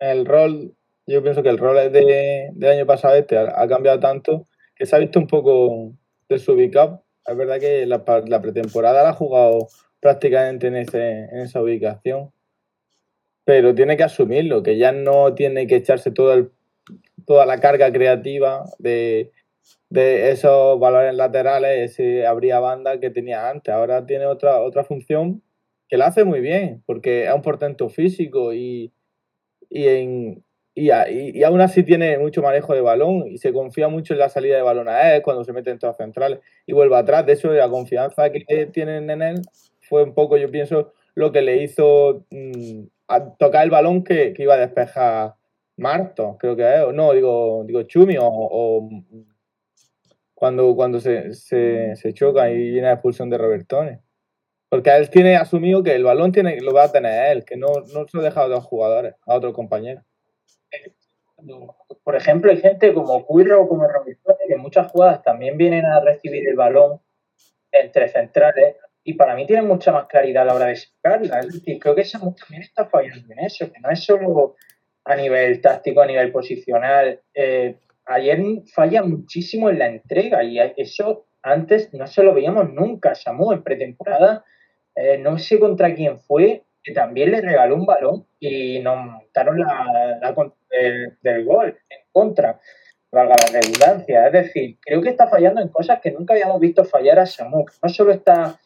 El 0.00 0.26
rol, 0.26 0.74
yo 1.06 1.22
pienso 1.22 1.42
que 1.44 1.48
el 1.48 1.58
rol 1.58 1.76
de, 1.92 2.50
del 2.52 2.70
año 2.70 2.86
pasado 2.86 3.14
este 3.14 3.38
ha, 3.38 3.68
cambiado 3.68 4.00
tanto 4.00 4.46
que 4.74 4.84
se 4.84 4.96
ha 4.96 4.98
visto 4.98 5.20
un 5.20 5.28
poco 5.28 5.92
desubicado. 6.28 7.04
Es 7.24 7.36
verdad 7.36 7.60
que 7.60 7.86
la, 7.86 8.02
la 8.26 8.42
pretemporada 8.42 9.04
la 9.04 9.10
ha 9.10 9.14
jugado 9.14 9.68
prácticamente 10.00 10.66
en, 10.66 10.76
ese, 10.76 11.20
en 11.30 11.38
esa 11.38 11.62
ubicación, 11.62 12.32
pero 13.44 13.76
tiene 13.76 13.96
que 13.96 14.02
asumirlo, 14.02 14.64
que 14.64 14.76
ya 14.76 14.90
no 14.90 15.34
tiene 15.34 15.68
que 15.68 15.76
echarse 15.76 16.10
todo 16.10 16.34
el, 16.34 16.50
toda 17.24 17.46
la 17.46 17.60
carga 17.60 17.92
creativa 17.92 18.64
de, 18.78 19.30
de 19.88 20.30
esos 20.30 20.78
valores 20.80 21.14
laterales, 21.14 21.92
ese 21.92 22.26
abría 22.26 22.60
banda 22.60 22.98
que 23.00 23.10
tenía 23.10 23.48
antes. 23.50 23.72
Ahora 23.74 24.04
tiene 24.06 24.26
otra, 24.26 24.60
otra 24.60 24.84
función 24.84 25.42
que 25.88 25.96
la 25.96 26.06
hace 26.06 26.24
muy 26.24 26.40
bien, 26.40 26.82
porque 26.86 27.26
es 27.26 27.34
un 27.34 27.42
portento 27.42 27.88
físico 27.88 28.52
y, 28.54 28.92
y, 29.70 29.88
en, 29.88 30.44
y, 30.74 30.90
y- 30.90 31.42
aún 31.44 31.60
así 31.60 31.82
tiene 31.82 32.18
mucho 32.18 32.42
manejo 32.42 32.74
de 32.74 32.80
balón 32.80 33.26
y 33.28 33.38
se 33.38 33.52
confía 33.52 33.88
mucho 33.88 34.14
en 34.14 34.20
la 34.20 34.28
salida 34.28 34.56
de 34.56 34.62
balón 34.62 34.88
a 34.88 35.14
él 35.14 35.22
cuando 35.22 35.44
se 35.44 35.52
mete 35.52 35.70
en 35.70 35.78
todas 35.78 35.96
centrales 35.96 36.40
y 36.66 36.72
vuelve 36.72 36.96
atrás. 36.96 37.26
De 37.26 37.32
eso, 37.34 37.52
la 37.52 37.68
confianza 37.68 38.30
que 38.30 38.66
tienen 38.72 39.10
en 39.10 39.22
él 39.22 39.42
fue 39.88 40.02
un 40.04 40.14
poco, 40.14 40.36
yo 40.36 40.50
pienso, 40.50 40.92
lo 41.14 41.32
que 41.32 41.42
le 41.42 41.62
hizo 41.62 42.26
mm, 42.30 42.84
tocar 43.38 43.64
el 43.64 43.70
balón 43.70 44.02
que, 44.04 44.32
que 44.32 44.42
iba 44.42 44.54
a 44.54 44.58
despejar 44.58 45.34
Marto, 45.76 46.36
creo 46.38 46.54
que 46.56 46.62
es, 46.62 46.94
no, 46.94 47.12
digo, 47.12 47.64
digo 47.66 47.82
Chumi, 47.82 48.16
o 48.20 48.88
cuando, 50.34 50.74
cuando 50.74 51.00
se, 51.00 51.32
se, 51.34 51.96
se 51.96 52.12
choca 52.12 52.50
y 52.50 52.56
viene 52.56 52.88
la 52.88 52.94
expulsión 52.94 53.30
de 53.30 53.38
Robertone. 53.38 54.00
Porque 54.68 54.90
él 54.90 55.08
tiene 55.08 55.36
asumido 55.36 55.82
que 55.82 55.94
el 55.94 56.04
balón 56.04 56.32
tiene, 56.32 56.60
lo 56.60 56.72
va 56.72 56.84
a 56.84 56.92
tener 56.92 57.30
él, 57.30 57.44
que 57.44 57.56
no, 57.56 57.68
no 57.92 58.08
se 58.08 58.16
lo 58.16 58.22
deja 58.22 58.40
a 58.40 58.46
otros 58.46 58.64
jugadores, 58.64 59.14
a 59.24 59.34
otros 59.34 59.54
compañeros. 59.54 60.02
Por 62.02 62.16
ejemplo, 62.16 62.50
hay 62.50 62.58
gente 62.58 62.92
como 62.92 63.24
Cuirro 63.24 63.62
o 63.62 63.68
como 63.68 63.86
Robertone 63.86 64.38
que 64.48 64.54
en 64.54 64.60
muchas 64.60 64.90
jugadas 64.90 65.22
también 65.22 65.56
vienen 65.56 65.84
a 65.84 66.00
recibir 66.00 66.48
el 66.48 66.56
balón 66.56 67.00
entre 67.70 68.08
centrales 68.08 68.76
y 69.04 69.14
para 69.14 69.34
mí 69.34 69.46
tienen 69.46 69.66
mucha 69.66 69.92
más 69.92 70.06
claridad 70.06 70.42
a 70.42 70.46
la 70.46 70.54
hora 70.54 70.66
de 70.66 70.76
sacarla. 70.76 71.40
Es 71.40 71.52
decir, 71.52 71.78
creo 71.78 71.94
que 71.94 72.04
Samu 72.04 72.34
también 72.34 72.62
está 72.62 72.86
fallando 72.86 73.32
en 73.32 73.40
eso, 73.40 73.70
que 73.70 73.80
no 73.80 73.90
es 73.90 74.02
solo 74.02 74.56
a 75.04 75.14
nivel 75.14 75.60
táctico, 75.60 76.00
a 76.00 76.06
nivel 76.06 76.32
posicional. 76.32 77.20
Eh, 77.34 77.76
ayer 78.06 78.40
falla 78.72 79.02
muchísimo 79.02 79.70
en 79.70 79.78
la 79.78 79.88
entrega 79.88 80.44
y 80.44 80.58
eso 80.76 81.26
antes 81.42 81.92
no 81.92 82.06
se 82.06 82.22
lo 82.22 82.34
veíamos 82.34 82.72
nunca. 82.72 83.14
Samu 83.14 83.52
en 83.52 83.62
pretemporada, 83.62 84.44
eh, 84.94 85.18
no 85.18 85.38
sé 85.38 85.58
contra 85.58 85.94
quién 85.94 86.18
fue, 86.18 86.62
que 86.82 86.92
también 86.92 87.30
le 87.30 87.40
regaló 87.40 87.76
un 87.76 87.86
balón 87.86 88.26
y 88.40 88.80
nos 88.80 88.96
montaron 88.96 89.58
la, 89.58 90.32
contra 90.34 90.56
del, 91.22 91.44
gol 91.44 91.78
en 91.88 91.98
contra, 92.12 92.60
valga 93.10 93.36
la 93.46 93.60
redundancia. 93.60 94.26
Es 94.26 94.32
decir, 94.32 94.78
creo 94.80 95.02
que 95.02 95.10
está 95.10 95.28
fallando 95.28 95.60
en 95.60 95.68
cosas 95.68 96.00
que 96.00 96.12
nunca 96.12 96.34
habíamos 96.34 96.60
visto 96.60 96.84
fallar 96.84 97.18
a 97.18 97.26
Samu. 97.26 97.64
No 97.82 97.88
solo 97.88 98.12
está 98.12 98.58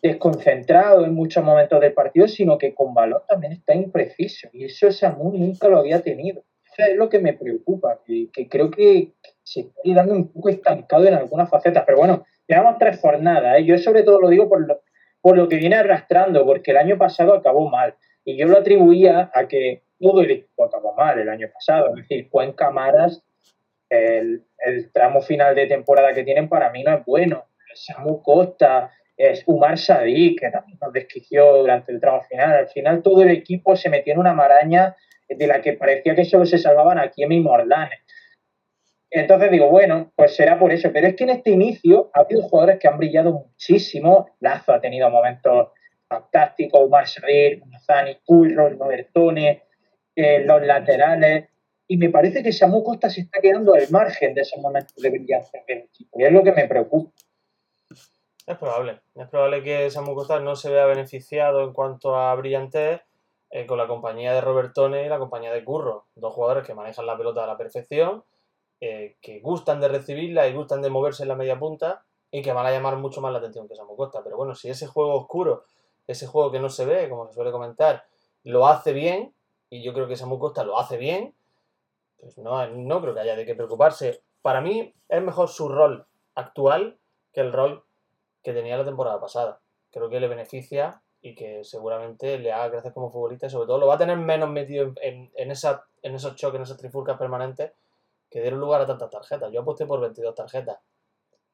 desconcentrado 0.00 1.04
en 1.04 1.14
muchos 1.14 1.44
momentos 1.44 1.80
del 1.80 1.92
partido, 1.92 2.28
sino 2.28 2.56
que 2.56 2.74
con 2.74 2.94
balón 2.94 3.22
también 3.26 3.54
está 3.54 3.74
impreciso. 3.74 4.48
Y 4.52 4.64
eso 4.64 4.90
Samu 4.92 5.32
nunca 5.32 5.68
lo 5.68 5.78
había 5.78 6.00
tenido. 6.00 6.44
Es 6.78 6.96
lo 6.96 7.08
que 7.08 7.18
me 7.18 7.32
preocupa, 7.32 8.00
que, 8.06 8.28
que 8.32 8.48
creo 8.48 8.70
que 8.70 9.12
se 9.42 9.60
está 9.60 9.80
quedando 9.82 10.14
un 10.14 10.32
poco 10.32 10.48
estancado 10.48 11.06
en 11.06 11.14
algunas 11.14 11.50
facetas. 11.50 11.82
Pero 11.84 11.98
bueno, 11.98 12.24
llevamos 12.46 12.78
tres 12.78 13.00
jornadas. 13.00 13.58
¿eh? 13.58 13.64
Yo 13.64 13.76
sobre 13.78 14.04
todo 14.04 14.20
lo 14.20 14.28
digo 14.28 14.48
por 14.48 14.66
lo, 14.66 14.80
por 15.20 15.36
lo 15.36 15.48
que 15.48 15.56
viene 15.56 15.74
arrastrando, 15.74 16.46
porque 16.46 16.70
el 16.70 16.76
año 16.76 16.96
pasado 16.96 17.34
acabó 17.34 17.68
mal. 17.68 17.96
Y 18.24 18.36
yo 18.36 18.46
lo 18.46 18.58
atribuía 18.58 19.30
a 19.34 19.48
que 19.48 19.82
todo 19.98 20.20
el 20.22 20.30
equipo 20.30 20.64
acabó 20.64 20.94
mal 20.94 21.18
el 21.18 21.28
año 21.28 21.48
pasado. 21.52 21.88
Es 21.88 21.96
decir, 21.96 22.28
Cuenca 22.30 22.70
Maras, 22.70 23.24
el, 23.90 24.44
el 24.64 24.92
tramo 24.92 25.20
final 25.20 25.56
de 25.56 25.66
temporada 25.66 26.14
que 26.14 26.22
tienen 26.22 26.48
para 26.48 26.70
mí 26.70 26.84
no 26.84 26.94
es 26.94 27.04
bueno. 27.04 27.44
Samu 27.74 28.22
Costa, 28.22 28.92
es 29.16 29.42
Umar 29.46 29.76
Sadik, 29.78 30.40
que 30.40 30.50
también 30.50 30.78
nos 30.80 30.92
desquició 30.92 31.56
durante 31.56 31.90
el 31.90 32.00
tramo 32.00 32.22
final. 32.22 32.52
Al 32.52 32.68
final 32.68 33.02
todo 33.02 33.22
el 33.22 33.30
equipo 33.30 33.74
se 33.74 33.90
metió 33.90 34.12
en 34.12 34.20
una 34.20 34.32
maraña 34.32 34.94
de 35.28 35.46
la 35.46 35.60
que 35.60 35.74
parecía 35.74 36.14
que 36.14 36.24
solo 36.24 36.46
se 36.46 36.58
salvaban 36.58 36.98
aquí 36.98 37.24
y 37.24 37.40
Mordane. 37.40 38.02
Entonces 39.10 39.50
digo, 39.50 39.68
bueno, 39.70 40.12
pues 40.16 40.36
será 40.36 40.58
por 40.58 40.72
eso. 40.72 40.90
Pero 40.92 41.06
es 41.06 41.16
que 41.16 41.24
en 41.24 41.30
este 41.30 41.50
inicio 41.50 42.10
ha 42.14 42.20
habido 42.20 42.42
jugadores 42.42 42.78
que 42.78 42.88
han 42.88 42.98
brillado 42.98 43.32
muchísimo. 43.32 44.30
Lazo 44.40 44.72
ha 44.72 44.80
tenido 44.80 45.08
momentos 45.10 45.68
fantásticos, 46.08 46.80
Umar 46.82 47.06
Sadik, 47.06 47.64
Mazani, 47.66 48.18
Curro, 48.24 48.70
Robertone, 48.70 49.62
eh, 50.14 50.40
los 50.40 50.62
laterales. 50.62 51.48
Y 51.86 51.96
me 51.96 52.10
parece 52.10 52.42
que 52.42 52.52
Samu 52.52 52.82
Costa 52.82 53.08
se 53.08 53.22
está 53.22 53.40
quedando 53.40 53.74
al 53.74 53.90
margen 53.90 54.34
de 54.34 54.42
esos 54.42 54.60
momentos 54.60 54.94
de 54.96 55.10
brillancia 55.10 55.62
del 55.66 55.78
equipo. 55.78 56.20
Y 56.20 56.24
es 56.24 56.32
lo 56.32 56.42
que 56.42 56.52
me 56.52 56.66
preocupa. 56.66 57.12
Es 58.46 58.56
probable. 58.58 59.00
Es 59.14 59.26
probable 59.28 59.62
que 59.62 59.88
Samu 59.90 60.14
Costa 60.14 60.38
no 60.40 60.54
se 60.54 60.70
vea 60.70 60.84
beneficiado 60.84 61.64
en 61.64 61.72
cuanto 61.72 62.14
a 62.14 62.34
brillantez 62.34 63.00
eh, 63.50 63.66
con 63.66 63.78
la 63.78 63.88
compañía 63.88 64.32
de 64.34 64.40
Robertone 64.40 65.06
y 65.06 65.08
la 65.08 65.18
compañía 65.18 65.52
de 65.52 65.64
Curro. 65.64 66.06
Dos 66.14 66.34
jugadores 66.34 66.66
que 66.66 66.74
manejan 66.74 67.06
la 67.06 67.16
pelota 67.16 67.44
a 67.44 67.46
la 67.46 67.56
perfección, 67.56 68.24
eh, 68.80 69.16
que 69.20 69.40
gustan 69.40 69.80
de 69.80 69.88
recibirla 69.88 70.46
y 70.48 70.54
gustan 70.54 70.82
de 70.82 70.90
moverse 70.90 71.22
en 71.22 71.30
la 71.30 71.34
media 71.34 71.58
punta 71.58 72.04
y 72.30 72.42
que 72.42 72.52
van 72.52 72.66
a 72.66 72.70
llamar 72.70 72.96
mucho 72.96 73.20
más 73.20 73.32
la 73.32 73.38
atención 73.38 73.66
que 73.66 73.74
Samu 73.74 73.96
Costa. 73.96 74.22
Pero 74.22 74.36
bueno, 74.36 74.54
si 74.54 74.68
ese 74.68 74.86
juego 74.86 75.14
oscuro, 75.14 75.64
ese 76.06 76.26
juego 76.26 76.50
que 76.50 76.60
no 76.60 76.68
se 76.68 76.84
ve, 76.84 77.08
como 77.08 77.26
se 77.26 77.32
suele 77.32 77.50
comentar, 77.50 78.04
lo 78.44 78.66
hace 78.66 78.92
bien, 78.92 79.32
y 79.70 79.82
yo 79.82 79.92
creo 79.94 80.08
que 80.08 80.16
Samu 80.16 80.38
Costa 80.38 80.64
lo 80.64 80.78
hace 80.78 80.96
bien, 80.96 81.34
pues 82.20 82.36
no, 82.38 82.66
no 82.66 83.00
creo 83.00 83.14
que 83.14 83.20
haya 83.20 83.36
de 83.36 83.46
qué 83.46 83.54
preocuparse. 83.54 84.22
Para 84.42 84.60
mí 84.60 84.94
es 85.08 85.22
mejor 85.22 85.48
su 85.48 85.68
rol 85.68 86.06
actual 86.34 86.98
que 87.32 87.40
el 87.40 87.52
rol 87.52 87.84
que 88.42 88.52
tenía 88.52 88.76
la 88.76 88.84
temporada 88.84 89.20
pasada. 89.20 89.60
Creo 89.90 90.10
que 90.10 90.20
le 90.20 90.28
beneficia 90.28 91.02
y 91.20 91.34
que 91.34 91.64
seguramente 91.64 92.38
le 92.38 92.52
haga 92.52 92.70
crecer 92.70 92.92
como 92.92 93.10
futbolista 93.10 93.46
y 93.46 93.50
sobre 93.50 93.66
todo 93.66 93.78
lo 93.78 93.86
va 93.86 93.94
a 93.94 93.98
tener 93.98 94.16
menos 94.16 94.50
metido 94.50 94.84
en, 94.84 94.94
en, 95.02 95.30
en 95.34 95.50
esa, 95.50 95.84
en 96.02 96.14
esos 96.14 96.36
choques, 96.36 96.56
en 96.56 96.62
esas 96.62 96.76
trifulcas 96.76 97.18
permanentes 97.18 97.72
que 98.30 98.40
dieron 98.40 98.60
lugar 98.60 98.80
a 98.80 98.86
tantas 98.86 99.10
tarjetas. 99.10 99.52
Yo 99.52 99.60
aposté 99.60 99.86
por 99.86 100.00
22 100.00 100.34
tarjetas 100.34 100.78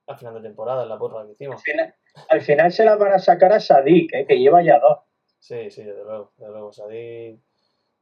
al 0.06 0.18
final 0.18 0.34
de 0.34 0.40
temporada 0.42 0.82
en 0.82 0.88
la 0.88 0.98
porra 0.98 1.24
que 1.24 1.32
hicimos. 1.32 1.56
Al 1.56 1.62
final, 1.62 1.94
al 2.28 2.40
final 2.42 2.72
se 2.72 2.84
la 2.84 2.96
van 2.96 3.12
a 3.12 3.18
sacar 3.18 3.52
a 3.52 3.60
Sadik, 3.60 4.12
¿eh? 4.12 4.26
que 4.26 4.38
lleva 4.38 4.62
ya 4.62 4.78
dos. 4.78 4.98
Sí, 5.38 5.70
sí, 5.70 5.82
desde 5.82 6.04
luego. 6.04 6.32
Desde 6.36 6.52
luego. 6.52 6.72
Sadik, 6.72 7.40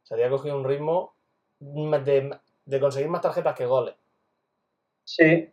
Sadik 0.03 0.25
ha 0.25 0.31
cogido 0.31 0.57
un 0.57 0.65
ritmo 0.65 1.15
de, 1.61 2.39
de 2.65 2.81
conseguir 2.81 3.09
más 3.09 3.21
tarjetas 3.21 3.55
que 3.55 3.67
goles. 3.67 3.95
Sí, 5.05 5.53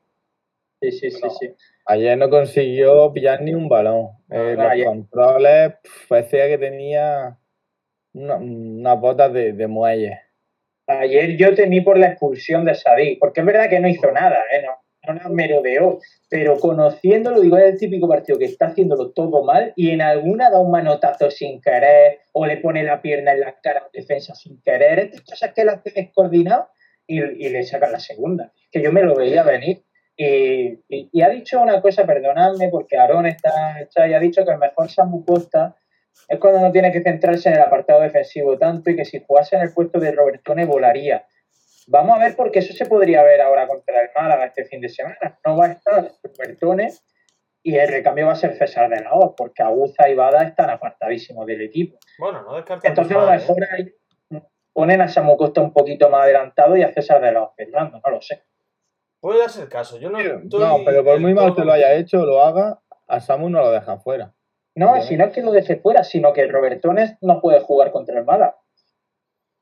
sí, 0.82 0.92
sí, 0.92 1.12
sí. 1.12 1.22
sí. 1.40 1.50
Ayer 1.86 2.18
no 2.18 2.30
consiguió 2.30 3.12
pillar 3.14 3.42
ni 3.42 3.54
un 3.54 3.68
balón. 3.68 4.10
Eh, 4.30 4.54
No, 4.56 4.64
los 4.64 4.72
ayer- 4.72 4.86
controles 4.86 5.74
parecía 6.08 6.48
que 6.48 6.58
tenía 6.58 7.38
una- 8.14 8.36
unas 8.38 9.00
botas 9.00 9.34
de, 9.34 9.54
de 9.54 9.68
muelle. 9.68 10.20
Ayer 10.88 11.38
yo 11.38 11.54
temí 11.54 11.82
por 11.82 11.98
la 11.98 12.08
expulsión 12.08 12.66
de 12.66 12.74
Sadik, 12.76 13.20
porque 13.20 13.42
es 13.42 13.46
verdad 13.46 13.70
que 13.70 13.80
no 13.80 13.88
hizo 13.88 14.12
nada, 14.12 14.38
¿eh? 14.52 14.64
no, 15.08 15.14
no 15.14 15.30
merodeó, 15.30 16.00
pero 16.30 16.58
conociéndolo, 16.60 17.42
digo, 17.42 17.58
es 17.58 17.74
el 17.74 17.80
típico 17.80 18.08
partido 18.08 18.38
que 18.40 18.46
está 18.46 18.68
haciéndolo 18.68 19.12
todo 19.12 19.44
mal 19.44 19.72
y 19.76 19.92
en 19.92 20.02
alguna 20.02 20.50
da 20.50 20.60
un 20.60 20.72
manotazo 20.72 21.30
sin 21.32 21.62
querer 21.62 22.20
o 22.34 22.46
le 22.46 22.58
pone 22.58 22.84
la 22.84 23.02
pierna 23.02 23.32
en 23.34 23.42
la 23.42 23.56
cara 23.62 23.82
a 23.82 23.90
defensa 23.94 24.34
sin 24.36 24.62
querer. 24.62 25.00
Estas 25.00 25.22
cosas 25.22 25.54
que 25.54 25.62
él 25.62 25.70
hace 25.70 25.92
descoordinado 25.92 26.68
y, 27.08 27.22
y 27.24 27.50
le 27.50 27.64
sacan 27.64 27.92
la 27.92 28.00
segunda. 28.00 28.52
Que 28.72 28.82
yo 28.82 28.92
me 28.92 29.04
lo 29.04 29.16
veía 29.16 29.44
venir. 29.44 29.84
Y, 30.22 30.84
y- 30.90 31.10
y 31.14 31.22
ha 31.22 31.30
dicho 31.30 31.62
una 31.62 31.82
cosa, 31.82 32.06
perdonadme, 32.06 32.68
porque 32.68 32.98
Aarón 32.98 33.26
está, 33.26 33.78
y 34.06 34.14
ha 34.14 34.20
dicho 34.20 34.44
que 34.44 34.52
el 34.52 34.58
mejor 34.58 34.90
Samu 34.90 35.24
Costa 35.24 35.78
es 36.28 36.38
cuando 36.40 36.60
no 36.60 36.74
tiene 36.74 36.92
que 36.92 37.02
centrarse 37.02 37.48
en 37.48 37.56
el 37.56 37.62
apartado 37.62 38.02
defensivo 38.02 38.58
tanto 38.58 38.90
y 38.90 38.98
que 38.98 39.06
si 39.06 39.24
jugase 39.26 39.56
en 39.56 39.62
el 39.62 39.74
puesto 39.74 39.98
de 39.98 40.12
Robertone 40.12 40.66
volaría. 40.66 41.26
Vamos 41.88 42.18
a 42.18 42.20
ver 42.26 42.36
porque 42.36 42.60
eso 42.60 42.74
se 42.74 42.86
podría 42.86 43.24
ver 43.24 43.40
ahora 43.40 43.66
contra 43.66 44.02
el 44.02 44.10
Málaga 44.14 44.48
este 44.48 44.66
fin 44.66 44.82
de 44.82 44.90
semana. 44.90 45.40
No 45.46 45.56
va 45.56 45.68
a 45.68 45.72
estar 45.72 46.12
Robertone 46.22 46.92
y 47.64 47.78
el 47.78 47.88
recambio 47.88 48.26
va 48.26 48.34
a 48.34 48.36
ser 48.36 48.58
César 48.58 48.90
de 48.90 49.00
la 49.02 49.14
Hoz, 49.14 49.36
porque 49.38 49.64
Aguza 49.64 50.10
y 50.10 50.16
Bada 50.16 50.44
están 50.44 50.70
apartadísimos 50.70 51.46
del 51.46 51.62
equipo. 51.62 51.98
Bueno, 52.18 52.42
no 52.44 52.58
Entonces 52.58 53.16
a 53.16 53.22
lo 53.22 53.30
¿eh? 53.30 53.38
mejor 53.38 53.58
ahí 53.72 53.94
ponen 54.74 55.00
a 55.00 55.08
Samu 55.08 55.38
Costa 55.38 55.62
un 55.62 55.72
poquito 55.72 56.10
más 56.10 56.24
adelantado 56.24 56.76
y 56.76 56.84
a 56.84 56.92
César 56.92 57.22
de 57.22 57.32
la 57.32 57.44
Hoz 57.44 57.54
Fernando, 57.56 58.02
no 58.04 58.12
lo 58.12 58.22
sé. 58.22 58.44
Puede 59.20 59.40
darse 59.40 59.64
el 59.64 59.70
caso. 59.70 59.98
Yo 59.98 60.10
no, 60.10 60.20
estoy 60.20 60.60
No, 60.60 60.80
pero 60.86 61.04
por 61.04 61.20
muy 61.20 61.34
mal 61.34 61.56
que 61.56 61.66
lo 61.66 61.74
haya 61.74 61.94
hecho, 61.96 62.26
lo 62.26 62.42
haga, 62.42 62.80
a 63.08 63.20
Samu 63.20 63.50
no 63.50 63.60
lo 63.60 63.72
dejan 63.72 64.02
fuera. 64.02 64.34
No, 64.76 65.02
si 65.02 65.18
no 65.18 65.26
es 65.26 65.34
que 65.34 65.42
lo 65.42 65.52
deje 65.52 65.78
fuera, 65.78 66.04
sino 66.04 66.32
que 66.32 66.48
Robertones 66.48 67.18
no 67.22 67.42
puede 67.42 67.60
jugar 67.60 67.92
contra 67.92 68.18
el 68.18 68.26
Málaga. 68.26 68.58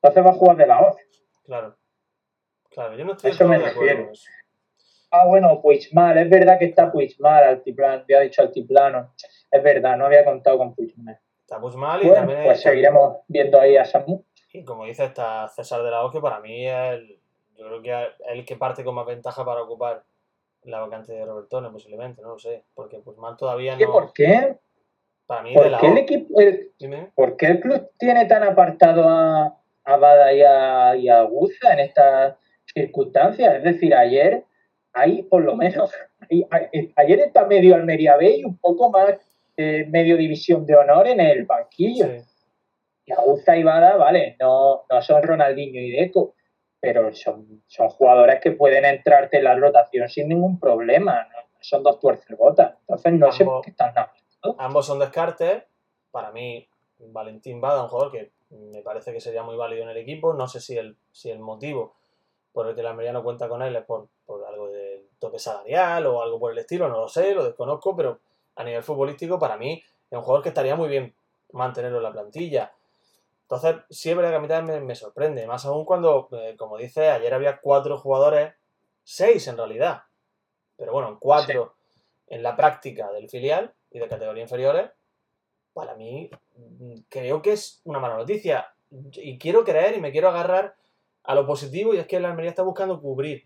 Entonces 0.02 0.24
va 0.24 0.36
a 0.36 0.40
jugar 0.40 0.58
de 0.58 0.68
la 0.68 0.82
Hoz. 0.82 0.96
Claro. 1.44 1.76
Claro, 2.70 2.96
yo 2.96 3.06
no 3.06 3.14
estoy 3.14 3.32
eso 3.32 3.48
me 3.48 3.58
de 3.58 3.66
refiero. 3.66 4.12
Ah, 5.10 5.26
bueno, 5.26 5.60
Puigmal, 5.62 6.18
es 6.18 6.30
verdad 6.30 6.60
que 6.60 6.66
está 6.66 6.92
Puigmal, 6.92 7.44
altiplano, 7.44 8.04
había 8.04 8.20
dicho 8.20 8.42
altiplano. 8.42 9.16
Es 9.50 9.64
verdad, 9.64 9.98
no 9.98 10.06
había 10.06 10.24
contado 10.24 10.60
con 10.60 10.76
Puigmal. 10.76 11.20
Está 11.40 11.60
Puigmal 11.60 12.04
y 12.04 12.08
Bueno, 12.08 12.22
también 12.22 12.44
pues 12.44 12.62
seguiremos 12.62 13.18
viendo 13.28 13.60
ahí 13.60 13.78
a 13.78 13.86
Samu. 13.86 14.24
Y 14.54 14.64
como 14.64 14.86
dice, 14.86 15.06
está 15.06 15.48
César 15.48 15.82
de 15.82 15.90
la 15.90 16.04
Hoz, 16.04 16.12
que 16.12 16.20
para 16.20 16.40
mí 16.42 16.68
es 16.68 16.94
el, 16.94 17.22
yo 17.58 17.66
creo 17.68 17.82
que 17.82 17.92
es 18.04 18.10
el 18.30 18.46
que 18.46 18.56
parte 18.56 18.84
con 18.84 18.96
más 18.96 19.06
ventaja 19.06 19.44
para 19.44 19.62
ocupar 19.64 20.04
la 20.64 20.80
vacante 20.80 21.14
de 21.14 21.26
Robertone, 21.26 21.70
posiblemente, 21.70 22.22
no 22.22 22.30
lo 22.30 22.40
sé. 22.40 22.64
Porque 22.74 23.00
Puigmal 23.00 23.38
todavía 23.38 23.76
¿Y 23.80 23.84
no. 23.84 23.92
por 23.92 24.14
qué? 24.14 24.58
Para 25.26 25.44
mí, 25.44 25.50
de 25.52 25.56
¿Por 25.56 25.70
la 25.72 25.80
qué 25.80 25.88
el 25.88 25.98
equipo, 25.98 26.40
el- 26.40 26.72
Dime. 26.80 27.12
¿Por 27.16 27.36
qué 27.38 27.48
el 27.48 27.60
club 27.60 27.90
tiene 27.98 28.26
tan 28.26 28.44
apartado 28.44 29.08
a, 29.08 29.58
a 29.84 29.98
Bada 29.98 30.34
y 30.34 30.42
a, 30.42 30.96
y 30.96 31.10
a 31.10 31.22
Guza 31.24 31.74
en 31.74 31.80
estas 31.80 32.36
circunstancias? 32.74 33.56
Es 33.58 33.64
decir, 33.64 33.94
ayer 33.96 34.44
hay 34.94 35.24
por 35.24 35.44
lo 35.44 35.56
menos, 35.56 35.92
ayer 36.96 37.20
está 37.20 37.46
medio 37.46 37.76
Almería 37.76 38.18
B 38.18 38.38
y 38.38 38.44
un 38.46 38.58
poco 38.58 38.90
más 38.90 39.16
eh, 39.58 39.86
medio 39.90 40.18
división 40.18 40.66
de 40.66 40.76
honor 40.76 41.08
en 41.08 41.20
el 41.20 41.46
banquillo. 41.46 42.06
Sí. 42.06 42.22
Y 43.06 43.14
Aguza 43.14 43.56
y 43.56 43.64
Bada, 43.64 43.96
vale, 43.96 44.36
no, 44.40 44.84
no 44.90 45.02
son 45.02 45.24
Ronaldinho 45.24 45.80
y 45.80 45.92
Deco, 45.92 46.36
pero 46.80 47.12
son, 47.14 47.64
son 47.68 47.90
jugadores 47.90 48.40
que 48.42 48.52
pueden 48.52 48.86
entrarte 48.86 49.38
en 49.38 49.44
la 49.46 49.56
rotación 49.56 50.08
sin 50.10 50.30
ningún 50.30 50.60
problema. 50.60 51.24
¿no? 51.24 51.38
Son 51.60 51.84
dos 51.84 52.00
tuercebotas. 52.00 52.76
Entonces 52.82 53.14
no 53.14 53.32
sé 53.32 53.44
por 53.46 53.54
Ambos- 53.56 53.66
qué 53.66 53.72
están 53.72 53.94
nada. 53.94 54.14
Ambos 54.60 54.86
son 54.86 55.00
descartes. 55.00 55.64
Para 56.12 56.32
mí, 56.32 56.68
Valentín 57.00 57.60
Bada, 57.62 57.84
un 57.84 57.90
jugador 57.90 58.12
que 58.12 58.32
me 58.50 58.82
parece 58.82 59.12
que 59.12 59.20
sería 59.20 59.44
muy 59.44 59.56
válido 59.58 59.84
en 59.84 59.90
el 59.90 59.98
equipo. 59.98 60.34
No 60.34 60.48
sé 60.48 60.62
si 60.62 60.78
el, 60.78 60.98
si 61.12 61.30
el 61.30 61.40
motivo 61.40 61.96
por 62.54 62.68
el 62.68 62.74
que 62.76 62.82
el 62.82 62.88
Almería 62.88 63.14
no 63.14 63.24
cuenta 63.24 63.48
con 63.50 63.62
él 63.62 63.76
es 63.76 63.84
por, 63.84 64.08
por 64.26 64.44
algo 64.46 64.70
del 64.70 65.08
tope 65.20 65.38
salarial 65.38 66.08
o 66.08 66.24
algo 66.24 66.40
por 66.40 66.52
el 66.52 66.58
estilo, 66.58 66.88
no 66.88 66.98
lo 67.02 67.08
sé, 67.08 67.36
lo 67.36 67.44
desconozco, 67.44 67.96
pero 67.96 68.20
a 68.56 68.64
nivel 68.64 68.82
futbolístico, 68.82 69.38
para 69.38 69.58
mí 69.58 69.74
es 70.10 70.18
un 70.18 70.24
jugador 70.24 70.42
que 70.42 70.50
estaría 70.50 70.76
muy 70.76 70.88
bien 70.88 71.14
mantenerlo 71.52 71.98
en 71.98 72.04
la 72.04 72.12
plantilla. 72.12 72.72
Entonces, 73.50 73.78
sí 73.90 74.10
es 74.10 74.16
verdad 74.18 74.32
que 74.32 74.36
a 74.36 74.40
mí 74.42 74.48
también 74.50 74.82
me, 74.82 74.86
me 74.88 74.96
sorprende, 74.96 75.48
más 75.48 75.64
aún 75.66 75.86
cuando, 75.86 76.28
eh, 76.34 76.58
como 76.58 76.78
dice, 76.78 77.10
ayer 77.10 77.34
había 77.34 77.62
cuatro 77.62 77.98
jugadores, 77.98 78.54
seis 79.06 79.48
en 79.48 79.56
realidad, 79.56 80.04
pero 80.76 80.92
bueno, 80.92 81.18
cuatro 81.18 81.76
en 82.28 82.44
la 82.44 82.58
práctica 82.58 83.10
del 83.14 83.30
filial 83.30 83.74
y 83.90 84.00
de 84.00 84.10
categoría 84.10 84.44
inferiores, 84.44 84.92
para 85.74 85.96
mí 85.96 86.30
mm, 86.58 86.96
creo 87.08 87.42
que 87.42 87.54
es 87.54 87.80
una 87.86 88.00
mala 88.00 88.18
noticia. 88.18 88.74
Y 89.14 89.38
quiero 89.38 89.64
creer 89.64 89.96
y 89.96 90.02
me 90.02 90.12
quiero 90.12 90.28
agarrar 90.28 90.76
a 91.24 91.34
lo 91.34 91.46
positivo 91.46 91.94
y 91.94 92.00
es 92.00 92.08
que 92.08 92.20
la 92.20 92.30
Almería 92.30 92.50
está 92.50 92.64
buscando 92.64 93.00
cubrir 93.02 93.46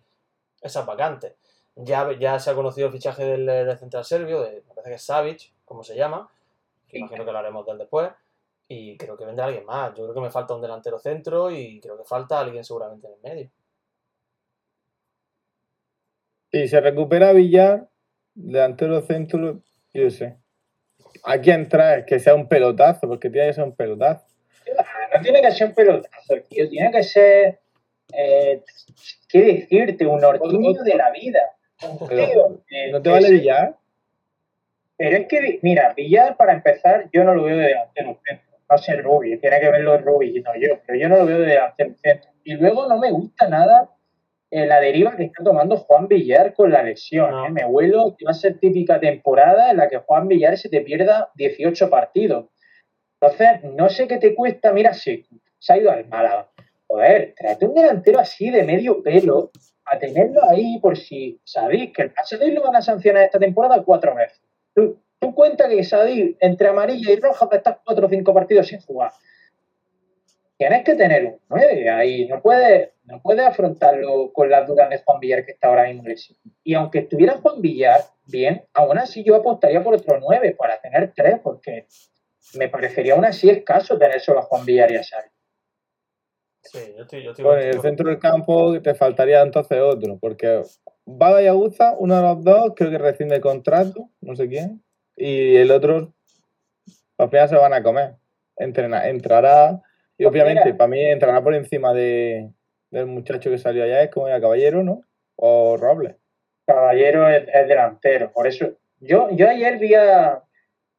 esas 0.61 0.85
vacantes. 0.85 1.35
Ya, 1.75 2.11
ya 2.13 2.39
se 2.39 2.49
ha 2.49 2.55
conocido 2.55 2.87
el 2.87 2.93
fichaje 2.93 3.23
del, 3.23 3.45
del 3.45 3.77
central 3.77 4.03
serbio, 4.03 4.41
de, 4.41 4.63
me 4.67 4.73
parece 4.73 4.89
que 4.89 4.95
es 4.95 5.03
Savic, 5.03 5.53
como 5.63 5.83
se 5.83 5.95
llama, 5.95 6.29
que 6.87 6.97
imagino 6.97 7.23
que 7.23 7.31
lo 7.31 7.37
haremos 7.37 7.65
del 7.65 7.77
después, 7.77 8.11
y 8.71 8.97
creo 8.97 9.17
que 9.17 9.25
vendrá 9.25 9.45
alguien 9.45 9.65
más. 9.65 9.89
Yo 9.95 10.03
creo 10.03 10.13
que 10.13 10.21
me 10.21 10.31
falta 10.31 10.55
un 10.55 10.61
delantero 10.61 10.97
centro 10.97 11.51
y 11.51 11.81
creo 11.81 11.97
que 11.97 12.05
falta 12.05 12.39
alguien 12.39 12.63
seguramente 12.63 13.07
en 13.07 13.13
el 13.13 13.19
medio. 13.21 13.51
Si 16.51 16.67
se 16.67 16.79
recupera 16.79 17.33
Villar, 17.33 17.89
delantero 18.33 19.01
centro, 19.01 19.61
yo 19.93 20.09
sé. 20.09 20.37
¿A 21.23 21.39
quién 21.39 21.67
traes? 21.67 22.05
Que 22.05 22.19
sea 22.19 22.33
un 22.33 22.47
pelotazo, 22.47 23.07
porque 23.07 23.29
tiene 23.29 23.47
que 23.47 23.53
ser 23.53 23.63
un 23.65 23.75
pelotazo. 23.75 24.25
No 25.13 25.21
tiene 25.21 25.41
que 25.41 25.51
ser 25.51 25.67
un 25.67 25.73
pelotazo, 25.73 26.35
tío. 26.49 26.69
Tiene 26.69 26.91
que 26.91 27.03
ser. 27.03 27.59
Eh, 28.13 28.63
¿Qué 29.27 29.41
decirte? 29.41 30.05
Un 30.05 30.23
ortuño 30.23 30.83
de 30.83 30.95
la 30.95 31.11
vida. 31.11 31.41
Un 31.83 32.07
Pero, 32.07 32.61
tío, 32.67 32.77
eh, 32.77 32.91
¿No 32.91 33.01
te 33.01 33.09
vale 33.09 33.31
Villar? 33.31 33.75
Pero 34.97 35.17
es 35.17 35.27
que, 35.27 35.59
mira, 35.61 35.93
Villar, 35.93 36.37
para 36.37 36.53
empezar, 36.53 37.09
yo 37.11 37.23
no 37.23 37.33
lo 37.33 37.43
veo 37.43 37.57
de 37.57 37.63
delantero 37.63 38.19
centro. 38.25 38.50
No 38.71 38.77
sé 38.77 38.95
Rubi, 39.01 39.37
tiene 39.37 39.59
que 39.59 39.69
verlo 39.69 39.97
Rubi 39.97 40.37
y 40.37 40.41
no 40.41 40.51
yo, 40.55 40.79
pero 40.87 40.97
yo 40.97 41.09
no 41.09 41.17
lo 41.17 41.25
veo 41.25 41.39
de 41.39 41.45
delantero 41.47 41.93
centro. 42.01 42.31
Y 42.45 42.53
luego 42.53 42.87
no 42.87 42.97
me 42.97 43.11
gusta 43.11 43.49
nada 43.49 43.89
eh, 44.49 44.65
la 44.65 44.79
deriva 44.79 45.13
que 45.17 45.25
está 45.25 45.43
tomando 45.43 45.75
Juan 45.75 46.07
Villar 46.07 46.53
con 46.53 46.71
la 46.71 46.81
lesión. 46.81 47.31
No. 47.31 47.45
¿eh? 47.47 47.49
Me 47.49 47.65
huelo 47.65 48.15
que 48.17 48.23
va 48.23 48.31
a 48.31 48.33
ser 48.33 48.59
típica 48.59 48.97
temporada 48.97 49.71
en 49.71 49.77
la 49.77 49.89
que 49.89 49.97
Juan 49.97 50.29
Villar 50.29 50.57
se 50.57 50.69
te 50.69 50.79
pierda 50.79 51.31
18 51.35 51.89
partidos. 51.89 52.45
Entonces, 53.19 53.61
no 53.75 53.89
sé 53.89 54.07
qué 54.07 54.17
te 54.17 54.33
cuesta, 54.33 54.71
mira, 54.71 54.93
si 54.93 55.25
se 55.59 55.73
ha 55.73 55.77
ido 55.77 55.91
al 55.91 56.07
Málaga. 56.07 56.49
Joder, 56.87 57.33
tráete 57.37 57.65
un 57.65 57.75
delantero 57.75 58.19
así 58.19 58.49
de 58.49 58.63
medio 58.63 59.03
pelo 59.03 59.51
a 59.85 59.99
tenerlo 59.99 60.41
ahí 60.49 60.79
por 60.79 60.97
si 60.97 61.41
sabéis 61.43 61.91
que 61.93 62.03
el 62.03 62.11
Pasadís 62.11 62.53
lo 62.53 62.63
van 62.63 62.77
a 62.77 62.81
sancionar 62.81 63.23
esta 63.23 63.37
temporada 63.37 63.83
cuatro 63.83 64.15
veces. 64.15 64.41
Tú, 64.73 64.97
tú 65.21 65.35
cuenta 65.35 65.69
que 65.69 65.83
Sadik 65.83 66.35
entre 66.39 66.67
amarilla 66.67 67.13
y 67.13 67.15
roja 67.17 67.45
va 67.45 67.53
a 67.53 67.57
estar 67.57 67.79
cuatro 67.85 68.07
o 68.07 68.09
cinco 68.09 68.33
partidos 68.33 68.67
sin 68.67 68.81
jugar. 68.81 69.11
Tienes 70.57 70.83
que 70.83 70.95
tener 70.95 71.25
un 71.25 71.39
9 71.49 71.89
ahí, 71.89 72.27
no 72.27 72.41
puedes, 72.41 72.89
no 73.05 73.21
puedes 73.21 73.45
afrontarlo 73.45 74.31
con 74.33 74.49
las 74.49 74.67
dudas 74.67 74.89
de 74.89 74.99
Juan 74.99 75.19
Villar 75.19 75.45
que 75.45 75.53
está 75.53 75.67
ahora 75.67 75.85
mismo 75.87 76.03
lesionado. 76.03 76.55
Y 76.63 76.73
aunque 76.73 76.99
estuviera 76.99 77.37
Juan 77.37 77.61
Villar 77.61 78.01
bien, 78.27 78.63
aún 78.73 78.97
así 78.97 79.23
yo 79.23 79.35
apostaría 79.35 79.83
por 79.83 79.95
otro 79.95 80.19
9 80.19 80.55
para 80.57 80.79
tener 80.81 81.13
tres, 81.15 81.39
porque 81.43 81.85
me 82.55 82.67
parecería 82.67 83.13
aún 83.13 83.25
así 83.25 83.49
escaso 83.49 83.97
tener 83.97 84.19
solo 84.19 84.39
a 84.39 84.43
Juan 84.43 84.65
Villar 84.65 84.91
y 84.91 84.97
a. 84.97 85.03
Sí, 86.63 86.79
yo 86.95 87.03
estoy, 87.03 87.23
yo 87.23 87.31
estoy 87.31 87.43
Bueno, 87.43 87.61
en 87.61 87.69
el 87.69 87.81
centro 87.81 88.09
del 88.09 88.19
campo 88.19 88.79
te 88.81 88.93
faltaría 88.93 89.41
entonces 89.41 89.79
otro, 89.81 90.17
porque 90.19 90.61
Bada 91.05 91.41
y 91.41 91.47
Aguza, 91.47 91.95
uno 91.97 92.15
de 92.15 92.21
los 92.21 92.43
dos, 92.43 92.73
creo 92.75 92.91
que 92.91 92.99
rescinde 92.99 93.35
el 93.35 93.41
contrato, 93.41 94.09
no 94.21 94.35
sé 94.35 94.47
quién, 94.47 94.83
y 95.21 95.55
el 95.57 95.71
otro, 95.71 96.13
al 97.17 97.29
final 97.29 97.47
se 97.47 97.55
lo 97.55 97.61
van 97.61 97.73
a 97.73 97.83
comer. 97.83 98.15
Entrena, 98.57 99.07
entrará, 99.07 99.81
y 100.17 100.23
Pues 100.23 100.33
obviamente 100.33 100.65
mira. 100.65 100.77
para 100.77 100.87
mí 100.87 101.03
entrará 101.03 101.43
por 101.43 101.53
encima 101.53 101.93
de, 101.93 102.49
del 102.89 103.05
muchacho 103.05 103.49
que 103.49 103.57
salió 103.57 103.83
allá, 103.83 104.03
es 104.03 104.09
como 104.09 104.27
era 104.27 104.41
Caballero, 104.41 104.83
¿no? 104.83 105.03
O 105.35 105.77
Robles. 105.77 106.15
Caballero 106.65 107.29
es, 107.29 107.47
es 107.53 107.67
delantero. 107.67 108.31
Por 108.31 108.47
eso, 108.47 108.73
yo, 108.99 109.29
yo 109.31 109.47
ayer 109.49 109.77
vi 109.77 109.93
a, 109.93 110.43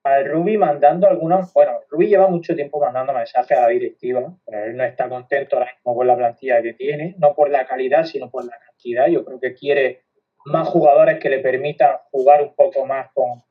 al 0.04 0.24
Rubi 0.26 0.56
mandando 0.56 1.08
algunos. 1.08 1.52
Bueno, 1.52 1.80
Rubi 1.88 2.08
lleva 2.08 2.28
mucho 2.28 2.54
tiempo 2.54 2.80
mandando 2.80 3.12
mensajes 3.12 3.56
a 3.56 3.62
la 3.62 3.68
directiva, 3.68 4.34
pero 4.46 4.64
él 4.64 4.76
no 4.76 4.84
está 4.84 5.08
contento 5.08 5.56
ahora 5.56 5.72
mismo 5.72 5.94
con 5.94 6.06
la 6.06 6.16
plantilla 6.16 6.62
que 6.62 6.74
tiene, 6.74 7.14
no 7.18 7.34
por 7.34 7.50
la 7.50 7.66
calidad, 7.66 8.04
sino 8.04 8.30
por 8.30 8.44
la 8.44 8.58
cantidad. 8.58 9.06
Yo 9.08 9.24
creo 9.24 9.40
que 9.40 9.54
quiere 9.54 10.02
más 10.44 10.68
jugadores 10.68 11.18
que 11.20 11.30
le 11.30 11.38
permitan 11.38 11.96
jugar 12.10 12.42
un 12.42 12.54
poco 12.54 12.84
más 12.86 13.10
con, 13.14 13.42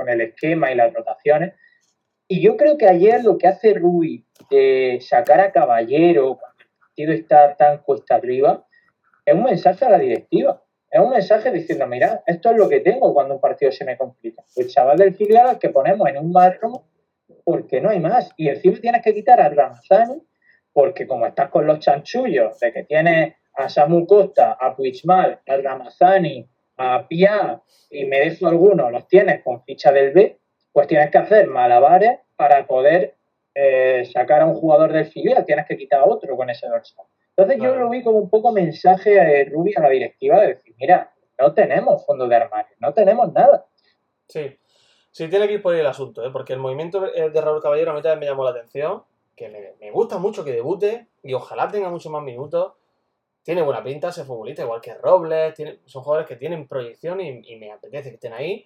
con 0.00 0.08
el 0.08 0.22
esquema 0.22 0.72
y 0.72 0.76
las 0.76 0.94
rotaciones. 0.94 1.52
Y 2.26 2.40
yo 2.40 2.56
creo 2.56 2.78
que 2.78 2.88
ayer 2.88 3.22
lo 3.22 3.36
que 3.36 3.48
hace 3.48 3.74
Rubi 3.74 4.24
de 4.50 4.98
sacar 5.02 5.40
a 5.40 5.52
Caballero 5.52 6.38
cuando 6.38 6.62
el 6.62 6.70
partido 6.78 7.12
está 7.12 7.54
tan 7.56 7.78
cuesta 7.82 8.14
arriba 8.14 8.64
es 9.26 9.34
un 9.34 9.42
mensaje 9.42 9.84
a 9.84 9.90
la 9.90 9.98
directiva. 9.98 10.62
Es 10.90 11.00
un 11.00 11.10
mensaje 11.10 11.52
diciendo, 11.52 11.86
mira, 11.86 12.22
esto 12.26 12.50
es 12.50 12.56
lo 12.56 12.68
que 12.68 12.80
tengo 12.80 13.12
cuando 13.12 13.34
un 13.34 13.40
partido 13.40 13.70
se 13.70 13.84
me 13.84 13.98
complica. 13.98 14.42
El 14.56 14.68
chaval 14.68 14.96
del 14.96 15.14
filial 15.14 15.48
al 15.48 15.58
que 15.58 15.68
ponemos 15.68 16.08
en 16.08 16.16
un 16.16 16.32
marrón 16.32 16.80
porque 17.44 17.82
no 17.82 17.90
hay 17.90 18.00
más. 18.00 18.30
Y 18.38 18.48
encima 18.48 18.78
tienes 18.80 19.02
que 19.02 19.12
quitar 19.12 19.38
a 19.38 19.50
Ramazani 19.50 20.22
porque 20.72 21.06
como 21.06 21.26
estás 21.26 21.50
con 21.50 21.66
los 21.66 21.80
chanchullos 21.80 22.58
de 22.58 22.72
que 22.72 22.84
tienes 22.84 23.34
a 23.54 23.68
Samu 23.68 24.06
Costa, 24.06 24.56
a 24.58 24.74
Puigmal, 24.74 25.40
a 25.46 25.56
Ramazani, 25.58 26.48
a 26.80 27.06
y 27.90 28.04
me 28.06 28.20
dejo 28.20 28.46
algunos, 28.46 28.90
los 28.90 29.06
tienes 29.08 29.42
con 29.42 29.62
ficha 29.64 29.92
del 29.92 30.12
B, 30.12 30.38
pues 30.72 30.86
tienes 30.86 31.10
que 31.10 31.18
hacer 31.18 31.48
malabares 31.48 32.20
para 32.36 32.66
poder 32.66 33.16
eh, 33.54 34.08
sacar 34.12 34.42
a 34.42 34.46
un 34.46 34.54
jugador 34.54 34.92
del 34.92 35.06
filial, 35.06 35.44
tienes 35.44 35.66
que 35.66 35.76
quitar 35.76 36.00
a 36.00 36.04
otro 36.04 36.36
con 36.36 36.48
ese 36.48 36.68
dorsal. 36.68 37.04
Entonces 37.36 37.62
yo 37.62 37.74
lo 37.74 37.88
vi 37.90 38.02
como 38.02 38.18
un 38.18 38.30
poco 38.30 38.52
mensaje 38.52 39.20
a 39.20 39.50
Rubi 39.50 39.72
a 39.76 39.80
la 39.80 39.88
directiva 39.88 40.40
de 40.40 40.48
decir, 40.48 40.74
mira, 40.78 41.12
no 41.38 41.52
tenemos 41.52 42.04
fondo 42.06 42.28
de 42.28 42.36
armario, 42.36 42.76
no 42.80 42.92
tenemos 42.92 43.32
nada. 43.32 43.66
Sí, 44.28 44.56
sí 45.10 45.28
tiene 45.28 45.48
que 45.48 45.54
ir 45.54 45.62
por 45.62 45.74
ahí 45.74 45.80
el 45.80 45.86
asunto, 45.86 46.24
¿eh? 46.24 46.30
porque 46.30 46.52
el 46.52 46.58
movimiento 46.58 47.12
eh, 47.14 47.30
de 47.30 47.40
Raúl 47.40 47.62
Caballero 47.62 47.90
a 47.90 47.94
mí 47.94 48.02
también 48.02 48.20
me 48.20 48.26
llamó 48.26 48.44
la 48.44 48.50
atención, 48.50 49.02
que 49.36 49.48
me, 49.48 49.74
me 49.80 49.90
gusta 49.90 50.18
mucho 50.18 50.44
que 50.44 50.52
debute 50.52 51.08
y 51.22 51.34
ojalá 51.34 51.68
tenga 51.68 51.88
muchos 51.88 52.12
más 52.12 52.22
minutos. 52.22 52.74
Tiene 53.50 53.62
buena 53.62 53.82
pinta 53.82 54.10
ese 54.10 54.24
futbolista, 54.24 54.62
igual 54.62 54.80
que 54.80 54.94
Robles, 54.94 55.56
son 55.84 56.04
jugadores 56.04 56.28
que 56.28 56.36
tienen 56.36 56.68
proyección 56.68 57.20
y, 57.20 57.56
me 57.56 57.72
apetece 57.72 58.10
que 58.10 58.14
estén 58.14 58.32
ahí, 58.32 58.64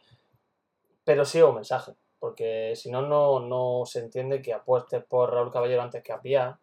pero 1.03 1.24
sí 1.24 1.41
un 1.41 1.55
mensaje, 1.55 1.95
porque 2.18 2.74
si 2.76 2.91
no, 2.91 3.01
no 3.01 3.87
se 3.87 4.01
entiende 4.01 4.43
que 4.43 4.53
apuestes 4.53 5.03
por 5.03 5.32
Raúl 5.32 5.51
Caballero 5.51 5.80
antes 5.80 6.03
que 6.03 6.12
a 6.12 6.20
Pia, 6.20 6.61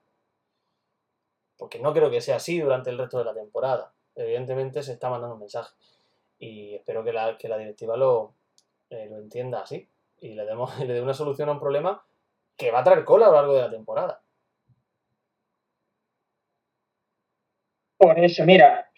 porque 1.57 1.79
no 1.79 1.93
creo 1.93 2.11
que 2.11 2.21
sea 2.21 2.35
así 2.35 2.59
durante 2.59 2.91
el 2.91 2.99
resto 2.99 3.17
de 3.17 3.25
la 3.25 3.33
temporada. 3.33 3.91
Evidentemente 4.13 4.83
se 4.83 4.93
está 4.93 5.09
mandando 5.09 5.33
un 5.33 5.39
mensaje 5.39 5.73
y 6.37 6.75
espero 6.75 7.03
que 7.03 7.13
la, 7.13 7.39
que 7.39 7.49
la 7.49 7.57
directiva 7.57 7.97
lo, 7.97 8.35
eh, 8.91 9.07
lo 9.09 9.17
entienda 9.17 9.61
así 9.61 9.89
y 10.19 10.35
le, 10.35 10.45
demos, 10.45 10.77
le 10.85 10.93
dé 10.93 11.01
una 11.01 11.15
solución 11.15 11.49
a 11.49 11.53
un 11.53 11.59
problema 11.59 12.05
que 12.55 12.69
va 12.69 12.81
a 12.81 12.83
traer 12.83 13.03
cola 13.03 13.25
a 13.25 13.29
lo 13.29 13.35
largo 13.37 13.55
de 13.55 13.61
la 13.61 13.71
temporada. 13.71 14.21
Por 18.01 18.17
eso, 18.17 18.43
mira, 18.45 18.89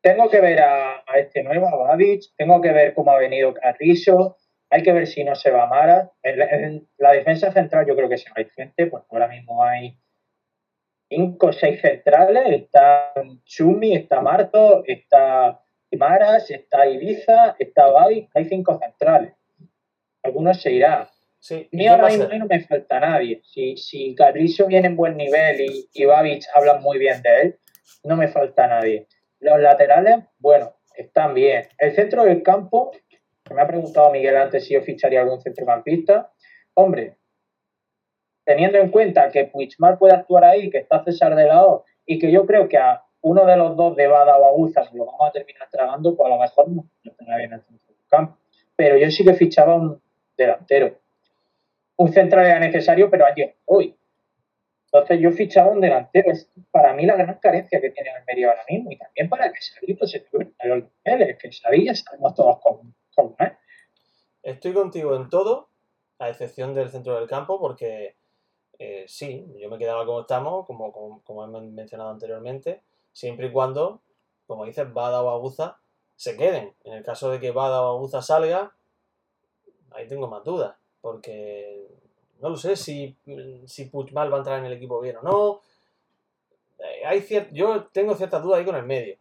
tengo 0.00 0.30
que 0.30 0.40
ver 0.40 0.60
a, 0.60 1.02
este 1.16 1.42
nuevo, 1.42 1.66
a 1.66 1.74
Babic, 1.74 2.26
tengo 2.36 2.60
que 2.60 2.70
ver 2.70 2.94
cómo 2.94 3.10
ha 3.10 3.18
venido 3.18 3.52
Carrizo, 3.52 4.36
hay 4.70 4.84
que 4.84 4.92
ver 4.92 5.08
si 5.08 5.24
no 5.24 5.34
se 5.34 5.50
va 5.50 5.66
Mara. 5.66 6.12
En 6.22 6.86
la, 6.96 7.10
defensa 7.10 7.50
central 7.50 7.86
yo 7.88 7.96
creo 7.96 8.08
que 8.08 8.18
se 8.18 8.30
va 8.30 8.34
a 8.36 8.40
ir 8.42 8.50
gente, 8.50 8.86
pues 8.86 9.02
ahora 9.10 9.26
mismo 9.26 9.64
hay 9.64 9.98
cinco 11.08 11.48
o 11.48 11.52
seis 11.52 11.80
centrales, 11.80 12.62
está 12.62 13.14
Chumi, 13.44 13.96
está 13.96 14.20
Marto, 14.20 14.84
está 14.86 15.60
Maras, 15.90 16.52
está 16.52 16.86
Ibiza, 16.86 17.56
está 17.58 17.88
Babic, 17.90 18.30
hay 18.32 18.44
cinco 18.44 18.78
centrales. 18.78 19.34
Algunos 20.22 20.62
se 20.62 20.70
irá. 20.70 21.10
Sí. 21.40 21.68
Ni 21.72 21.88
ahora 21.88 22.10
mismo 22.10 22.28
no 22.28 22.46
me 22.46 22.60
falta 22.60 23.00
nadie. 23.00 23.40
Si, 23.42 23.76
si 23.76 24.14
Carrizo 24.14 24.66
viene 24.68 24.86
en 24.86 24.94
buen 24.94 25.16
nivel 25.16 25.62
y, 25.62 25.88
y 25.92 26.04
Babic 26.04 26.44
hablan 26.54 26.80
muy 26.80 26.98
bien 26.98 27.22
de 27.22 27.40
él, 27.40 27.58
no 28.04 28.16
me 28.16 28.28
falta 28.28 28.66
nadie. 28.66 29.06
Los 29.40 29.60
laterales, 29.60 30.24
bueno, 30.38 30.74
están 30.94 31.34
bien. 31.34 31.68
El 31.78 31.94
centro 31.94 32.24
del 32.24 32.42
campo, 32.42 32.92
me 33.54 33.62
ha 33.62 33.66
preguntado 33.66 34.10
Miguel 34.10 34.36
antes 34.36 34.66
si 34.66 34.74
yo 34.74 34.82
ficharía 34.82 35.22
algún 35.22 35.40
centrocampista. 35.40 36.32
Hombre, 36.74 37.16
teniendo 38.44 38.78
en 38.78 38.90
cuenta 38.90 39.30
que 39.30 39.44
Puigmal 39.44 39.98
puede 39.98 40.14
actuar 40.14 40.44
ahí, 40.44 40.70
que 40.70 40.78
está 40.78 41.04
César 41.04 41.34
de 41.34 41.46
la 41.46 41.64
O, 41.64 41.84
y 42.06 42.18
que 42.18 42.32
yo 42.32 42.46
creo 42.46 42.68
que 42.68 42.78
a 42.78 43.02
uno 43.20 43.44
de 43.44 43.56
los 43.56 43.76
dos 43.76 43.96
de 43.96 44.06
Bada 44.06 44.38
o 44.38 44.46
Aguza 44.46 44.82
lo 44.92 45.06
vamos 45.06 45.28
a 45.28 45.32
terminar 45.32 45.68
tragando, 45.70 46.16
pues 46.16 46.26
a 46.26 46.34
lo 46.34 46.40
mejor 46.40 46.68
no, 46.68 46.84
no 47.04 47.36
bien 47.36 47.40
en 47.40 47.52
el 47.52 47.62
centro 47.62 47.94
del 47.94 48.06
campo. 48.08 48.38
Pero 48.76 48.96
yo 48.96 49.10
sí 49.10 49.24
que 49.24 49.34
fichaba 49.34 49.74
un 49.74 50.00
delantero. 50.36 50.98
Un 51.96 52.12
central 52.12 52.46
era 52.46 52.60
necesario, 52.60 53.10
pero 53.10 53.26
ayer, 53.26 53.56
hoy. 53.66 53.97
Entonces 54.90 55.20
yo 55.20 55.30
fichaba 55.32 55.70
un 55.70 55.80
delantero. 55.80 56.32
Es 56.32 56.50
para 56.70 56.94
mí 56.94 57.04
la 57.04 57.16
gran 57.16 57.38
carencia 57.38 57.80
que 57.80 57.90
tiene 57.90 58.10
medio 58.26 58.50
ahora 58.50 58.64
mismo. 58.68 58.90
Y 58.90 58.96
también 58.96 59.28
para 59.28 59.52
que 59.52 59.60
Sarito 59.60 60.06
se 60.06 60.20
tuviera 60.20 60.52
los 60.64 60.84
niveles. 61.04 61.38
Que 61.38 61.52
Sarito 61.52 61.84
ya 61.86 61.94
sabemos 61.94 62.34
todos 62.34 62.58
cómo, 62.62 63.36
es. 63.38 63.52
Estoy 64.42 64.72
contigo 64.72 65.14
en 65.14 65.28
todo, 65.28 65.68
a 66.18 66.30
excepción 66.30 66.74
del 66.74 66.88
centro 66.88 67.18
del 67.18 67.28
campo, 67.28 67.60
porque 67.60 68.16
eh, 68.78 69.04
sí, 69.08 69.46
yo 69.60 69.68
me 69.68 69.76
quedaba 69.76 70.06
como 70.06 70.20
estamos, 70.20 70.64
como, 70.64 71.22
como, 71.22 71.58
he 71.58 71.60
mencionado 71.60 72.10
anteriormente, 72.10 72.82
siempre 73.12 73.48
y 73.48 73.52
cuando, 73.52 74.00
como 74.46 74.64
dices, 74.64 74.90
Bada 74.92 75.22
o 75.22 75.30
Aguza 75.30 75.80
se 76.16 76.36
queden. 76.36 76.74
En 76.84 76.94
el 76.94 77.04
caso 77.04 77.30
de 77.30 77.40
que 77.40 77.50
Bada 77.50 77.82
o 77.82 77.96
Aguza 77.96 78.22
salga, 78.22 78.72
ahí 79.90 80.06
tengo 80.06 80.28
más 80.28 80.44
dudas, 80.44 80.76
porque 81.00 81.88
no 82.40 82.50
lo 82.50 82.56
sé 82.56 82.76
si, 82.76 83.16
si 83.66 83.86
Puigmal 83.86 84.32
va 84.32 84.36
a 84.36 84.38
entrar 84.38 84.58
en 84.58 84.66
el 84.66 84.72
equipo 84.72 85.00
bien 85.00 85.16
o 85.16 85.22
no. 85.22 85.60
Eh, 86.78 87.04
hay 87.04 87.48
yo 87.52 87.86
tengo 87.86 88.14
ciertas 88.14 88.42
dudas 88.42 88.58
ahí 88.58 88.64
con 88.64 88.76
el 88.76 88.84
medio. 88.84 89.16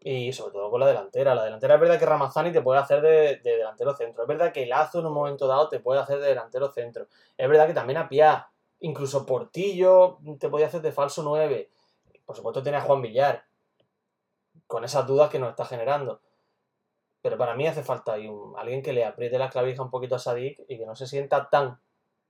Y 0.00 0.32
sobre 0.32 0.52
todo 0.52 0.70
con 0.70 0.80
la 0.80 0.86
delantera. 0.86 1.34
La 1.34 1.44
delantera 1.44 1.74
es 1.74 1.80
verdad 1.80 1.98
que 1.98 2.06
Ramazani 2.06 2.52
te 2.52 2.60
puede 2.60 2.78
hacer 2.78 3.00
de, 3.00 3.40
delantero 3.42 3.94
centro. 3.96 4.22
Es 4.22 4.28
verdad 4.28 4.52
que 4.52 4.66
Lazo 4.66 5.00
en 5.00 5.06
un 5.06 5.14
momento 5.14 5.46
dado 5.46 5.68
te 5.68 5.80
puede 5.80 6.00
hacer 6.00 6.20
de 6.20 6.28
delantero 6.28 6.70
centro. 6.70 7.06
Es 7.36 7.48
verdad 7.48 7.66
que 7.66 7.74
también 7.74 7.96
a 7.96 8.08
Pia, 8.08 8.48
incluso 8.80 9.24
Portillo 9.24 10.18
te 10.38 10.48
podía 10.48 10.66
hacer 10.66 10.82
de 10.82 10.92
falso 10.92 11.22
9. 11.22 11.70
Por 12.26 12.36
supuesto 12.36 12.62
tiene 12.62 12.78
a 12.78 12.82
Juan 12.82 13.00
Villar. 13.00 13.44
Con 14.66 14.84
esas 14.84 15.06
dudas 15.06 15.30
que 15.30 15.38
nos 15.38 15.50
está 15.50 15.64
generando. 15.64 16.20
Pero 17.22 17.38
para 17.38 17.54
mí 17.54 17.66
hace 17.66 17.82
falta 17.82 18.12
alguien 18.12 18.82
que 18.82 18.92
le 18.92 19.06
apriete 19.06 19.38
la 19.38 19.48
clavija 19.48 19.82
un 19.82 19.90
poquito 19.90 20.16
a 20.16 20.18
Sadik 20.18 20.60
y 20.68 20.76
que 20.76 20.84
no 20.84 20.94
se 20.94 21.06
sienta 21.06 21.48
tan 21.48 21.80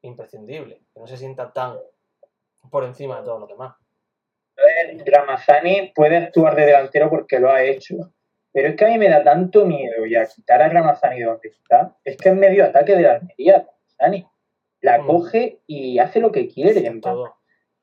imprescindible, 0.07 0.83
que 0.93 1.01
no 1.01 1.07
se 1.07 1.17
sienta 1.17 1.53
tan 1.53 1.79
por 2.71 2.85
encima 2.85 3.19
de 3.19 3.25
todos 3.25 3.41
los 3.41 3.49
demás. 3.49 3.75
Ramazani 5.05 5.93
puede 5.95 6.17
actuar 6.17 6.55
de 6.55 6.67
delantero 6.67 7.11
porque 7.11 7.41
lo 7.41 7.51
ha 7.51 7.63
hecho, 7.63 8.13
pero 8.53 8.69
es 8.69 8.77
que 8.77 8.85
a 8.85 8.89
mí 8.89 8.99
me 8.99 9.09
da 9.09 9.23
tanto 9.23 9.67
miedo 9.67 10.07
ya 10.07 10.27
quitar 10.27 10.63
a 10.63 10.69
Ramazani 10.69 11.21
donde 11.21 11.49
está, 11.49 11.97
es 12.05 12.17
que 12.17 12.29
en 12.29 12.39
medio 12.39 12.65
ataque 12.65 12.95
de 12.95 13.03
la 13.03 13.15
Almería, 13.15 13.67
Ramazani 13.99 14.27
la 14.81 14.99
mm. 14.99 15.07
coge 15.07 15.61
y 15.67 15.99
hace 15.99 16.21
lo 16.21 16.31
que 16.31 16.47
quiere. 16.47 16.89
Todo. 17.01 17.35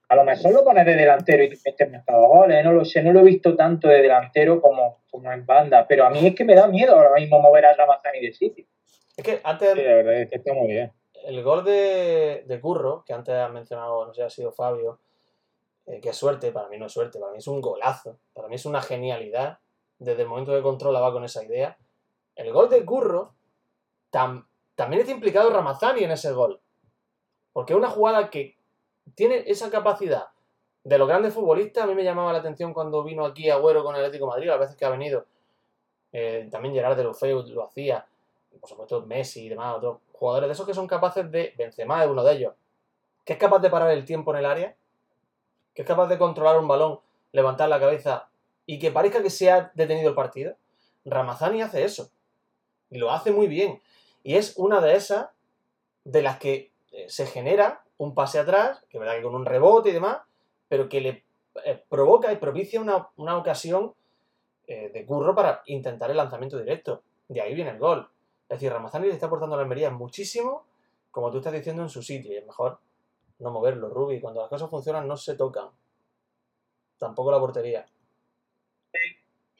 A 0.07 0.15
lo 0.15 0.23
mejor 0.23 0.53
lo 0.53 0.63
pones 0.63 0.85
de 0.85 0.95
delantero 0.95 1.43
y 1.43 1.49
te 1.49 1.57
metes 1.65 1.89
mercado 1.89 2.27
goles, 2.27 2.63
no 2.63 2.73
lo 2.73 2.85
sé, 2.85 3.01
no 3.01 3.11
lo 3.11 3.21
he 3.21 3.23
visto 3.23 3.55
tanto 3.55 3.87
de 3.87 4.01
delantero 4.01 4.61
como, 4.61 5.03
como 5.09 5.31
en 5.31 5.45
banda, 5.45 5.87
pero 5.87 6.05
a 6.05 6.09
mí 6.09 6.25
es 6.27 6.35
que 6.35 6.45
me 6.45 6.55
da 6.55 6.67
miedo 6.67 6.95
ahora 6.95 7.13
mismo 7.15 7.39
mover 7.39 7.65
a 7.65 7.73
Ramazani 7.73 8.21
de 8.21 8.33
sitio. 8.33 8.65
Es 9.17 9.23
que 9.23 9.39
antes. 9.43 9.73
Sí, 9.73 9.81
la 9.81 9.95
verdad 9.95 10.21
es 10.21 10.29
que 10.29 10.35
está 10.35 10.53
muy 10.53 10.67
bien 10.67 10.91
el 11.25 11.43
gol 11.43 11.63
de, 11.63 12.59
Curro, 12.61 13.03
que 13.05 13.13
antes 13.13 13.35
ha 13.35 13.49
mencionado, 13.49 14.05
no 14.05 14.13
sé 14.13 14.23
ha 14.23 14.29
sido 14.29 14.51
Fabio, 14.51 14.99
eh, 15.85 15.99
que 15.99 16.09
es 16.09 16.17
suerte, 16.17 16.51
para 16.51 16.67
mí 16.69 16.77
no 16.77 16.85
es 16.85 16.91
suerte, 16.91 17.19
para 17.19 17.31
mí 17.31 17.39
es 17.39 17.47
un 17.47 17.61
golazo, 17.61 18.17
para 18.33 18.47
mí 18.47 18.55
es 18.55 18.65
una 18.65 18.81
genialidad. 18.81 19.59
Desde 19.99 20.23
el 20.23 20.27
momento 20.27 20.51
de 20.51 20.61
control 20.61 20.95
va 20.95 21.11
con 21.11 21.23
esa 21.23 21.43
idea. 21.43 21.77
El 22.35 22.51
gol 22.51 22.69
de 22.69 22.83
Curro, 22.83 23.33
también 24.09 25.01
está 25.01 25.11
implicado 25.11 25.51
Ramazani 25.51 26.03
en 26.03 26.11
ese 26.11 26.31
gol. 26.31 26.59
Porque 27.53 27.73
es 27.73 27.77
una 27.77 27.89
jugada 27.89 28.29
que 28.29 28.57
tiene 29.15 29.43
esa 29.47 29.69
capacidad 29.69 30.27
de 30.83 30.97
los 30.97 31.07
grandes 31.07 31.33
futbolistas. 31.33 31.83
A 31.83 31.87
mí 31.87 31.93
me 31.93 32.03
llamaba 32.03 32.33
la 32.33 32.39
atención 32.39 32.73
cuando 32.73 33.03
vino 33.03 33.25
aquí 33.25 33.49
Agüero 33.49 33.83
con 33.83 33.95
el 33.95 34.01
Atlético 34.01 34.25
de 34.25 34.31
Madrid, 34.31 34.47
las 34.47 34.59
veces 34.59 34.75
que 34.75 34.85
ha 34.85 34.89
venido. 34.89 35.25
Eh, 36.11 36.47
también 36.51 36.73
Gerard 36.73 36.97
de 36.97 37.03
Lufeu 37.03 37.43
lo 37.47 37.63
hacía. 37.63 38.05
Por 38.59 38.69
supuesto, 38.69 39.01
Messi 39.05 39.45
y 39.45 39.49
demás, 39.49 39.77
otros 39.77 39.99
jugadores 40.21 40.49
de 40.49 40.53
esos 40.53 40.67
que 40.67 40.75
son 40.75 40.85
capaces 40.85 41.31
de, 41.31 41.55
Benzema 41.57 42.03
es 42.03 42.07
uno 42.07 42.23
de 42.23 42.33
ellos, 42.33 42.53
que 43.25 43.33
es 43.33 43.39
capaz 43.39 43.57
de 43.57 43.71
parar 43.71 43.89
el 43.89 44.05
tiempo 44.05 44.31
en 44.31 44.37
el 44.37 44.45
área, 44.45 44.75
que 45.73 45.81
es 45.81 45.87
capaz 45.87 46.07
de 46.09 46.19
controlar 46.19 46.59
un 46.59 46.67
balón, 46.67 46.99
levantar 47.31 47.67
la 47.69 47.79
cabeza 47.79 48.29
y 48.67 48.77
que 48.77 48.91
parezca 48.91 49.23
que 49.23 49.31
se 49.31 49.49
ha 49.49 49.71
detenido 49.73 50.09
el 50.09 50.13
partido. 50.13 50.55
Ramazani 51.05 51.63
hace 51.63 51.83
eso. 51.85 52.11
Y 52.91 52.99
lo 52.99 53.09
hace 53.09 53.31
muy 53.31 53.47
bien. 53.47 53.81
Y 54.21 54.35
es 54.35 54.53
una 54.57 54.79
de 54.79 54.95
esas 54.95 55.29
de 56.03 56.21
las 56.21 56.37
que 56.37 56.69
eh, 56.91 57.09
se 57.09 57.25
genera 57.25 57.83
un 57.97 58.13
pase 58.13 58.37
atrás, 58.37 58.85
que 58.91 58.99
verdad 58.99 59.15
que 59.15 59.23
con 59.23 59.33
un 59.33 59.45
rebote 59.45 59.89
y 59.89 59.93
demás, 59.93 60.19
pero 60.67 60.87
que 60.87 61.01
le 61.01 61.23
eh, 61.65 61.83
provoca 61.89 62.31
y 62.31 62.35
propicia 62.35 62.79
una, 62.79 63.37
ocasión 63.37 63.95
eh, 64.67 64.91
de 64.93 65.03
curro 65.03 65.33
para 65.33 65.63
intentar 65.65 66.11
el 66.11 66.17
lanzamiento 66.17 66.59
directo. 66.59 67.01
De 67.27 67.41
ahí 67.41 67.55
viene 67.55 67.71
el 67.71 67.79
gol. 67.79 68.07
Es 68.51 68.59
decir, 68.59 68.73
Ramazani 68.73 69.07
le 69.07 69.13
está 69.13 69.27
aportando 69.27 69.55
a 69.55 69.59
la 69.59 69.63
Almería 69.63 69.89
muchísimo, 69.91 70.65
como 71.09 71.31
tú 71.31 71.37
estás 71.37 71.53
diciendo, 71.53 71.83
en 71.83 71.89
su 71.89 72.03
sitio. 72.03 72.33
Y 72.33 72.35
es 72.35 72.45
mejor 72.45 72.79
no 73.39 73.49
moverlo, 73.49 73.87
Rubi. 73.87 74.19
Cuando 74.19 74.41
las 74.41 74.49
cosas 74.49 74.69
funcionan, 74.69 75.07
no 75.07 75.15
se 75.15 75.35
tocan. 75.35 75.69
Tampoco 76.97 77.31
la 77.31 77.39
portería. 77.39 77.85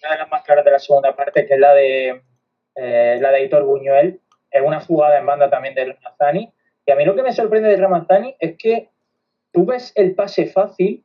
Una 0.04 0.12
de 0.12 0.18
las 0.18 0.30
más 0.30 0.44
claras 0.44 0.66
de 0.66 0.72
la 0.72 0.80
segunda 0.80 1.16
parte, 1.16 1.46
que 1.46 1.54
es 1.54 1.60
la 1.62 1.74
de 1.74 2.22
eh, 2.76 3.18
la 3.22 3.32
de 3.32 3.46
Hitor 3.46 3.64
Buñuel, 3.64 4.20
es 4.52 4.62
una 4.62 4.82
jugada 4.82 5.20
en 5.20 5.26
banda 5.26 5.50
también 5.50 5.74
de 5.74 5.86
Ramazani. 5.86 6.52
Y 6.86 6.92
a 6.92 6.96
mí 6.98 7.06
lo 7.06 7.16
que 7.16 7.24
me 7.24 7.32
sorprende 7.32 7.70
de 7.70 7.78
Ramazani 7.78 8.36
es 8.40 8.58
que 8.58 8.90
tú 9.54 9.66
ves 9.66 9.94
el 9.96 10.16
pase 10.16 10.48
fácil 10.48 11.02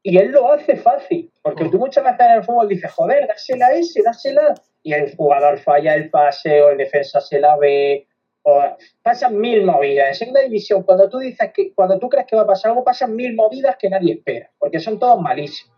y 0.00 0.16
él 0.16 0.30
lo 0.30 0.52
hace 0.52 0.76
fácil. 0.76 1.32
Porque 1.42 1.68
tú 1.70 1.78
muchas 1.80 2.04
veces 2.04 2.20
en 2.20 2.32
el 2.34 2.44
fútbol 2.44 2.68
dices, 2.68 2.92
joder, 2.92 3.26
dásela 3.26 3.66
a 3.66 3.72
ese, 3.72 4.00
dásela 4.04 4.54
y 4.86 4.92
el 4.92 5.16
jugador 5.16 5.58
falla 5.58 5.96
el 5.96 6.10
pase 6.10 6.62
o 6.62 6.68
el 6.68 6.78
defensa 6.78 7.20
se 7.20 7.40
la 7.40 7.56
ve. 7.56 8.06
O 8.42 8.62
pasan 9.02 9.36
mil 9.36 9.64
movidas. 9.64 10.06
En 10.10 10.14
segunda 10.14 10.42
división, 10.42 10.84
cuando 10.84 11.08
tú 11.10 11.18
dices 11.18 11.50
que, 11.52 11.74
cuando 11.74 11.98
tú 11.98 12.08
crees 12.08 12.24
que 12.28 12.36
va 12.36 12.42
a 12.42 12.46
pasar 12.46 12.70
algo, 12.70 12.84
pasan 12.84 13.16
mil 13.16 13.34
movidas 13.34 13.76
que 13.80 13.90
nadie 13.90 14.12
espera, 14.14 14.48
porque 14.60 14.78
son 14.78 15.00
todos 15.00 15.20
malísimos. 15.20 15.76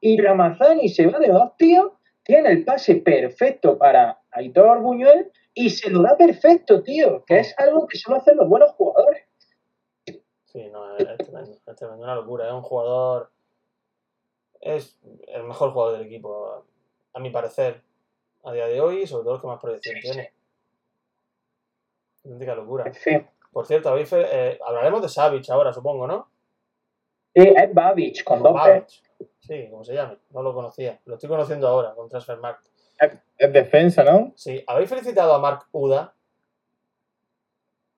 Y 0.00 0.20
Ramazani 0.20 0.88
se 0.88 1.06
va 1.06 1.20
de 1.20 1.28
dos 1.28 1.56
tíos, 1.58 1.92
tiene 2.24 2.50
el 2.50 2.64
pase 2.64 2.96
perfecto 2.96 3.78
para 3.78 4.20
Aitor 4.32 4.80
Buñuel 4.80 5.30
y 5.54 5.70
se 5.70 5.88
lo 5.88 6.02
da 6.02 6.16
perfecto, 6.16 6.82
tío, 6.82 7.24
que 7.26 7.38
es 7.38 7.54
algo 7.56 7.86
que 7.86 7.98
solo 7.98 8.16
hacen 8.16 8.36
los 8.36 8.48
buenos 8.48 8.72
jugadores. 8.72 9.28
Sí, 10.46 10.68
no, 10.72 10.96
es 10.96 11.06
tremendo, 11.18 11.52
es 11.52 11.76
tremendo, 11.76 12.02
una 12.02 12.16
locura. 12.16 12.48
Es 12.48 12.52
un 12.52 12.62
jugador. 12.62 13.30
Es 14.60 14.98
el 15.28 15.44
mejor 15.44 15.70
jugador 15.70 15.98
del 15.98 16.08
equipo, 16.08 16.64
a 17.14 17.20
mi 17.20 17.30
parecer 17.30 17.88
a 18.44 18.52
día 18.52 18.66
de 18.66 18.80
hoy 18.80 19.06
sobre 19.06 19.24
todo 19.24 19.34
el 19.36 19.40
que 19.40 19.46
más 19.46 19.60
proyección 19.60 20.00
tiene. 20.00 20.32
Auténtica 22.24 22.54
locura. 22.54 22.92
Por 23.52 23.66
cierto, 23.66 23.96
eh, 23.96 24.58
hablaremos 24.64 25.02
de 25.02 25.08
Savage 25.08 25.50
ahora, 25.50 25.72
supongo, 25.72 26.06
¿no? 26.06 26.28
Sí, 27.34 27.52
es 27.56 27.74
Babich, 27.74 28.24
con 28.24 28.42
dos 28.42 28.60
Sí, 29.40 29.68
como 29.70 29.84
se 29.84 29.94
llame, 29.94 30.18
no 30.30 30.42
lo 30.42 30.54
conocía. 30.54 31.00
Lo 31.06 31.14
estoy 31.14 31.28
conociendo 31.28 31.66
ahora 31.66 31.94
con 31.94 32.08
Transfermarkt. 32.08 32.66
Es, 32.98 33.52
defensa, 33.52 34.04
¿no? 34.04 34.32
Sí. 34.36 34.62
¿Habéis 34.66 34.88
felicitado 34.88 35.34
a 35.34 35.38
Mark 35.38 35.66
Uda? 35.72 36.14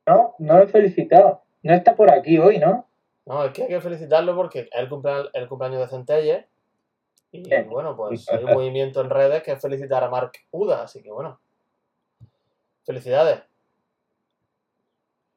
No, 0.06 0.34
no 0.38 0.58
lo 0.58 0.64
he 0.64 0.68
felicitado. 0.68 1.42
No 1.62 1.74
está 1.74 1.94
por 1.94 2.10
aquí 2.10 2.38
hoy, 2.38 2.58
¿no? 2.58 2.86
No, 3.26 3.44
es 3.44 3.52
que 3.52 3.64
hay 3.64 3.68
que 3.68 3.80
felicitarlo 3.80 4.34
porque 4.34 4.60
es 4.60 4.68
el, 4.72 4.88
el 5.34 5.48
cumpleaños 5.48 5.80
de 5.80 5.88
Centelle 5.88 6.48
y 7.32 7.62
bueno, 7.62 7.96
pues 7.96 8.28
hay 8.28 8.44
un 8.44 8.52
movimiento 8.52 9.00
en 9.00 9.08
redes 9.08 9.42
que 9.42 9.52
es 9.52 9.60
felicitar 9.60 10.04
a 10.04 10.10
Mark 10.10 10.32
Uda, 10.50 10.82
así 10.82 11.02
que 11.02 11.10
bueno. 11.10 11.40
Felicidades. 12.84 13.40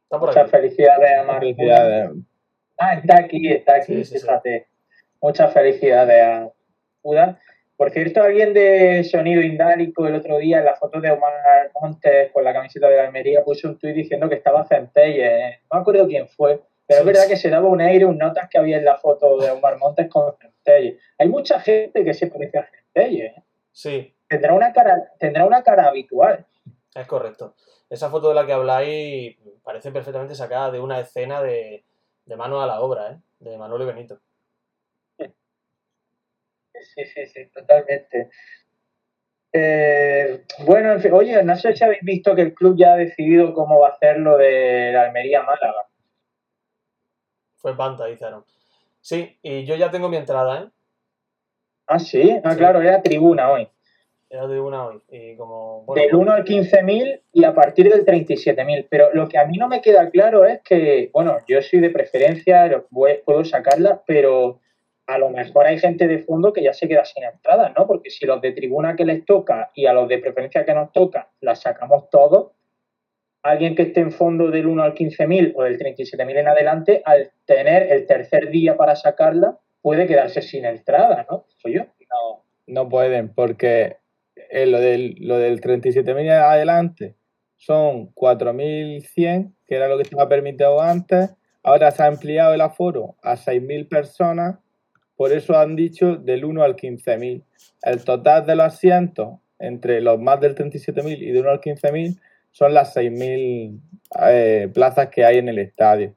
Está 0.03 0.19
por 0.19 0.29
Muchas 0.29 0.51
felicidades 0.51 1.17
a 1.17 1.23
Mark 1.23 1.39
felicidades. 1.39 2.11
Ah, 2.77 2.95
está 2.95 3.19
aquí, 3.19 3.47
está 3.49 3.75
aquí, 3.75 4.03
fíjate. 4.03 4.67
Muchas 5.21 5.53
felicidades 5.53 6.23
a 6.23 6.51
Uda. 7.01 7.39
Por 7.77 7.91
cierto, 7.91 8.21
alguien 8.21 8.53
de 8.53 9.03
Sonido 9.05 9.41
Indálico 9.41 10.05
el 10.05 10.15
otro 10.15 10.37
día 10.37 10.59
en 10.59 10.65
la 10.65 10.75
foto 10.75 10.99
de 10.99 11.11
Omar 11.11 11.71
Montes 11.79 12.31
con 12.33 12.43
la 12.43 12.53
camiseta 12.53 12.89
de 12.89 12.97
la 12.97 13.03
Almería 13.05 13.43
puso 13.43 13.69
un 13.69 13.77
tuit 13.77 13.95
diciendo 13.95 14.27
que 14.27 14.35
estaba 14.35 14.65
Centelle. 14.65 15.59
No 15.71 15.77
me 15.77 15.81
acuerdo 15.81 16.07
quién 16.07 16.27
fue, 16.27 16.61
pero 16.87 16.99
es 16.99 17.05
verdad 17.05 17.27
que 17.27 17.37
se 17.37 17.49
daba 17.49 17.67
un 17.67 17.81
aire, 17.81 18.05
un 18.05 18.17
notas 18.17 18.47
que 18.49 18.57
había 18.57 18.77
en 18.77 18.85
la 18.85 18.97
foto 18.97 19.37
de 19.39 19.49
Omar 19.51 19.77
Montes 19.77 20.07
con 20.09 20.35
Centelle. 20.37 20.99
Hay 21.17 21.27
mucha 21.29 21.59
gente 21.59 22.03
que 22.03 22.13
se 22.13 22.27
parece 22.27 22.59
a 22.59 22.69
Centelle. 22.69 23.25
¿eh? 23.25 23.43
Sí. 23.71 24.15
Tendrá 24.27 24.53
una 24.53 24.71
cara, 24.71 25.11
tendrá 25.19 25.45
una 25.45 25.63
cara 25.63 25.87
habitual. 25.87 26.45
Es 26.93 27.07
correcto. 27.07 27.55
Esa 27.89 28.09
foto 28.09 28.29
de 28.29 28.35
la 28.35 28.45
que 28.45 28.53
habláis 28.53 29.37
parece 29.63 29.91
perfectamente 29.91 30.35
sacada 30.35 30.71
de 30.71 30.79
una 30.79 30.99
escena 30.99 31.41
de, 31.41 31.83
de 32.25 32.35
mano 32.35 32.61
a 32.61 32.67
la 32.67 32.81
obra, 32.81 33.11
¿eh? 33.11 33.17
de 33.39 33.57
Manuel 33.57 33.83
y 33.83 33.85
Benito. 33.85 34.19
Sí, 35.17 37.05
sí, 37.05 37.25
sí, 37.25 37.47
totalmente. 37.47 38.29
Eh, 39.51 40.43
bueno, 40.65 40.91
en 40.91 41.01
fin, 41.01 41.13
oye, 41.13 41.41
no 41.43 41.55
sé 41.55 41.75
si 41.75 41.83
habéis 41.83 42.01
visto 42.01 42.35
que 42.35 42.41
el 42.41 42.53
club 42.53 42.75
ya 42.77 42.93
ha 42.93 42.97
decidido 42.97 43.53
cómo 43.53 43.79
va 43.79 43.87
a 43.87 43.91
hacer 43.91 44.19
lo 44.19 44.37
de 44.37 44.91
la 44.91 45.03
Almería 45.03 45.41
Málaga. 45.43 45.87
Fue 47.65 47.75
Panta, 47.75 48.05
dijeron. 48.05 48.45
Sí, 49.01 49.39
y 49.41 49.65
yo 49.65 49.73
ya 49.73 49.89
tengo 49.89 50.07
mi 50.07 50.17
entrada, 50.17 50.61
¿eh? 50.61 50.69
Ah, 51.87 51.97
sí, 51.97 52.39
ah, 52.43 52.51
Sí. 52.51 52.57
claro, 52.59 52.79
era 52.79 53.01
tribuna 53.01 53.49
hoy. 53.49 53.67
Era 54.29 54.45
de 54.45 54.59
una 54.61 54.85
hoy. 54.85 55.01
Y 55.09 55.35
como. 55.35 55.81
bueno, 55.81 55.99
Del 55.99 56.13
1 56.13 56.31
al 56.31 56.45
15.000 56.45 57.21
y 57.33 57.43
a 57.43 57.55
partir 57.55 57.89
del 57.89 58.05
37.000. 58.05 58.85
Pero 58.87 59.11
lo 59.15 59.27
que 59.27 59.39
a 59.39 59.45
mí 59.45 59.57
no 59.57 59.67
me 59.67 59.81
queda 59.81 60.11
claro 60.11 60.45
es 60.45 60.61
que, 60.61 61.09
bueno, 61.11 61.39
yo 61.47 61.59
soy 61.63 61.79
de 61.79 61.89
preferencia, 61.89 62.83
puedo 62.91 63.43
sacarla, 63.43 64.03
pero 64.05 64.59
a 65.07 65.17
lo 65.17 65.31
mejor 65.31 65.65
hay 65.65 65.79
gente 65.79 66.07
de 66.07 66.19
fondo 66.19 66.53
que 66.53 66.61
ya 66.61 66.73
se 66.73 66.87
queda 66.87 67.03
sin 67.03 67.23
entradas, 67.23 67.73
¿no? 67.75 67.87
Porque 67.87 68.11
si 68.11 68.27
los 68.27 68.41
de 68.41 68.51
tribuna 68.51 68.95
que 68.95 69.05
les 69.05 69.25
toca 69.25 69.71
y 69.73 69.87
a 69.87 69.93
los 69.93 70.07
de 70.07 70.19
preferencia 70.19 70.65
que 70.65 70.75
nos 70.75 70.91
toca 70.91 71.31
las 71.41 71.61
sacamos 71.61 72.11
todos, 72.11 72.51
alguien 73.45 73.75
que 73.75 73.83
esté 73.83 73.99
en 73.99 74.11
fondo 74.11 74.49
del 74.49 74.65
1 74.65 74.81
al 74.81 74.95
15.000 74.95 75.53
o 75.55 75.63
del 75.63 75.77
37.000 75.77 76.39
en 76.39 76.47
adelante, 76.47 77.03
al 77.05 77.31
tener 77.45 77.91
el 77.91 78.07
tercer 78.07 78.49
día 78.49 78.75
para 78.75 78.95
sacarla, 78.95 79.59
puede 79.83 80.07
quedarse 80.07 80.41
sin 80.41 80.65
entrada, 80.65 81.27
¿no? 81.29 81.45
Soy 81.57 81.75
yo. 81.75 81.81
No, 82.09 82.43
no 82.65 82.89
pueden, 82.89 83.29
porque 83.29 83.97
eh, 84.49 84.65
lo 84.65 84.79
del, 84.79 85.17
lo 85.19 85.37
del 85.37 85.61
37.000 85.61 86.31
adelante 86.31 87.13
son 87.55 88.11
4.100, 88.15 89.53
que 89.67 89.75
era 89.75 89.87
lo 89.89 89.97
que 89.97 90.03
estaba 90.03 90.27
permitido 90.27 90.81
antes. 90.81 91.35
Ahora 91.61 91.91
se 91.91 92.01
ha 92.01 92.07
ampliado 92.07 92.55
el 92.55 92.61
aforo 92.61 93.15
a 93.21 93.35
6.000 93.35 93.87
personas, 93.87 94.57
por 95.15 95.31
eso 95.31 95.55
han 95.55 95.75
dicho 95.75 96.15
del 96.15 96.45
1 96.45 96.63
al 96.63 96.75
15.000. 96.75 97.43
El 97.83 98.03
total 98.03 98.47
de 98.47 98.55
los 98.55 98.65
asientos 98.65 99.35
entre 99.59 100.01
los 100.01 100.19
más 100.19 100.41
del 100.41 100.55
37.000 100.55 101.19
y 101.19 101.31
del 101.31 101.43
1 101.43 101.49
al 101.51 101.61
15.000 101.61 102.19
son 102.55 102.73
las 102.73 102.95
6.000 102.95 103.81
eh, 104.29 104.69
plazas 104.73 105.09
que 105.09 105.25
hay 105.25 105.39
en 105.39 105.49
el 105.49 105.59
estadio. 105.59 106.15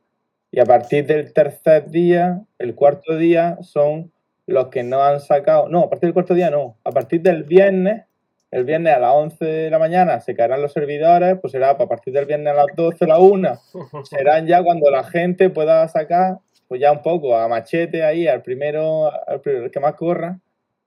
Y 0.52 0.60
a 0.60 0.64
partir 0.64 1.04
del 1.04 1.32
tercer 1.32 1.90
día, 1.90 2.42
el 2.60 2.76
cuarto 2.76 3.16
día, 3.16 3.58
son 3.60 4.12
los 4.46 4.68
que 4.68 4.84
no 4.84 5.02
han 5.02 5.18
sacado. 5.18 5.68
No, 5.68 5.80
a 5.80 5.90
partir 5.90 6.06
del 6.06 6.14
cuarto 6.14 6.34
día 6.34 6.48
no. 6.48 6.76
A 6.84 6.92
partir 6.92 7.22
del 7.22 7.42
viernes, 7.42 8.04
el 8.52 8.64
viernes 8.64 8.94
a 8.94 9.00
las 9.00 9.14
11 9.14 9.44
de 9.44 9.70
la 9.70 9.80
mañana 9.80 10.20
se 10.20 10.36
caerán 10.36 10.62
los 10.62 10.72
servidores, 10.72 11.38
pues 11.40 11.50
será 11.50 11.70
a 11.70 11.76
partir 11.76 12.14
del 12.14 12.26
viernes 12.26 12.52
a 12.52 12.56
las 12.56 12.76
12 12.76 13.04
o 13.04 13.08
la 13.08 13.18
1. 13.18 13.58
Serán 14.08 14.46
ya 14.46 14.62
cuando 14.62 14.92
la 14.92 15.02
gente 15.02 15.50
pueda 15.50 15.88
sacar, 15.88 16.38
pues 16.68 16.80
ya 16.80 16.92
un 16.92 17.02
poco 17.02 17.36
a 17.36 17.48
machete 17.48 18.04
ahí, 18.04 18.28
al 18.28 18.42
primero, 18.42 19.10
al 19.26 19.40
primero 19.40 19.72
que 19.72 19.80
más 19.80 19.94
corra, 19.94 20.38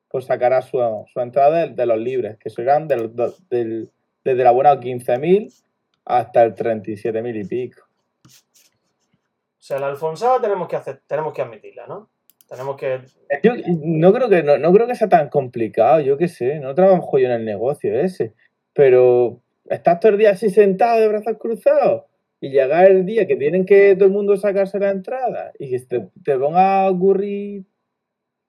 pues 0.08 0.24
sacará 0.24 0.62
su, 0.62 0.80
su 1.12 1.20
entrada 1.20 1.68
de, 1.68 1.74
de 1.74 1.86
los 1.86 2.00
libres, 2.00 2.38
que 2.38 2.50
serán 2.50 2.88
del, 2.88 3.12
del, 3.50 3.90
desde 4.24 4.42
el 4.42 4.48
abonado 4.48 4.80
15.000 4.80 5.64
hasta 6.06 6.44
el 6.44 6.56
37.000 6.56 7.44
y 7.44 7.48
pico. 7.48 7.84
O 8.26 9.64
sea, 9.64 9.80
la 9.80 9.88
Alfonsada 9.88 10.42
tenemos 10.42 10.68
que 10.68 10.76
hacer, 10.76 11.02
tenemos 11.08 11.34
que 11.34 11.42
admitirla, 11.42 11.88
¿no? 11.88 12.10
Tenemos 12.50 12.76
que. 12.76 13.02
Yo 13.44 13.54
no 13.84 14.12
creo 14.12 14.28
que 14.28 14.44
no, 14.44 14.58
no 14.58 14.74
creo 14.74 14.88
que 14.88 14.96
sea 14.96 15.08
tan 15.08 15.30
complicado, 15.30 16.02
yo 16.02 16.18
qué 16.18 16.28
sé, 16.28 16.60
no 16.60 16.76
trabajo 16.76 17.18
yo 17.18 17.28
en 17.28 17.34
el 17.34 17.46
negocio 17.46 17.98
ese, 17.98 18.34
pero 18.74 19.42
estás 19.70 20.00
todo 20.00 20.12
el 20.12 20.18
día 20.18 20.32
así 20.32 20.50
sentado 20.50 21.00
de 21.00 21.08
brazos 21.08 21.38
cruzados 21.40 22.04
y 22.42 22.50
llega 22.50 22.86
el 22.88 23.06
día 23.06 23.28
que 23.28 23.38
tienen 23.38 23.66
que 23.66 23.96
todo 23.96 24.06
el 24.06 24.12
mundo 24.12 24.36
sacarse 24.36 24.80
la 24.80 24.90
entrada 24.90 25.52
y 25.60 25.70
que 25.70 25.80
te, 25.80 26.10
te 26.24 26.38
ponga 26.38 26.82
a 26.82 26.90
ocurrir 26.90 27.64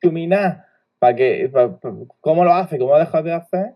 chuminar 0.03 0.64
para 0.99 1.14
que 1.14 1.49
pa, 1.53 1.79
pa, 1.79 1.93
cómo 2.20 2.45
lo 2.45 2.55
hace, 2.55 2.79
cómo 2.79 2.99
dejas 2.99 3.23
de 3.23 3.33
hacer. 3.33 3.75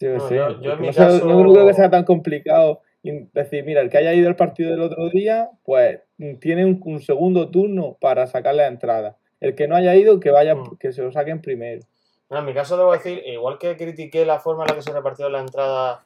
Yo, 0.00 0.14
No, 0.14 0.28
sé, 0.28 0.36
yo- 0.36 0.60
yo 0.60 0.72
en 0.72 0.80
mi 0.80 0.86
no, 0.88 0.92
caso- 0.94 1.26
no 1.28 1.52
creo 1.52 1.66
que 1.66 1.74
sea 1.74 1.90
tan 1.90 2.04
complicado 2.04 2.80
decir, 3.02 3.64
mira, 3.64 3.80
el 3.82 3.90
que 3.90 3.98
haya 3.98 4.12
ido 4.14 4.28
al 4.28 4.36
partido 4.36 4.70
del 4.70 4.80
otro 4.80 5.08
día, 5.10 5.50
pues 5.64 6.00
tiene 6.40 6.64
un, 6.64 6.80
un 6.84 7.00
segundo 7.00 7.50
turno 7.50 7.96
para 8.00 8.26
sacar 8.26 8.54
la 8.54 8.66
entrada. 8.66 9.16
El 9.40 9.54
que 9.54 9.68
no 9.68 9.76
haya 9.76 9.94
ido, 9.94 10.20
que 10.20 10.30
vaya, 10.30 10.54
Mm. 10.54 10.76
que 10.78 10.92
se 10.92 11.02
lo 11.02 11.12
saquen 11.12 11.40
primero. 11.40 11.82
Bueno, 12.28 12.40
en 12.40 12.46
mi 12.46 12.54
caso 12.54 12.76
debo 12.76 12.92
decir, 12.92 13.22
igual 13.26 13.58
que 13.58 13.76
critiqué 13.76 14.24
la 14.24 14.38
forma 14.38 14.64
en 14.64 14.68
la 14.70 14.74
que 14.76 14.82
se 14.82 14.92
repartió 14.92 15.28
la 15.28 15.40
entrada 15.40 16.04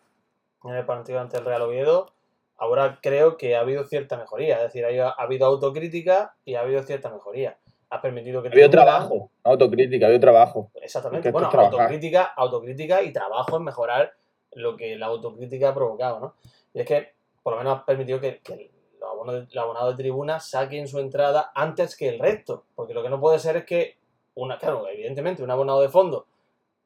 en 0.65 0.75
el 0.75 0.85
partido 0.87 1.21
ante 1.21 1.37
el 1.39 1.45
Real 1.45 1.63
Oviedo, 1.63 2.11
ahora 2.57 2.99
creo 3.03 3.37
que 3.37 3.57
ha 3.57 3.61
habido 3.61 3.85
cierta 3.85 4.17
mejoría. 4.17 4.57
Es 4.57 4.63
decir, 4.73 4.85
ha 4.87 5.11
habido 5.11 5.47
autocrítica 5.47 6.35
y 6.45 6.55
ha 6.55 6.61
habido 6.61 6.83
cierta 6.85 7.11
mejoría. 7.11 7.59
Ha 7.95 8.03
permitido 8.03 8.43
que 8.43 8.49
Había 8.49 8.69
trabajo, 8.69 9.31
autocrítica, 9.45 10.07
había 10.07 10.19
trabajo. 10.19 10.71
Exactamente. 10.75 11.31
Bueno, 11.31 11.49
autocrítica, 11.53 12.25
autocrítica 12.25 13.03
y 13.03 13.13
trabajo 13.13 13.57
en 13.57 13.63
mejorar 13.63 14.15
lo 14.53 14.77
que 14.77 14.97
la 14.97 15.07
autocrítica 15.07 15.69
ha 15.69 15.75
provocado, 15.75 16.19
¿no? 16.19 16.35
Y 16.73 16.81
es 16.81 16.87
que 16.87 17.15
por 17.43 17.53
lo 17.53 17.59
menos 17.59 17.79
ha 17.79 17.87
permitido 17.87 18.21
que, 18.21 18.41
que 18.41 18.73
los 18.99 19.09
abonados 19.09 19.49
de, 19.49 19.55
los 19.55 19.65
abonados 19.65 19.97
de 19.97 20.03
tribuna 20.03 20.41
saquen 20.41 20.89
su 20.89 20.99
entrada 20.99 21.53
antes 21.55 21.97
que 21.97 22.09
el 22.09 22.19
resto. 22.19 22.65
Porque 22.75 22.95
lo 22.95 23.03
que 23.03 23.11
no 23.11 23.21
puede 23.21 23.39
ser 23.39 23.57
es 23.59 23.65
que, 23.65 23.97
una, 24.35 24.59
claro, 24.59 24.89
evidentemente, 24.89 25.43
un 25.43 25.51
abonado 25.51 25.81
de 25.81 25.89
fondo 25.89 26.27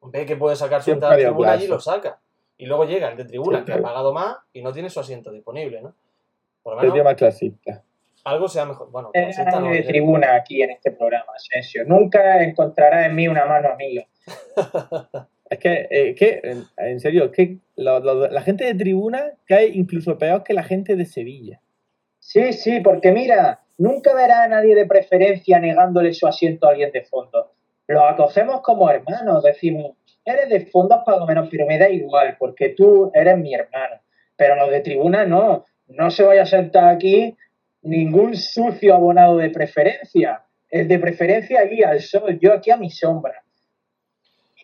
ve 0.01 0.25
que 0.25 0.35
puede 0.35 0.55
sacar 0.55 0.81
su 0.81 0.85
Siempre 0.85 1.07
entrada 1.07 1.15
de 1.15 1.23
tribuna 1.23 1.55
y 1.55 1.57
plazo. 1.59 1.73
lo 1.73 1.79
saca. 1.79 2.19
Y 2.57 2.65
luego 2.65 2.85
llega 2.85 3.09
el 3.09 3.17
de 3.17 3.25
tribuna 3.25 3.65
que 3.65 3.73
ha 3.73 3.81
pagado 3.81 4.13
más 4.13 4.37
y 4.53 4.61
no 4.61 4.71
tiene 4.71 4.89
su 4.89 4.99
asiento 4.99 5.31
disponible, 5.31 5.81
¿no? 5.81 5.95
Por 6.61 6.75
lo 6.75 6.81
menos 6.81 6.95
tema 6.95 7.15
clasista. 7.15 7.83
Algo 8.25 8.47
sea 8.47 8.65
mejor. 8.65 8.91
Bueno, 8.91 9.09
Era 9.13 9.27
clasista 9.27 9.59
no, 9.59 9.69
de 9.71 9.81
tribuna 9.83 10.35
aquí 10.35 10.61
en 10.61 10.71
este 10.71 10.91
programa, 10.91 11.31
Asensio. 11.35 11.83
Nunca 11.85 12.41
encontrarás 12.43 13.05
en 13.07 13.15
mí 13.15 13.27
una 13.27 13.45
mano 13.45 13.69
amiga. 13.69 14.05
Es 15.49 15.57
que, 15.57 15.87
eh, 15.89 16.13
que 16.13 16.41
en, 16.43 16.63
en 16.77 16.99
serio, 16.99 17.25
es 17.25 17.31
que 17.31 17.57
lo- 17.75 17.99
lo- 17.99 18.27
la 18.29 18.41
gente 18.43 18.65
de 18.65 18.75
tribuna 18.75 19.31
cae 19.45 19.65
incluso 19.73 20.15
peor 20.19 20.43
que 20.43 20.53
la 20.53 20.61
gente 20.61 20.95
de 20.95 21.05
Sevilla. 21.05 21.59
Sí, 22.19 22.53
sí, 22.53 22.81
porque 22.81 23.11
mira, 23.11 23.61
nunca 23.79 24.13
verá 24.13 24.43
a 24.43 24.47
nadie 24.47 24.75
de 24.75 24.85
preferencia 24.85 25.57
negándole 25.57 26.13
su 26.13 26.27
asiento 26.27 26.67
a 26.67 26.71
alguien 26.73 26.91
de 26.91 27.01
fondo. 27.03 27.51
Los 27.87 28.03
acogemos 28.03 28.61
como 28.61 28.91
hermanos, 28.91 29.41
decimos, 29.43 29.93
eres 30.23 30.49
de 30.49 30.67
fondo 30.67 31.01
pago 31.03 31.25
menos, 31.25 31.47
pero 31.49 31.65
me 31.65 31.79
da 31.79 31.89
igual, 31.89 32.35
porque 32.37 32.69
tú 32.77 33.09
eres 33.15 33.35
mi 33.35 33.55
hermano. 33.55 33.95
Pero 34.35 34.55
los 34.55 34.69
de 34.69 34.81
tribuna 34.81 35.25
no, 35.25 35.65
no 35.87 36.11
se 36.11 36.21
vaya 36.21 36.43
a 36.43 36.45
sentar 36.45 36.89
aquí 36.93 37.35
ningún 37.81 38.35
sucio 38.35 38.93
abonado 38.95 39.37
de 39.37 39.49
preferencia. 39.49 40.45
El 40.69 40.87
de 40.87 40.99
preferencia 40.99 41.61
aquí 41.61 41.83
al 41.83 41.99
sol, 42.01 42.37
yo 42.39 42.53
aquí 42.53 42.71
a 42.71 42.77
mi 42.77 42.89
sombra. 42.91 43.43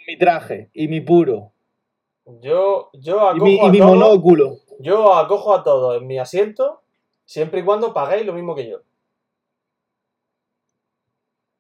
Mi 0.08 0.18
traje 0.18 0.70
y 0.74 0.88
mi 0.88 1.02
puro. 1.02 1.52
Yo, 2.42 2.90
yo 2.94 3.16
Y 3.34 3.36
acojo 3.38 3.46
mi, 3.46 3.56
y 3.56 3.60
a 3.60 3.70
mi 3.70 3.78
todos- 3.80 3.92
monóculo. 3.96 4.58
Yo 4.80 5.14
acojo 5.16 5.56
a 5.56 5.64
todos 5.64 6.00
en 6.02 6.06
mi 6.08 6.20
asiento, 6.20 6.82
siempre 7.26 7.62
y 7.62 7.64
cuando 7.64 7.94
paguéis 7.94 8.26
lo 8.26 8.34
mismo 8.34 8.54
que 8.56 8.68
yo. 8.70 8.82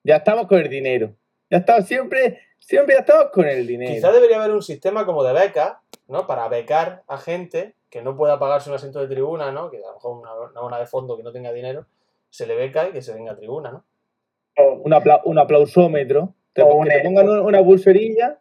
Ya 0.03 0.18
estamos 0.18 0.47
con 0.47 0.60
el 0.60 0.70
dinero. 0.70 1.16
Ya 1.49 1.60
estamos 1.60 1.86
siempre, 1.86 2.39
siempre 2.60 2.95
ya 2.95 3.01
estamos 3.01 3.28
con 3.32 3.47
el 3.47 3.66
dinero. 3.66 3.93
Quizá 3.93 4.12
debería 4.12 4.38
haber 4.38 4.51
un 4.51 4.62
sistema 4.62 5.06
como 5.06 5.24
de 5.24 5.34
beca, 5.34 5.82
¿no? 6.08 6.28
Para 6.28 6.47
becar 6.47 7.03
a 7.08 7.18
gente 7.18 7.76
que 7.95 8.01
no 8.01 8.17
pueda 8.17 8.37
pagarse 8.37 8.69
un 8.69 8.75
asiento 8.75 8.99
de 8.99 9.07
tribuna, 9.07 9.53
¿no? 9.53 9.71
Que 9.71 9.77
a 9.77 9.87
lo 9.87 9.93
mejor 9.93 10.17
una, 10.17 10.33
una 10.51 10.59
bona 10.59 10.79
de 10.79 10.85
fondo 10.85 11.15
que 11.15 11.23
no 11.23 11.31
tenga 11.31 11.53
dinero, 11.53 11.85
se 12.29 12.45
le 12.45 12.53
beca 12.57 12.89
y 12.89 12.91
que 12.91 13.01
se 13.01 13.13
venga 13.13 13.31
a 13.31 13.35
tribuna, 13.37 13.71
¿no? 13.71 13.85
O, 14.57 14.81
Un, 14.83 14.91
apla- 14.93 15.21
un 15.23 15.39
aplausómetro. 15.39 16.33
Te, 16.51 16.61
O 16.61 16.81
que 16.81 16.89
te 16.89 16.97
un- 16.97 17.03
pongan 17.03 17.29
un- 17.29 17.39
una 17.39 17.63
pulserilla. 17.63 18.37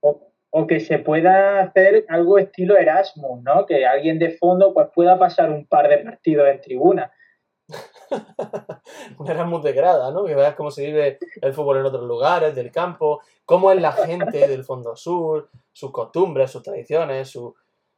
o- 0.00 0.22
o 0.48 0.66
que 0.66 0.80
se 0.80 0.98
pueda 1.00 1.60
hacer 1.60 2.06
algo 2.08 2.38
estilo 2.38 2.78
Erasmus, 2.78 3.42
¿no? 3.42 3.66
Que 3.66 3.84
alguien 3.84 4.18
de 4.18 4.30
fondo 4.30 4.72
pues 4.72 4.88
pueda 4.94 5.18
pasar 5.18 5.50
un 5.50 5.66
par 5.66 5.86
de 5.90 5.98
partidos 5.98 6.48
en 6.48 6.60
tribuna. 6.62 7.12
Un 9.18 9.30
Erasmus 9.30 9.62
de 9.64 9.72
grada, 9.74 10.10
¿no? 10.10 10.24
Que 10.24 10.34
veas 10.34 10.54
cómo 10.54 10.70
se 10.70 10.86
vive 10.86 11.18
el 11.42 11.52
fútbol 11.52 11.76
en 11.76 11.84
otros 11.84 12.04
lugares 12.04 12.54
del 12.54 12.70
campo, 12.72 13.20
cómo 13.44 13.70
es 13.70 13.82
la 13.82 13.92
gente 13.92 14.48
del 14.48 14.64
fondo 14.64 14.96
sur, 14.96 15.50
sus 15.72 15.90
costumbres, 15.92 16.50
sus 16.50 16.62
tradiciones, 16.62 17.28
su, 17.28 17.54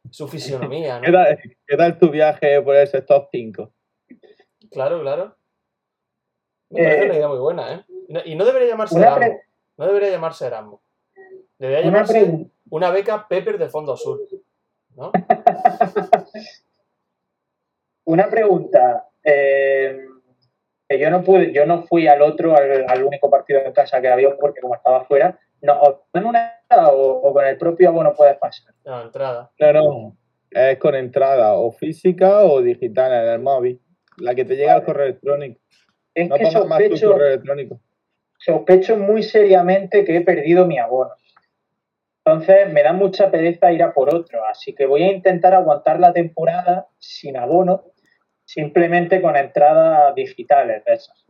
su 0.09 0.27
fisionomía, 0.27 0.99
¿Qué 1.01 1.11
¿no? 1.11 1.17
tal, 1.17 1.39
qué 1.67 1.77
tal 1.77 1.97
tu 1.99 2.09
viaje 2.09 2.61
por 2.61 2.75
el 2.75 2.87
sector 2.87 3.27
5? 3.31 3.71
Claro, 4.71 5.01
claro. 5.01 5.35
Me 6.69 6.83
parece 6.83 7.01
Eh, 7.01 7.05
una 7.05 7.15
idea 7.15 7.27
muy 7.27 7.39
buena, 7.39 7.73
¿eh? 7.73 7.85
Y 8.07 8.13
no- 8.13 8.21
Y 8.25 8.35
no 8.35 8.45
debería 8.45 8.69
llamarse 8.69 8.97
Erasmus. 8.99 9.37
No 9.77 9.85
debería 9.87 10.09
llamarse 10.09 10.47
Erasmus. 10.47 10.79
Debería 11.59 11.79
Una 11.87 11.87
llamarse 12.05 12.45
una 12.69 12.89
beca 12.91 13.27
Pepper 13.27 13.57
de 13.57 13.69
Fondo 13.69 13.95
Sur. 13.97 14.19
¿No? 14.95 15.11
Una 18.05 18.29
pregunta. 18.29 19.07
eh, 19.23 20.07
que 20.89 20.99
yo 20.99 21.09
no 21.09 21.23
pude, 21.23 21.53
yo 21.53 21.65
no 21.65 21.83
fui 21.83 22.07
al 22.07 22.21
otro, 22.21 22.53
al, 22.55 22.85
al 22.89 23.03
único 23.03 23.29
partido 23.29 23.63
de 23.63 23.71
casa 23.71 24.01
que 24.01 24.09
había 24.09 24.35
porque 24.37 24.59
como 24.59 24.75
estaba 24.75 25.05
fuera, 25.05 25.39
no, 25.61 25.79
o 25.81 26.05
en 26.13 26.25
una 26.25 26.53
entrada 26.63 26.91
o, 26.91 27.11
o 27.21 27.33
con 27.33 27.45
el 27.45 27.57
propio 27.57 27.89
abono 27.89 28.13
puedes 28.13 28.37
pasar. 28.37 28.73
La 28.83 29.01
entrada. 29.03 29.51
No, 29.59 29.73
no. 29.73 30.17
Es 30.49 30.77
con 30.79 30.95
entrada 30.95 31.53
o 31.53 31.71
física 31.71 32.41
o 32.45 32.61
digital 32.61 33.11
en 33.13 33.29
el 33.33 33.39
móvil. 33.39 33.79
La 34.17 34.35
que 34.35 34.43
te 34.45 34.55
llega 34.55 34.73
al 34.73 34.83
correo 34.83 35.05
electrónico. 35.05 35.59
Es 36.13 36.27
No 36.29 36.35
que 36.35 36.43
pongas 36.43 36.65
más 36.67 36.77
tu 36.79 36.83
sospecho, 36.89 37.11
correo 37.11 37.27
electrónico. 37.27 37.79
sospecho 38.37 38.97
muy 38.97 39.23
seriamente 39.23 40.03
que 40.03 40.17
he 40.17 40.21
perdido 40.21 40.65
mi 40.65 40.77
abono. 40.77 41.11
Entonces 42.25 42.71
me 42.71 42.83
da 42.83 42.93
mucha 42.93 43.31
pereza 43.31 43.71
ir 43.71 43.81
a 43.81 43.93
por 43.93 44.13
otro, 44.13 44.45
así 44.45 44.75
que 44.75 44.85
voy 44.85 45.03
a 45.03 45.11
intentar 45.11 45.53
aguantar 45.53 45.99
la 45.99 46.13
temporada 46.13 46.87
sin 46.99 47.35
abono, 47.37 47.85
simplemente 48.45 49.21
con 49.21 49.35
entradas 49.35 50.13
digitales 50.15 50.83
de 50.85 50.93
esas. 50.93 51.25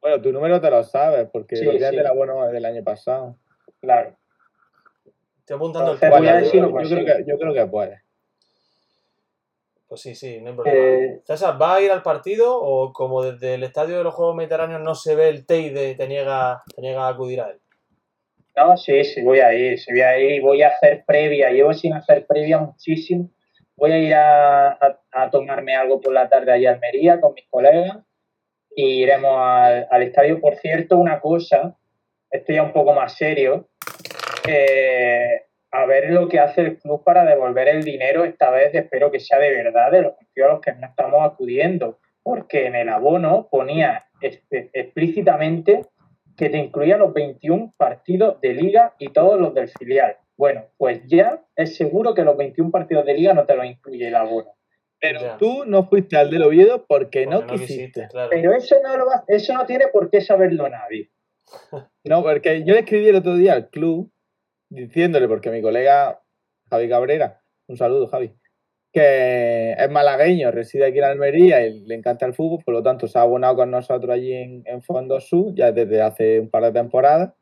Bueno, 0.00 0.20
tu 0.20 0.30
número 0.32 0.60
te 0.60 0.70
lo 0.70 0.82
sabes 0.84 1.28
porque 1.32 1.56
Sí, 1.56 1.64
lo 1.64 1.72
sí. 1.72 1.78
del 1.78 2.06
abono 2.06 2.46
del 2.48 2.64
año 2.66 2.84
pasado. 2.84 3.36
Claro. 3.82 4.16
Estoy 5.40 5.56
apuntando 5.56 5.90
el 5.92 5.98
Entonces, 6.00 6.32
ver 6.32 6.46
si 6.46 6.60
lo 6.60 6.68
yo, 6.68 6.88
creo 6.88 7.04
que, 7.04 7.24
yo 7.26 7.38
creo 7.38 7.52
que 7.52 7.66
puedes. 7.66 8.00
Pues 9.88 10.00
sí, 10.00 10.14
sí, 10.14 10.40
no 10.40 10.50
hay 10.50 10.56
problema. 10.56 11.04
Eh, 11.04 11.20
César, 11.24 11.60
¿va 11.60 11.74
a 11.74 11.80
ir 11.82 11.90
al 11.90 12.02
partido 12.02 12.56
o 12.58 12.92
como 12.92 13.22
desde 13.22 13.54
el 13.54 13.64
estadio 13.64 13.98
de 13.98 14.04
los 14.04 14.14
Juegos 14.14 14.36
Mediterráneos 14.36 14.80
no 14.80 14.94
se 14.94 15.16
ve 15.16 15.28
el 15.28 15.44
Teide, 15.44 15.96
te 15.96 16.06
niega, 16.08 16.62
te 16.74 16.80
niega 16.80 17.06
a 17.06 17.10
acudir 17.10 17.40
a 17.40 17.50
él? 17.50 17.60
No, 18.56 18.76
sí, 18.76 19.04
sí, 19.04 19.20
voy 19.22 19.40
a 19.40 19.52
ir, 19.52 19.78
sí 19.78 19.90
voy 19.92 20.00
a 20.02 20.18
ir, 20.18 20.40
voy 20.42 20.62
a 20.62 20.68
hacer 20.68 21.04
previa, 21.04 21.50
llevo 21.50 21.74
sin 21.74 21.92
hacer 21.94 22.26
previa 22.26 22.58
muchísimo. 22.58 23.30
Voy 23.76 23.92
a 23.92 23.98
ir 23.98 24.14
a, 24.14 24.68
a- 24.72 25.00
a 25.10 25.30
tomarme 25.30 25.74
algo 25.74 26.00
por 26.00 26.12
la 26.12 26.28
tarde 26.28 26.52
allá 26.52 26.70
a 26.70 26.74
Almería 26.74 27.20
con 27.20 27.34
mis 27.34 27.48
colegas 27.50 27.98
y 28.74 29.02
iremos 29.02 29.32
al, 29.36 29.88
al 29.90 30.02
estadio. 30.04 30.40
Por 30.40 30.56
cierto, 30.56 30.96
una 30.96 31.20
cosa, 31.20 31.76
esto 32.30 32.52
ya 32.52 32.62
un 32.62 32.72
poco 32.72 32.94
más 32.94 33.14
serio, 33.14 33.68
eh, 34.48 35.42
a 35.70 35.86
ver 35.86 36.10
lo 36.10 36.28
que 36.28 36.38
hace 36.40 36.60
el 36.62 36.78
club 36.78 37.02
para 37.04 37.24
devolver 37.24 37.68
el 37.68 37.82
dinero, 37.82 38.24
esta 38.24 38.50
vez 38.50 38.74
espero 38.74 39.10
que 39.10 39.20
sea 39.20 39.38
de 39.38 39.50
verdad 39.50 39.90
de 39.90 40.02
los 40.02 40.12
partidos 40.14 40.48
a 40.48 40.52
los 40.52 40.60
que 40.60 40.72
no 40.72 40.86
estamos 40.86 41.20
acudiendo, 41.22 41.98
porque 42.22 42.66
en 42.66 42.74
el 42.76 42.88
abono 42.88 43.48
ponía 43.50 44.06
explícitamente 44.20 45.82
que 46.36 46.48
te 46.48 46.58
incluía 46.58 46.96
los 46.96 47.12
21 47.12 47.74
partidos 47.76 48.40
de 48.40 48.54
liga 48.54 48.94
y 48.98 49.08
todos 49.12 49.40
los 49.40 49.54
del 49.54 49.68
filial. 49.68 50.16
Bueno, 50.36 50.64
pues 50.76 51.02
ya 51.06 51.40
es 51.56 51.76
seguro 51.76 52.14
que 52.14 52.22
los 52.24 52.36
21 52.36 52.70
partidos 52.70 53.04
de 53.04 53.14
liga 53.14 53.34
no 53.34 53.44
te 53.44 53.54
los 53.54 53.66
incluye 53.66 54.08
el 54.08 54.14
abono. 54.14 54.50
Pero 55.00 55.20
Ya. 55.20 55.36
tú 55.36 55.64
no 55.66 55.88
fuiste 55.88 56.16
al 56.16 56.30
del 56.30 56.42
Oviedo 56.44 56.86
porque, 56.86 57.26
no 57.26 57.44
quisiste. 57.46 58.06
claro. 58.08 58.30
Pero 58.30 58.52
eso 58.54 58.76
no, 58.82 58.96
lo 58.96 59.06
va- 59.06 59.24
eso 59.26 59.52
no 59.52 59.66
tiene 59.66 59.88
por 59.88 60.10
qué 60.10 60.20
saberlo 60.20 60.68
nadie. 60.68 61.10
No, 62.04 62.22
porque 62.22 62.64
yo 62.64 62.74
le 62.74 62.80
escribí 62.80 63.08
el 63.08 63.16
otro 63.16 63.36
día 63.36 63.52
al 63.52 63.68
club 63.68 64.10
diciéndole, 64.72 65.28
porque 65.28 65.50
mi 65.50 65.62
colega 65.62 66.20
Javi 66.70 66.88
Cabrera, 66.88 67.42
un 67.66 67.76
saludo 67.76 68.08
Javi, 68.08 68.32
que 68.92 69.72
es 69.72 69.90
malagueño, 69.90 70.50
reside 70.50 70.86
aquí 70.86 70.98
en 70.98 71.04
Almería 71.04 71.66
y 71.66 71.80
le 71.80 71.94
encanta 71.94 72.26
el 72.26 72.34
fútbol, 72.34 72.62
por 72.64 72.74
lo 72.74 72.82
tanto 72.82 73.06
se 73.06 73.18
ha 73.18 73.22
abonado 73.22 73.56
con 73.56 73.70
nosotros 73.70 74.10
allí 74.10 74.32
en, 74.32 74.62
en 74.66 74.82
Fondo 74.82 75.20
Sur 75.20 75.54
ya 75.54 75.72
desde 75.72 76.02
hace 76.02 76.40
un 76.40 76.50
par 76.50 76.64
de 76.64 76.72
temporadas 76.72 77.32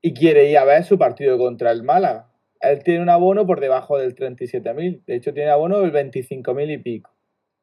y 0.00 0.14
quiere 0.14 0.50
ir 0.50 0.58
a 0.58 0.64
ver 0.64 0.84
su 0.84 0.98
partido 0.98 1.38
contra 1.38 1.70
el 1.72 1.82
Málaga. 1.82 2.30
Él 2.60 2.82
tiene 2.82 3.02
un 3.02 3.10
abono 3.10 3.46
por 3.46 3.60
debajo 3.60 3.98
del 3.98 4.14
37.000, 4.14 5.04
de 5.04 5.14
hecho 5.14 5.34
tiene 5.34 5.50
abono 5.50 5.80
del 5.80 5.92
25.000 5.92 6.72
y 6.72 6.78
pico. 6.78 7.10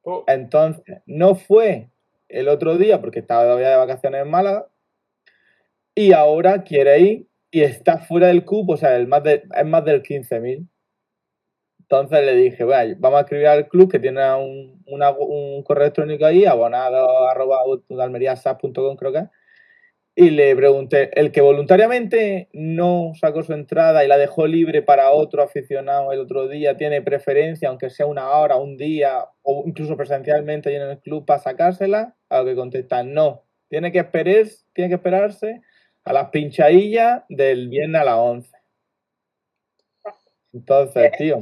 Uh, 0.04 0.24
Entonces, 0.28 1.02
no 1.06 1.36
fue 1.36 1.90
el 2.30 2.48
otro 2.48 2.78
día 2.78 3.02
porque 3.02 3.20
estaba 3.20 3.44
todavía 3.44 3.70
de 3.70 3.76
vacaciones 3.78 4.22
en 4.22 4.30
Málaga 4.30 4.68
y 5.96 6.14
ahora 6.14 6.64
quiere 6.64 7.00
ir 7.00 7.28
y 7.52 7.62
está 7.62 8.00
fuera 8.00 8.28
del 8.28 8.46
cupo, 8.46 8.74
o 8.74 8.78
sea, 8.78 8.96
el 8.96 9.08
más 9.08 9.24
de- 9.24 9.44
es 9.56 9.66
más 9.66 9.86
del 9.86 10.02
15.000. 10.02 10.68
Entonces 11.82 12.26
le 12.26 12.36
dije, 12.36 12.64
"Vaya, 12.64 12.96
vamos 13.00 13.18
a 13.20 13.22
escribir 13.22 13.48
al 13.48 13.68
club 13.68 13.92
que 13.92 14.00
tiene 14.00 14.22
un, 14.36 14.82
un 14.86 15.64
correo 15.64 15.84
electrónico 15.84 16.26
ahí, 16.26 16.46
abonado 16.46 17.08
creo 18.98 19.12
que 19.12 19.28
y 20.16 20.30
le 20.30 20.56
pregunté, 20.56 21.10
el 21.20 21.32
que 21.32 21.42
voluntariamente 21.42 22.50
no 22.54 23.14
sacó 23.16 23.44
su 23.44 23.54
entrada 23.54 24.04
y 24.04 24.08
la 24.10 24.18
dejó 24.18 24.46
libre 24.46 24.82
para 24.82 25.12
otro 25.12 25.42
aficionado 25.42 26.12
el 26.12 26.20
otro 26.20 26.48
día, 26.50 26.76
tiene 26.78 27.02
preferencia, 27.02 27.70
aunque 27.70 27.90
sea 27.90 28.06
una 28.06 28.30
hora, 28.32 28.58
un 28.58 28.76
día, 28.78 29.26
o 29.42 29.64
incluso 29.66 29.96
presencialmente 29.96 30.76
en 30.76 30.82
el 30.82 31.00
club 31.00 31.26
para 31.26 31.40
sacársela, 31.40 32.16
a 32.30 32.40
lo 32.40 32.46
que 32.46 32.56
contestan, 32.56 33.14
no, 33.14 33.46
tiene 33.70 33.92
que, 33.94 34.00
esperar, 34.00 34.46
tiene 34.74 34.90
que 34.90 34.96
esperarse 34.96 35.62
a 36.04 36.14
las 36.14 36.30
pinchadillas 36.30 37.24
del 37.30 37.70
viernes 37.70 38.02
a 38.02 38.06
las 38.06 38.16
11. 38.18 38.52
Entonces, 40.54 41.12
tío, 41.18 41.38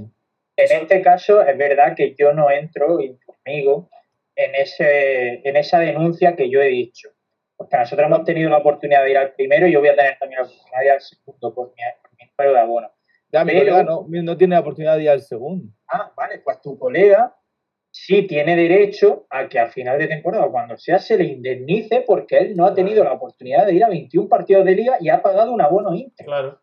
En 0.56 0.82
este 0.82 1.02
caso, 1.02 1.42
es 1.42 1.58
verdad 1.58 1.96
que 1.96 2.16
yo 2.18 2.34
no 2.34 2.52
entro, 2.52 3.00
y 3.00 3.18
conmigo, 3.20 3.90
en, 4.36 4.56
ese, 4.56 5.48
en 5.48 5.56
esa 5.58 5.80
denuncia 5.80 6.36
que 6.36 6.50
yo 6.50 6.62
he 6.62 6.68
dicho. 6.68 7.10
Porque 7.56 7.78
nosotros 7.78 8.06
hemos 8.08 8.24
tenido 8.24 8.50
la 8.50 8.58
oportunidad 8.58 9.04
de 9.04 9.12
ir 9.12 9.18
al 9.18 9.34
primero 9.34 9.68
y 9.68 9.72
yo 9.74 9.80
voy 9.80 9.90
a 9.90 9.96
tener 9.96 10.18
también 10.20 10.42
la 10.42 10.48
oportunidad 10.48 10.80
de 10.80 10.86
ir 10.86 10.92
al 10.92 11.02
segundo 11.02 11.54
por 11.56 11.68
mi, 11.70 11.82
por 12.02 12.12
mi 12.18 12.26
número 12.38 12.54
de 12.54 12.60
abono. 12.62 12.92
ya 13.32 13.44
mi 13.44 13.52
Pero- 13.52 13.66
colega 13.72 13.84
no, 13.84 14.06
no 14.08 14.38
tiene 14.38 14.56
la 14.56 14.62
oportunidad 14.62 14.96
de 14.98 15.04
ir 15.04 15.10
al 15.10 15.22
segundo. 15.22 15.74
Ah, 15.88 16.12
vale, 16.16 16.40
pues 16.40 16.62
tu 16.62 16.78
colega 16.78 17.36
sí 18.06 18.28
tiene 18.28 18.56
derecho 18.56 19.26
a 19.30 19.48
que 19.48 19.60
a 19.60 19.68
final 19.68 19.98
de 20.00 20.08
temporada 20.08 20.48
cuando 20.50 20.78
sea 20.78 21.00
se 21.00 21.18
le 21.18 21.26
indemnice 21.26 22.04
porque 22.06 22.38
él 22.38 22.56
no 22.56 22.66
ha 22.66 22.74
tenido 22.74 23.04
la 23.04 23.14
oportunidad 23.14 23.66
de 23.66 23.74
ir 23.74 23.84
a 23.84 23.90
21 23.90 24.28
partidos 24.30 24.66
de 24.66 24.76
liga 24.76 24.98
y 25.00 25.10
ha 25.10 25.22
pagado 25.22 25.52
un 25.52 25.62
abono 25.62 25.94
íntegro. 25.94 26.32
claro. 26.32 26.62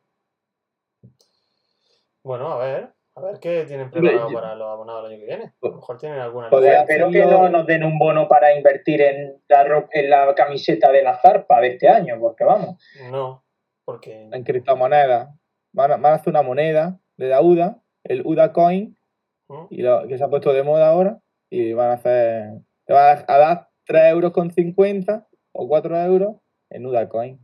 Bueno, 2.22 2.52
a 2.54 2.58
ver, 2.58 2.88
a 3.14 3.20
ver 3.20 3.38
qué 3.40 3.64
tienen 3.68 3.90
preparado 3.90 4.32
para 4.32 4.54
los 4.56 4.68
abonados 4.68 5.04
el 5.06 5.12
año 5.12 5.20
que 5.20 5.26
viene. 5.26 5.44
A 5.44 5.68
lo 5.68 5.76
mejor 5.76 5.96
tienen 5.98 6.18
alguna. 6.18 6.48
Joder, 6.48 6.74
Espero 6.80 7.10
que 7.10 7.24
no 7.24 7.48
nos 7.48 7.66
den 7.66 7.84
un 7.84 7.98
bono 7.98 8.26
para 8.28 8.54
invertir 8.56 9.00
en 9.00 9.40
la, 9.48 9.64
ro- 9.64 9.88
en 9.92 10.10
la 10.10 10.34
camiseta 10.34 10.90
de 10.90 11.02
la 11.02 11.16
zarpa 11.20 11.60
de 11.60 11.68
este 11.68 11.88
año, 11.88 12.18
porque 12.18 12.44
vamos. 12.44 12.82
No, 13.10 13.44
porque 13.84 14.28
en 14.32 14.42
criptomonedas. 14.42 15.28
Van 15.72 15.92
a, 15.92 15.96
van 15.98 16.12
a 16.12 16.14
hacer 16.16 16.30
una 16.30 16.42
moneda 16.42 16.98
de 17.18 17.28
la 17.28 17.42
UDA, 17.42 17.80
el 18.04 18.22
UDA 18.24 18.52
Coin, 18.54 18.96
¿Mm? 19.48 19.66
y 19.70 19.82
lo, 19.82 20.08
que 20.08 20.16
se 20.18 20.24
ha 20.24 20.28
puesto 20.28 20.52
de 20.54 20.62
moda 20.62 20.88
ahora, 20.88 21.20
y 21.50 21.72
van 21.72 21.90
a 21.90 21.94
hacer, 21.94 22.60
te 22.84 22.92
van 22.92 23.24
a 23.26 23.38
dar 23.38 23.68
3 23.84 24.12
euros 24.12 24.32
con 24.32 24.50
50 24.50 25.26
o 25.52 25.68
4 25.68 25.96
euros 26.02 26.36
en 26.70 26.86
UDA 26.86 27.08
Coin. 27.08 27.38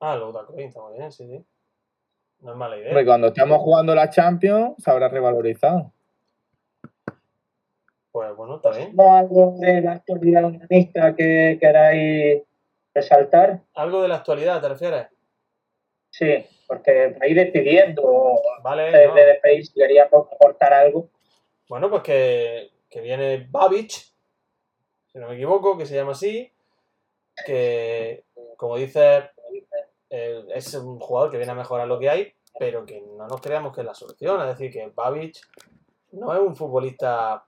Ah, 0.00 0.16
lo 0.16 0.32
de 0.32 0.46
Coin 0.46 0.60
está 0.68 0.80
muy 0.80 0.98
bien, 0.98 1.12
sí, 1.12 1.26
sí. 1.26 1.44
No 2.40 2.52
es 2.52 2.56
mala 2.56 2.76
idea. 2.76 2.88
Hombre, 2.88 3.04
cuando 3.04 3.26
estamos 3.28 3.58
jugando 3.58 3.94
la 3.94 4.08
Champions, 4.08 4.74
se 4.82 4.90
habrá 4.90 5.08
revalorizado. 5.08 5.92
Pues 8.12 8.34
bueno, 8.34 8.56
está 8.56 8.70
bien. 8.70 8.96
¿No 8.96 9.14
algo 9.14 9.54
de 9.58 9.82
la 9.82 9.92
actualidad 9.92 10.44
humanista 10.44 11.14
que 11.14 11.58
queráis 11.60 12.42
resaltar? 12.94 13.60
¿Algo 13.74 14.02
de 14.02 14.08
la 14.08 14.16
actualidad 14.16 14.60
te 14.60 14.68
refieres? 14.68 15.06
Sí, 16.10 16.44
porque 16.66 17.14
para 17.16 17.28
ir 17.28 17.36
despidiendo, 17.36 18.40
Vale, 18.62 19.06
no. 19.06 19.14
de 19.14 19.24
despedir, 19.26 19.66
si 19.66 19.74
quería 19.74 20.04
aportar 20.04 20.72
algo. 20.72 21.08
Bueno, 21.68 21.88
pues 21.88 22.02
que, 22.02 22.70
que 22.90 23.00
viene 23.00 23.46
Babic, 23.48 23.90
si 23.90 25.18
no 25.18 25.28
me 25.28 25.34
equivoco, 25.34 25.78
que 25.78 25.86
se 25.86 25.94
llama 25.94 26.12
así, 26.12 26.52
que 27.46 28.24
como 28.56 28.76
dices, 28.76 29.24
eh, 30.10 30.44
es 30.54 30.74
un 30.74 30.98
jugador 30.98 31.30
que 31.30 31.38
viene 31.38 31.52
a 31.52 31.54
mejorar 31.54 31.86
lo 31.88 31.98
que 31.98 32.10
hay, 32.10 32.34
pero 32.58 32.84
que 32.84 33.00
no 33.00 33.26
nos 33.26 33.40
creamos 33.40 33.74
que 33.74 33.80
es 33.80 33.86
la 33.86 33.94
solución. 33.94 34.40
Es 34.42 34.48
decir, 34.48 34.70
que 34.70 34.92
Babic 34.94 35.38
no 36.12 36.34
es 36.34 36.40
un 36.40 36.56
futbolista 36.56 37.44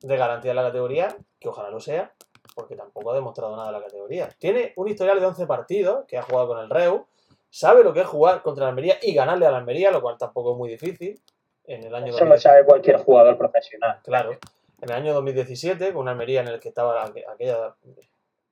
de 0.00 0.16
garantía 0.16 0.50
en 0.50 0.56
la 0.56 0.64
categoría, 0.64 1.16
que 1.38 1.48
ojalá 1.48 1.70
lo 1.70 1.80
sea, 1.80 2.12
porque 2.54 2.76
tampoco 2.76 3.12
ha 3.12 3.14
demostrado 3.14 3.56
nada 3.56 3.68
en 3.68 3.74
la 3.74 3.82
categoría. 3.82 4.28
Tiene 4.38 4.72
un 4.76 4.88
historial 4.88 5.20
de 5.20 5.26
11 5.26 5.46
partidos 5.46 6.04
que 6.06 6.18
ha 6.18 6.22
jugado 6.22 6.48
con 6.48 6.58
el 6.58 6.68
Reu, 6.68 7.06
sabe 7.48 7.84
lo 7.84 7.92
que 7.92 8.00
es 8.00 8.06
jugar 8.06 8.42
contra 8.42 8.64
la 8.64 8.70
Almería 8.70 8.98
y 9.00 9.14
ganarle 9.14 9.46
a 9.46 9.50
la 9.50 9.58
Almería, 9.58 9.90
lo 9.90 10.02
cual 10.02 10.18
tampoco 10.18 10.52
es 10.52 10.58
muy 10.58 10.68
difícil. 10.68 11.20
En 11.64 11.84
el 11.84 11.94
año 11.94 12.08
Eso 12.08 12.24
lo 12.24 12.30
2017. 12.30 12.40
sabe 12.40 12.64
cualquier 12.64 12.96
jugador 12.98 13.38
profesional. 13.38 14.00
Claro. 14.02 14.36
En 14.82 14.90
el 14.90 14.96
año 14.96 15.14
2017, 15.14 15.92
con 15.92 16.02
una 16.02 16.10
Almería 16.10 16.40
en 16.40 16.48
el 16.48 16.58
que 16.60 16.68
estaba 16.68 16.92
la- 16.94 17.14
aquella. 17.32 17.76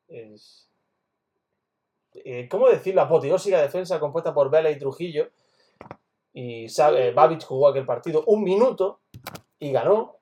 es- 0.08 0.68
eh, 2.14 2.48
¿Cómo 2.48 2.68
decirlo? 2.68 3.02
Apoteósica 3.02 3.60
defensa 3.60 3.98
compuesta 4.00 4.32
por 4.32 4.48
Vela 4.50 4.70
y 4.70 4.78
Trujillo. 4.78 5.30
Y 6.32 6.68
sabe, 6.68 7.12
Babic 7.12 7.42
jugó 7.44 7.68
aquel 7.68 7.84
partido 7.84 8.22
un 8.26 8.44
minuto 8.44 9.00
y 9.58 9.72
ganó. 9.72 10.18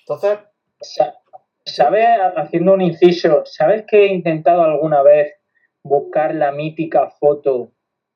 Entonces, 0.00 0.38
Sa- 0.80 1.18
¿Sabes, 1.66 2.06
haciendo 2.36 2.74
un 2.74 2.82
inciso, 2.82 3.42
¿sabes 3.46 3.84
que 3.88 4.04
he 4.04 4.12
intentado 4.12 4.62
alguna 4.62 5.02
vez 5.02 5.34
buscar 5.82 6.34
la 6.34 6.52
mítica 6.52 7.08
foto 7.08 7.70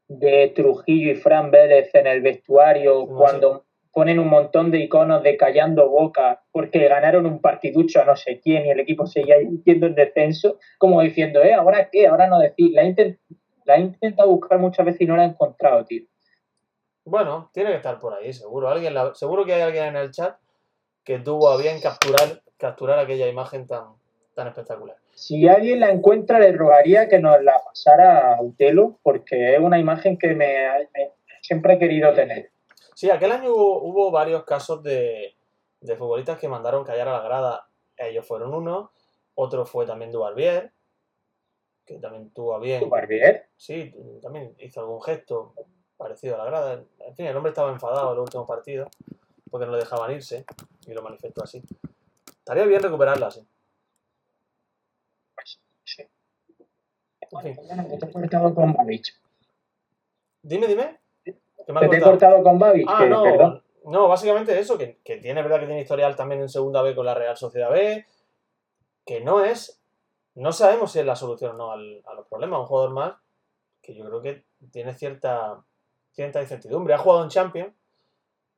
de 0.06 0.48
Trujillo 0.54 1.12
y 1.12 1.16
Fran 1.16 1.50
Vélez 1.50 1.94
en 1.94 2.06
el 2.06 2.20
vestuario 2.20 3.06
No, 3.08 3.16
cuando 3.16 3.64
ponen 3.92 4.18
un 4.18 4.28
montón 4.28 4.70
de 4.70 4.78
iconos 4.80 5.22
de 5.22 5.36
callando 5.36 5.88
boca 5.88 6.42
porque 6.52 6.88
ganaron 6.88 7.26
un 7.26 7.40
partiducho 7.40 8.00
a 8.00 8.04
no 8.04 8.16
sé 8.16 8.40
quién 8.40 8.66
y 8.66 8.70
el 8.70 8.80
equipo 8.80 9.06
seguía 9.06 9.36
yendo 9.64 9.86
en 9.86 9.94
descenso, 9.94 10.58
como 10.78 11.00
diciendo, 11.02 11.42
¿eh? 11.42 11.54
¿Ahora 11.54 11.88
qué? 11.90 12.06
Ahora 12.06 12.26
no 12.26 12.38
decir. 12.38 12.72
La, 12.74 12.84
intent- 12.84 13.18
la 13.64 13.76
he 13.76 13.80
intentado 13.80 14.28
buscar 14.30 14.58
muchas 14.58 14.86
veces 14.86 15.00
y 15.02 15.06
no 15.06 15.16
la 15.16 15.24
he 15.24 15.28
encontrado, 15.28 15.84
tío. 15.84 16.04
Bueno, 17.04 17.50
tiene 17.54 17.70
que 17.70 17.76
estar 17.76 17.98
por 17.98 18.14
ahí, 18.14 18.32
seguro. 18.32 18.68
Alguien 18.68 18.94
la- 18.94 19.14
seguro 19.14 19.44
que 19.44 19.54
hay 19.54 19.62
alguien 19.62 19.84
en 19.86 19.96
el 19.96 20.10
chat 20.10 20.36
que 21.04 21.18
tuvo 21.18 21.48
a 21.48 21.56
bien 21.56 21.80
capturar, 21.80 22.42
capturar 22.58 22.98
aquella 22.98 23.26
imagen 23.28 23.66
tan, 23.66 23.94
tan 24.34 24.48
espectacular. 24.48 24.96
Si 25.14 25.48
alguien 25.48 25.80
la 25.80 25.90
encuentra, 25.90 26.38
le 26.38 26.52
rogaría 26.52 27.08
que 27.08 27.18
nos 27.18 27.42
la 27.42 27.54
pasara 27.64 28.34
a 28.34 28.42
Utelo, 28.42 28.98
porque 29.02 29.54
es 29.54 29.58
una 29.60 29.78
imagen 29.78 30.18
que 30.18 30.28
me, 30.28 30.54
me- 30.94 31.12
siempre 31.40 31.74
he 31.74 31.78
querido 31.78 32.12
tener. 32.12 32.50
Sí, 32.98 33.08
aquel 33.10 33.30
año 33.30 33.54
hubo, 33.54 33.80
hubo 33.84 34.10
varios 34.10 34.42
casos 34.42 34.82
de, 34.82 35.36
de 35.80 35.96
futbolistas 35.96 36.36
que 36.36 36.48
mandaron 36.48 36.84
callar 36.84 37.06
a 37.06 37.12
la 37.12 37.22
grada. 37.22 37.68
Ellos 37.96 38.26
fueron 38.26 38.52
uno. 38.52 38.90
Otro 39.36 39.64
fue 39.64 39.86
también 39.86 40.10
Dubarbier, 40.10 40.72
que 41.84 42.00
también 42.00 42.30
tuvo 42.30 42.56
a 42.56 42.58
bien. 42.58 42.80
¿Tu 42.80 42.88
Barbier? 42.88 43.50
Sí, 43.56 43.94
también 44.20 44.56
hizo 44.58 44.80
algún 44.80 45.00
gesto 45.00 45.54
parecido 45.96 46.34
a 46.34 46.38
la 46.38 46.46
grada. 46.46 46.84
En 46.98 47.14
fin, 47.14 47.26
el 47.26 47.36
hombre 47.36 47.50
estaba 47.50 47.70
enfadado 47.70 48.08
en 48.08 48.14
el 48.14 48.18
último 48.18 48.44
partido 48.48 48.90
porque 49.48 49.66
no 49.66 49.70
le 49.74 49.78
dejaban 49.78 50.10
irse 50.10 50.44
y 50.84 50.92
lo 50.92 51.00
manifestó 51.00 51.44
así. 51.44 51.62
Estaría 52.26 52.64
bien 52.64 52.82
recuperarla 52.82 53.28
así. 53.28 53.46
Sí. 55.84 56.02
En 57.30 57.40
fin. 57.42 57.56
Babich. 58.76 59.14
Dime, 60.42 60.66
dime. 60.66 60.98
¿Qué 61.68 61.72
me 61.74 61.80
has 61.80 61.84
Que 61.84 61.90
te 61.90 61.96
he 61.98 62.00
cortado? 62.00 62.42
con 62.42 62.58
Babich. 62.58 62.86
Ah, 62.88 63.00
que- 63.00 63.10
no, 63.10 63.22
perdón. 63.24 63.62
no, 63.84 64.08
básicamente 64.08 64.58
eso, 64.58 64.78
que, 64.78 65.00
que 65.04 65.18
tiene 65.18 65.42
verdad 65.42 65.60
que 65.60 65.66
tiene 65.66 65.82
historial 65.82 66.16
también 66.16 66.40
en 66.40 66.48
segunda 66.48 66.80
B 66.80 66.94
con 66.94 67.04
la 67.04 67.12
Real 67.12 67.36
Sociedad 67.36 67.70
B, 67.70 68.06
que 69.04 69.20
no 69.20 69.44
es, 69.44 69.78
no 70.34 70.50
sabemos 70.52 70.92
si 70.92 71.00
es 71.00 71.04
la 71.04 71.14
solución 71.14 71.50
o 71.50 71.58
no 71.58 71.72
al- 71.72 72.00
a 72.06 72.14
los 72.14 72.26
problemas, 72.26 72.60
un 72.60 72.64
jugador 72.66 72.92
más 72.92 73.12
que 73.82 73.94
yo 73.94 74.02
creo 74.06 74.22
que 74.22 74.44
tiene 74.72 74.94
cierta, 74.94 75.62
cierta 76.12 76.40
incertidumbre. 76.40 76.94
Ha 76.94 76.98
jugado 76.98 77.22
en 77.24 77.28
Champions, 77.28 77.74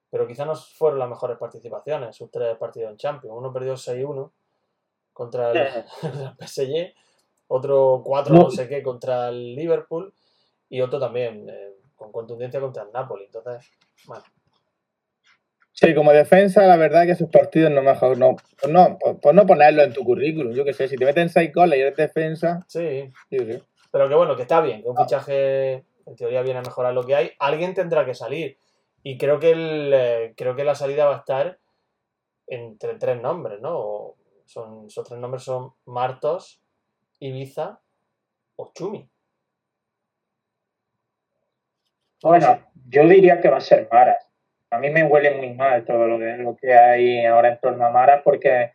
pero 0.09 0.29
quizá 0.29 0.45
no 0.45 0.55
fueron 0.55 1.01
las 1.01 1.09
mejores 1.09 1.37
participaciones, 1.37 2.15
sus 2.15 2.31
tres 2.31 2.57
partidos 2.59 2.93
en 2.93 2.97
Champions. 2.97 3.35
Uno 3.37 3.53
perdió 3.53 3.75
6-1 3.77 4.31
contra 5.13 5.51
el, 5.51 5.59
el 6.03 6.37
PSG, 6.39 6.95
otro 7.49 8.03
4 8.05 8.35
no. 8.35 8.43
No. 8.45 8.51
sé 8.53 8.69
qué 8.69 8.85
contra 8.85 9.31
el 9.31 9.57
Liverpool 9.57 10.15
y 10.69 10.81
otro 10.81 11.01
también 11.01 11.49
eh, 11.49 11.75
con 12.01 12.11
contundencia 12.11 12.61
contra 12.61 12.85
el 12.85 12.93
Napoli. 12.93 13.27
Entonces, 13.27 13.71
bueno, 14.07 14.25
Sí, 15.73 15.95
como 15.95 16.13
defensa, 16.13 16.67
la 16.67 16.77
verdad 16.77 17.05
que 17.07 17.13
esos 17.13 17.31
partidos 17.31 17.71
no 17.71 17.81
mejor, 17.81 18.19
no, 18.19 18.37
pues 18.61 18.73
no, 18.73 18.99
pues 18.99 19.17
pues 19.23 19.35
no 19.35 19.47
ponerlo 19.47 19.83
en 19.83 19.95
tu 19.95 20.05
currículum, 20.05 20.53
yo 20.53 20.65
qué 20.65 20.75
sé, 20.75 20.89
si 20.89 20.97
te 20.97 21.07
meten 21.07 21.31
seis 21.31 21.53
goles 21.55 21.79
y 21.79 21.83
eres 21.83 21.97
defensa, 21.97 22.63
sí, 22.67 23.11
sé. 23.31 23.63
Pero 23.91 24.09
que 24.09 24.15
bueno, 24.15 24.37
que 24.37 24.43
está 24.43 24.61
bien, 24.61 24.83
que 24.83 24.89
un 24.89 24.97
fichaje 24.97 25.85
en 26.07 26.17
teoría 26.17 26.43
viene 26.43 26.59
a 26.59 26.63
mejorar 26.63 26.93
lo 26.93 27.05
que 27.05 27.15
hay. 27.15 27.31
Alguien 27.39 27.73
tendrá 27.73 28.05
que 28.05 28.15
salir. 28.15 28.59
Y 29.03 29.17
creo 29.17 29.41
que 29.41 29.53
el, 29.53 29.93
eh, 29.95 30.35
creo 30.37 30.55
que 30.55 30.65
la 30.65 30.75
salida 30.75 31.07
va 31.07 31.17
a 31.17 31.19
estar 31.21 31.59
entre 32.47 32.95
tres 32.97 33.21
nombres, 33.21 33.61
¿no? 33.61 33.79
O 33.79 34.17
Son, 34.45 34.87
esos 34.87 35.07
tres 35.09 35.19
nombres 35.19 35.45
son 35.45 35.73
Martos, 35.87 36.61
Ibiza 37.21 37.81
o 38.57 38.71
Chumi. 38.75 39.09
Bueno, 42.23 42.61
yo 42.89 43.07
diría 43.07 43.41
que 43.41 43.49
va 43.49 43.59
a 43.59 43.63
ser 43.63 43.89
Maras. 43.91 44.27
A 44.71 44.79
mí 44.79 44.91
me 44.91 45.05
huele 45.05 45.33
muy 45.33 45.55
mal 45.55 45.85
todo 45.85 46.07
lo 46.07 46.19
que, 46.19 46.37
lo 46.37 46.57
que 46.57 46.73
hay 46.73 47.25
ahora 47.25 47.53
en 47.53 47.59
torno 47.59 47.87
a 47.87 47.91
Maras 47.91 48.23
porque 48.23 48.73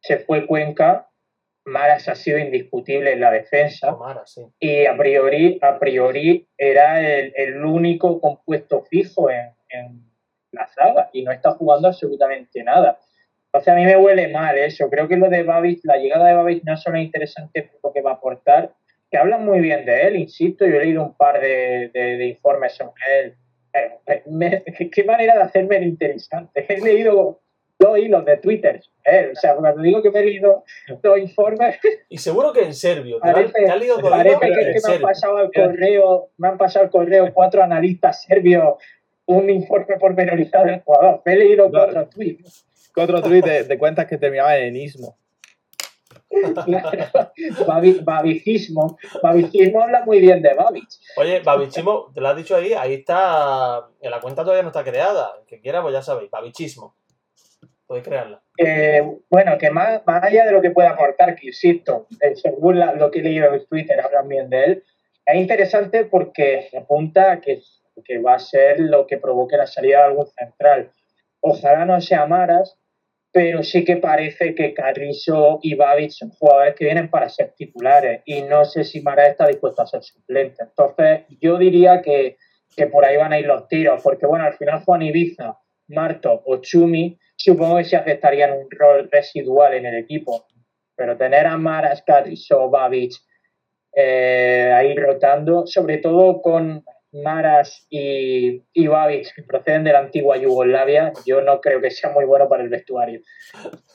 se 0.00 0.18
fue 0.18 0.46
Cuenca, 0.46 1.08
Maras 1.64 2.08
ha 2.08 2.14
sido 2.14 2.38
indiscutible 2.38 3.12
en 3.12 3.20
la 3.20 3.30
defensa 3.30 3.96
sí. 4.24 4.42
y 4.58 4.86
a 4.86 4.96
priori, 4.96 5.58
a 5.60 5.78
priori 5.78 6.48
era 6.56 7.00
el, 7.00 7.32
el 7.36 7.64
único 7.64 8.20
compuesto 8.20 8.82
fijo 8.84 9.30
en, 9.30 9.52
en 9.68 10.08
la 10.52 10.66
zaga 10.66 11.10
y 11.12 11.22
no 11.22 11.32
está 11.32 11.52
jugando 11.52 11.88
absolutamente 11.88 12.62
nada. 12.64 12.98
Entonces 13.46 13.72
a 13.72 13.76
mí 13.76 13.84
me 13.84 13.96
huele 13.96 14.28
mal 14.28 14.56
eso. 14.58 14.90
Creo 14.90 15.08
que 15.08 15.16
lo 15.16 15.28
de 15.28 15.42
Babich, 15.42 15.80
la 15.84 15.96
llegada 15.96 16.26
de 16.26 16.34
Babich 16.34 16.64
no 16.64 16.76
solo 16.76 16.98
es 16.98 17.04
interesante 17.04 17.62
por 17.62 17.80
lo 17.82 17.92
que 17.92 18.02
va 18.02 18.12
a 18.12 18.14
aportar, 18.14 18.72
que 19.10 19.16
hablan 19.18 19.44
muy 19.44 19.60
bien 19.60 19.84
de 19.84 20.02
él, 20.06 20.16
insisto, 20.16 20.66
yo 20.66 20.76
he 20.76 20.80
leído 20.84 21.02
un 21.02 21.14
par 21.14 21.40
de, 21.40 21.90
de- 21.94 22.16
de 22.16 22.26
informes 22.26 22.72
sobre 22.74 22.92
él. 23.20 23.34
Eh, 24.06 24.22
me- 24.26 24.62
qué 24.92 25.04
manera 25.04 25.34
de 25.36 25.42
hacerme 25.42 25.76
el 25.76 25.84
interesante. 25.84 26.64
He 26.68 26.80
leído 26.80 27.40
dos 27.78 27.98
hilos 27.98 28.24
de 28.24 28.36
Twitter. 28.38 28.80
eh, 29.04 29.30
O 29.32 29.36
sea, 29.36 29.54
cuando 29.54 29.80
digo 29.82 30.02
que 30.02 30.10
me 30.10 30.18
he 30.20 30.24
leído 30.24 30.64
dos 31.02 31.18
informes, 31.18 31.78
Y 32.08 32.18
seguro 32.18 32.52
que 32.52 32.62
en 32.64 32.74
serbio. 32.74 33.18
Parece, 33.20 33.52
te 33.52 33.70
has 33.70 33.78
leído 33.78 33.98
dos 33.98 34.10
parece 34.10 34.38
que, 34.40 34.46
en 34.46 34.72
que 34.74 34.80
me 34.86 34.94
han 34.94 35.00
pasado 35.02 35.36
al 35.38 35.50
correo, 35.52 36.30
me 36.38 36.48
han 36.48 36.58
pasado 36.58 36.84
al 36.86 36.90
correo 36.90 37.32
cuatro 37.32 37.62
analistas 37.62 38.24
serbios 38.24 38.74
un 39.26 39.48
informe 39.50 39.96
pormenorizado 39.98 40.64
del 40.66 40.80
jugador. 40.80 41.22
Me 41.24 41.32
he 41.34 41.36
leído 41.36 41.70
Claro. 41.70 41.92
cuatro 41.92 42.08
tweets. 42.10 42.64
Otro 42.96 43.22
tuit 43.22 43.44
de, 43.44 43.62
de 43.64 43.78
cuentas 43.78 44.06
que 44.06 44.18
terminaba 44.18 44.56
en 44.56 44.64
enismo. 44.74 45.16
Claro. 46.64 47.32
Babi- 47.66 48.00
Babicismo. 48.02 48.98
Babicismo 49.22 49.82
habla 49.82 50.04
muy 50.04 50.20
bien 50.20 50.42
de 50.42 50.54
Babich. 50.54 50.98
Oye, 51.16 51.40
Babichismo, 51.40 52.10
te 52.14 52.20
lo 52.20 52.28
has 52.28 52.36
dicho 52.36 52.56
ahí, 52.56 52.72
ahí 52.74 52.94
está. 52.94 53.86
En 54.00 54.10
la 54.10 54.20
cuenta 54.20 54.42
todavía 54.42 54.62
no 54.62 54.68
está 54.68 54.84
creada. 54.84 55.32
El 55.40 55.46
que 55.46 55.60
quiera, 55.60 55.80
pues 55.82 55.94
ya 55.94 56.02
sabéis, 56.02 56.30
Babichismo. 56.30 56.94
Podéis 57.86 58.06
crearla. 58.06 58.42
Eh, 58.58 59.02
bueno, 59.30 59.56
que 59.56 59.70
más, 59.70 60.02
más 60.06 60.22
allá 60.22 60.44
de 60.44 60.52
lo 60.52 60.60
que 60.60 60.70
puede 60.70 60.88
aportar, 60.88 61.34
que 61.34 61.46
insisto, 61.46 62.06
eh, 62.20 62.36
según 62.36 62.78
la- 62.78 62.92
lo 62.94 63.10
que 63.10 63.20
he 63.20 63.22
leído 63.22 63.52
en 63.54 63.64
Twitter, 63.66 63.98
hablan 64.00 64.28
bien 64.28 64.50
de 64.50 64.64
él, 64.64 64.84
es 65.24 65.36
interesante 65.36 66.04
porque 66.04 66.68
apunta 66.78 67.32
a 67.32 67.40
que, 67.40 67.62
que 68.04 68.18
va 68.18 68.34
a 68.34 68.38
ser 68.38 68.78
lo 68.80 69.06
que 69.06 69.16
provoque 69.16 69.56
la 69.56 69.66
salida 69.66 69.98
de 70.00 70.04
algún 70.04 70.26
central. 70.26 70.92
Ojalá 71.40 71.86
no 71.86 71.98
sea 72.02 72.26
Maras, 72.26 72.76
pero 73.38 73.62
sí 73.62 73.84
que 73.84 73.98
parece 73.98 74.52
que 74.52 74.74
Carrizo 74.74 75.60
y 75.62 75.76
Babic 75.76 76.10
son 76.10 76.30
jugadores 76.30 76.74
que 76.74 76.86
vienen 76.86 77.08
para 77.08 77.28
ser 77.28 77.54
titulares 77.56 78.20
y 78.24 78.42
no 78.42 78.64
sé 78.64 78.82
si 78.82 79.00
Maras 79.00 79.28
está 79.28 79.46
dispuesto 79.46 79.80
a 79.80 79.86
ser 79.86 80.02
suplente. 80.02 80.64
Entonces, 80.64 81.20
yo 81.40 81.56
diría 81.56 82.02
que, 82.02 82.36
que 82.74 82.88
por 82.88 83.04
ahí 83.04 83.16
van 83.16 83.32
a 83.32 83.38
ir 83.38 83.46
los 83.46 83.68
tiros, 83.68 84.02
porque 84.02 84.26
bueno, 84.26 84.44
al 84.44 84.54
final 84.54 84.82
Juan 84.84 85.02
Ibiza, 85.02 85.56
Marto 85.86 86.42
o 86.46 86.56
Chumi, 86.56 87.16
supongo 87.36 87.76
que 87.76 87.84
se 87.84 87.94
aceptarían 87.94 88.54
un 88.54 88.68
rol 88.72 89.08
residual 89.08 89.74
en 89.74 89.86
el 89.86 89.94
equipo, 89.94 90.48
pero 90.96 91.16
tener 91.16 91.46
a 91.46 91.56
Maras, 91.56 92.02
Carrizo, 92.04 92.68
Babic 92.68 93.12
eh, 93.94 94.72
ahí 94.74 94.96
rotando, 94.96 95.64
sobre 95.64 95.98
todo 95.98 96.42
con 96.42 96.82
Maras 97.12 97.86
y, 97.88 98.64
y 98.72 98.86
Babic, 98.86 99.34
que 99.34 99.42
proceden 99.42 99.84
de 99.84 99.92
la 99.92 100.00
antigua 100.00 100.36
Yugoslavia, 100.36 101.12
yo 101.24 101.40
no 101.40 101.60
creo 101.60 101.80
que 101.80 101.90
sea 101.90 102.10
muy 102.10 102.24
bueno 102.24 102.48
para 102.48 102.62
el 102.62 102.68
vestuario. 102.68 103.20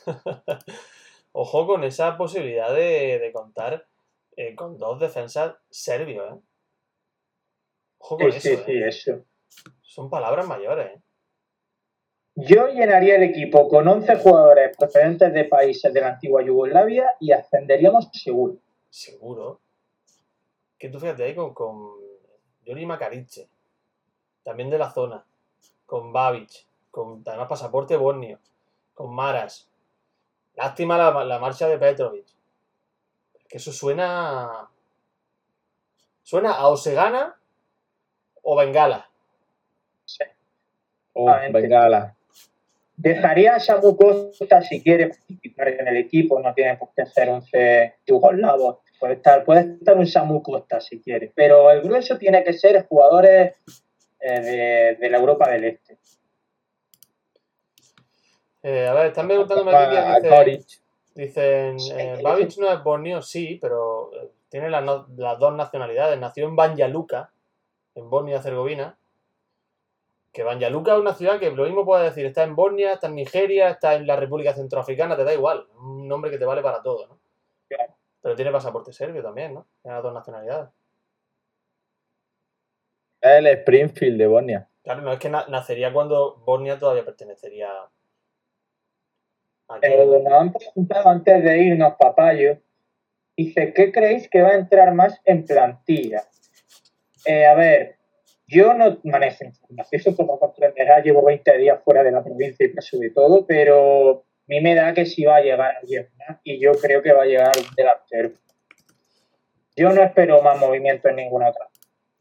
Ojo 1.31 1.67
con 1.67 1.83
esa 1.83 2.17
posibilidad 2.17 2.73
de, 2.73 3.19
de 3.19 3.31
contar 3.31 3.87
eh, 4.35 4.55
con 4.55 4.77
dos 4.77 4.99
defensas 4.99 5.55
serbios, 5.69 6.33
¿eh? 6.33 6.39
Ojo 7.99 8.17
con 8.17 8.31
Sí, 8.31 8.37
eso, 8.37 8.63
sí, 8.65 8.71
¿eh? 8.71 8.91
sí, 8.91 9.09
eso. 9.11 9.25
Son 9.81 10.09
palabras 10.09 10.47
mayores, 10.47 10.87
¿eh? 10.95 11.01
Yo 12.35 12.67
llenaría 12.67 13.15
el 13.15 13.23
equipo 13.23 13.67
con 13.67 13.87
11 13.87 14.15
jugadores 14.15 14.75
procedentes 14.75 15.31
de 15.33 15.45
países 15.45 15.93
de 15.93 16.01
la 16.01 16.09
antigua 16.09 16.43
Yugoslavia 16.43 17.15
y 17.19 17.31
ascenderíamos 17.31 18.09
seguro. 18.11 18.57
Seguro. 18.89 19.61
Que 20.79 20.89
tú 20.89 20.99
fíjate 20.99 21.23
ahí 21.23 21.35
con, 21.35 21.53
con 21.53 22.02
Yuri 22.65 22.85
Makarice, 22.85 23.47
también 24.43 24.69
de 24.69 24.77
la 24.77 24.91
zona, 24.91 25.23
con 25.85 26.13
Babic, 26.13 26.65
con 26.91 27.23
además 27.25 27.47
pasaporte 27.47 27.95
bosnio, 27.95 28.39
con 28.93 29.13
Maras. 29.13 29.69
Lástima 30.55 30.97
la, 30.97 31.23
la 31.23 31.39
marcha 31.39 31.67
de 31.67 31.77
Petrovic. 31.77 32.25
Es 33.35 33.45
que 33.47 33.57
eso 33.57 33.71
suena. 33.71 34.69
Suena 36.21 36.53
a 36.53 36.67
o 36.67 36.77
se 36.77 36.93
gana 36.93 37.35
o 38.43 38.55
Bengala. 38.55 39.09
Oh, 41.13 41.29
Exactamente. 41.29 41.61
bengala. 41.61 42.15
Dejaría 42.95 43.55
a 43.55 43.59
Samu 43.59 43.95
Costa 43.95 44.61
si 44.61 44.81
quiere 44.81 45.09
participar 45.09 45.67
en 45.69 45.87
el 45.87 45.97
equipo, 45.97 46.39
no 46.39 46.53
tiene 46.53 46.77
por 46.77 46.89
qué 46.95 47.05
ser 47.05 47.29
11 47.29 47.95
yugoslavos. 48.05 48.77
Puede 49.03 49.15
estar, 49.15 49.43
puede 49.43 49.73
estar 49.73 49.97
un 49.97 50.07
Samu 50.07 50.41
Costa 50.41 50.79
si 50.79 51.01
quiere, 51.01 51.29
pero 51.35 51.69
el 51.69 51.81
grueso 51.81 52.17
tiene 52.17 52.41
que 52.41 52.53
ser 52.53 52.87
jugadores 52.87 53.53
eh, 54.21 54.39
de, 54.41 54.95
de 54.97 55.09
la 55.09 55.17
Europa 55.17 55.49
del 55.49 55.65
Este. 55.65 55.97
Eh, 58.61 58.87
a 58.87 58.93
ver, 58.93 59.07
están 59.07 59.27
preguntándome 59.27 59.71
A 59.75 60.21
que 60.21 60.29
Koric. 60.29 60.65
dicen, 61.15 61.77
eh, 61.97 62.21
no 62.57 62.71
es 62.71 62.81
bosnio, 62.83 63.21
sí, 63.21 63.59
pero 63.61 64.09
eh, 64.13 64.29
tiene 64.47 64.69
las, 64.69 64.85
no- 64.85 65.05
las 65.17 65.37
dos 65.37 65.53
nacionalidades. 65.53 66.17
Nació 66.17 66.45
en 66.47 66.55
Banja 66.55 66.87
Luka, 66.87 67.29
en 67.95 68.09
Bosnia-Herzegovina, 68.09 68.97
que 70.31 70.43
Banja 70.43 70.69
Luka 70.69 70.93
es 70.93 70.99
una 71.01 71.13
ciudad 71.13 71.41
que 71.41 71.51
lo 71.51 71.65
mismo 71.65 71.83
puedes 71.83 72.05
decir, 72.09 72.25
está 72.25 72.43
en 72.43 72.55
Bosnia, 72.55 72.93
está 72.93 73.07
en 73.07 73.15
Nigeria, 73.15 73.67
está 73.69 73.95
en 73.95 74.07
la 74.07 74.15
República 74.15 74.53
Centroafricana, 74.53 75.17
te 75.17 75.25
da 75.25 75.33
igual, 75.33 75.67
un 75.77 76.07
nombre 76.07 76.31
que 76.31 76.37
te 76.37 76.45
vale 76.45 76.61
para 76.61 76.81
todo, 76.81 77.05
¿no? 77.07 77.19
Claro. 77.67 77.93
Pero 78.23 78.35
tiene 78.35 78.51
pasaporte 78.51 78.91
serbio 78.93 79.21
también, 79.21 79.53
¿no? 79.53 79.67
Tiene 79.81 79.95
las 79.95 80.03
dos 80.03 80.13
nacionalidades. 80.13 80.69
Es 83.21 83.31
el 83.31 83.47
Springfield 83.47 84.17
de 84.17 84.27
Bosnia. 84.27 84.69
Claro, 84.81 85.01
no 85.01 85.11
es 85.13 85.19
que 85.19 85.29
na- 85.29 85.45
nacería 85.47 85.93
cuando 85.93 86.37
Bosnia 86.45 86.79
todavía 86.79 87.05
pertenecería 87.05 87.69
a... 87.69 87.91
Pero 89.81 90.19
nos 90.19 90.33
han 90.33 90.53
preguntado 90.53 91.09
antes 91.09 91.43
de 91.43 91.57
irnos, 91.59 91.93
papayo, 91.99 92.57
dice, 93.35 93.73
¿qué 93.73 93.91
creéis 93.91 94.29
que 94.29 94.41
va 94.41 94.49
a 94.49 94.55
entrar 94.57 94.93
más 94.93 95.19
en 95.25 95.45
plantilla? 95.45 96.23
Eh, 97.25 97.45
a 97.45 97.55
ver, 97.55 97.97
yo 98.47 98.73
no 98.73 98.99
manejo 99.03 99.45
información, 99.45 99.87
eso 99.99 100.15
como 100.15 100.37
comprenderás, 100.39 101.03
llevo 101.03 101.23
20 101.25 101.57
días 101.57 101.81
fuera 101.83 102.03
de 102.03 102.11
la 102.11 102.23
provincia 102.23 102.65
y 102.65 102.69
paso 102.69 102.97
de 102.99 103.09
todo, 103.11 103.45
pero 103.47 104.25
a 104.43 104.45
mí 104.47 104.61
me 104.61 104.75
da 104.75 104.93
que 104.93 105.05
sí 105.05 105.23
va 105.23 105.37
a 105.37 105.41
llegar 105.41 105.75
alguien 105.81 106.09
más 106.17 106.37
y 106.43 106.59
yo 106.59 106.71
creo 106.73 107.01
que 107.01 107.13
va 107.13 107.23
a 107.23 107.25
llegar 107.25 107.51
un 107.57 107.75
delantero. 107.75 108.31
Yo 109.75 109.89
no 109.89 110.03
espero 110.03 110.41
más 110.41 110.59
movimiento 110.59 111.07
en 111.09 111.15
ninguna 111.15 111.49
otra. 111.49 111.67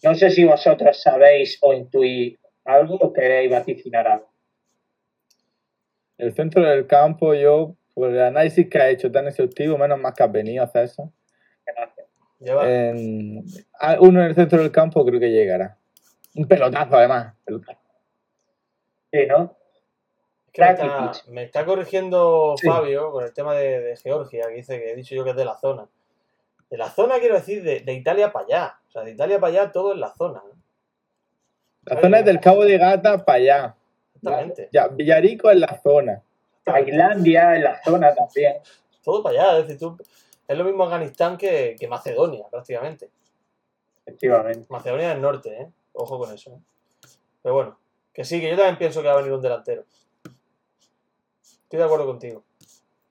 No 0.02 0.14
sé 0.14 0.30
si 0.30 0.44
vosotros 0.44 1.00
sabéis 1.02 1.58
o 1.60 1.72
intuís 1.72 2.38
algo 2.64 2.94
o 2.96 3.12
queréis 3.12 3.50
vaticinar 3.50 4.06
algo. 4.08 4.30
El 6.18 6.34
centro 6.34 6.62
del 6.62 6.86
campo, 6.86 7.34
yo, 7.34 7.76
por 7.94 8.10
el 8.10 8.20
análisis 8.20 8.68
que 8.70 8.78
ha 8.78 8.88
hecho 8.88 9.10
tan 9.10 9.26
exhaustivo, 9.26 9.76
menos 9.76 9.98
más 9.98 10.14
que 10.14 10.22
has 10.22 10.32
venido 10.32 10.62
a 10.62 10.66
hacer 10.66 10.84
eso. 10.84 11.12
Gracias. 11.66 12.06
En- 12.40 13.44
uno 14.00 14.20
en 14.20 14.26
el 14.28 14.34
centro 14.34 14.60
del 14.60 14.70
campo 14.72 15.04
creo 15.04 15.20
que 15.20 15.30
llegará. 15.30 15.76
Un 16.34 16.46
pelotazo, 16.48 16.96
además. 16.96 17.34
pelotazo. 17.44 17.78
Sí, 19.12 19.26
¿no? 19.28 19.56
Es 20.52 20.58
me, 20.58 20.70
está, 20.70 20.86
Rakitic. 20.86 21.28
me 21.28 21.42
está 21.44 21.64
corrigiendo 21.64 22.54
Sí. 22.58 22.68
Fabio 22.68 23.10
con 23.10 23.24
el 23.24 23.32
tema 23.32 23.54
de, 23.54 23.80
de 23.80 23.96
Georgia, 23.96 24.46
que 24.48 24.54
dice 24.54 24.78
que 24.78 24.92
he 24.92 24.96
dicho 24.96 25.14
yo 25.14 25.24
que 25.24 25.30
es 25.30 25.36
de 25.36 25.44
la 25.44 25.56
zona. 25.56 25.88
De 26.68 26.76
la 26.76 26.90
zona 26.90 27.18
quiero 27.18 27.34
decir 27.34 27.62
de, 27.62 27.80
de 27.80 27.92
Italia 27.94 28.32
para 28.32 28.44
allá. 28.46 28.78
O 28.88 28.90
sea, 28.90 29.02
de 29.02 29.12
Italia 29.12 29.40
para 29.40 29.52
allá 29.52 29.72
todo 29.72 29.92
es 29.92 29.98
la 29.98 30.12
zona. 30.14 30.42
¿no? 30.44 30.62
La 31.84 32.00
zona 32.00 32.18
es 32.20 32.24
del 32.24 32.40
Cabo 32.40 32.64
de 32.64 32.78
Gata 32.78 33.24
para 33.24 33.38
allá. 33.38 33.76
Exactamente. 34.14 34.68
Ya, 34.72 34.88
Villarico 34.88 35.50
es 35.50 35.58
la 35.58 35.80
zona. 35.82 36.22
Tailandia, 36.64 37.56
en 37.56 37.64
la 37.64 37.82
zona 37.82 38.14
también. 38.14 38.56
Todo 39.02 39.22
para 39.22 39.42
allá. 39.42 39.58
Es 39.58 39.68
decir, 39.68 39.80
tú, 39.80 39.96
es 40.46 40.58
lo 40.58 40.64
mismo 40.64 40.84
Afganistán 40.84 41.36
que, 41.36 41.76
que 41.78 41.88
Macedonia, 41.88 42.46
prácticamente. 42.50 43.10
Efectivamente. 44.06 44.66
Macedonia 44.68 45.08
del 45.08 45.20
Norte, 45.20 45.62
¿eh? 45.62 45.72
Ojo 45.92 46.18
con 46.18 46.32
eso. 46.32 46.52
¿eh? 46.52 47.08
Pero 47.42 47.54
bueno, 47.54 47.78
que 48.12 48.24
sí, 48.24 48.40
que 48.40 48.50
yo 48.50 48.56
también 48.56 48.78
pienso 48.78 49.02
que 49.02 49.08
va 49.08 49.14
a 49.14 49.16
venir 49.16 49.32
un 49.32 49.42
delantero. 49.42 49.84
Estoy 51.72 51.78
de 51.78 51.86
acuerdo 51.86 52.04
contigo. 52.04 52.44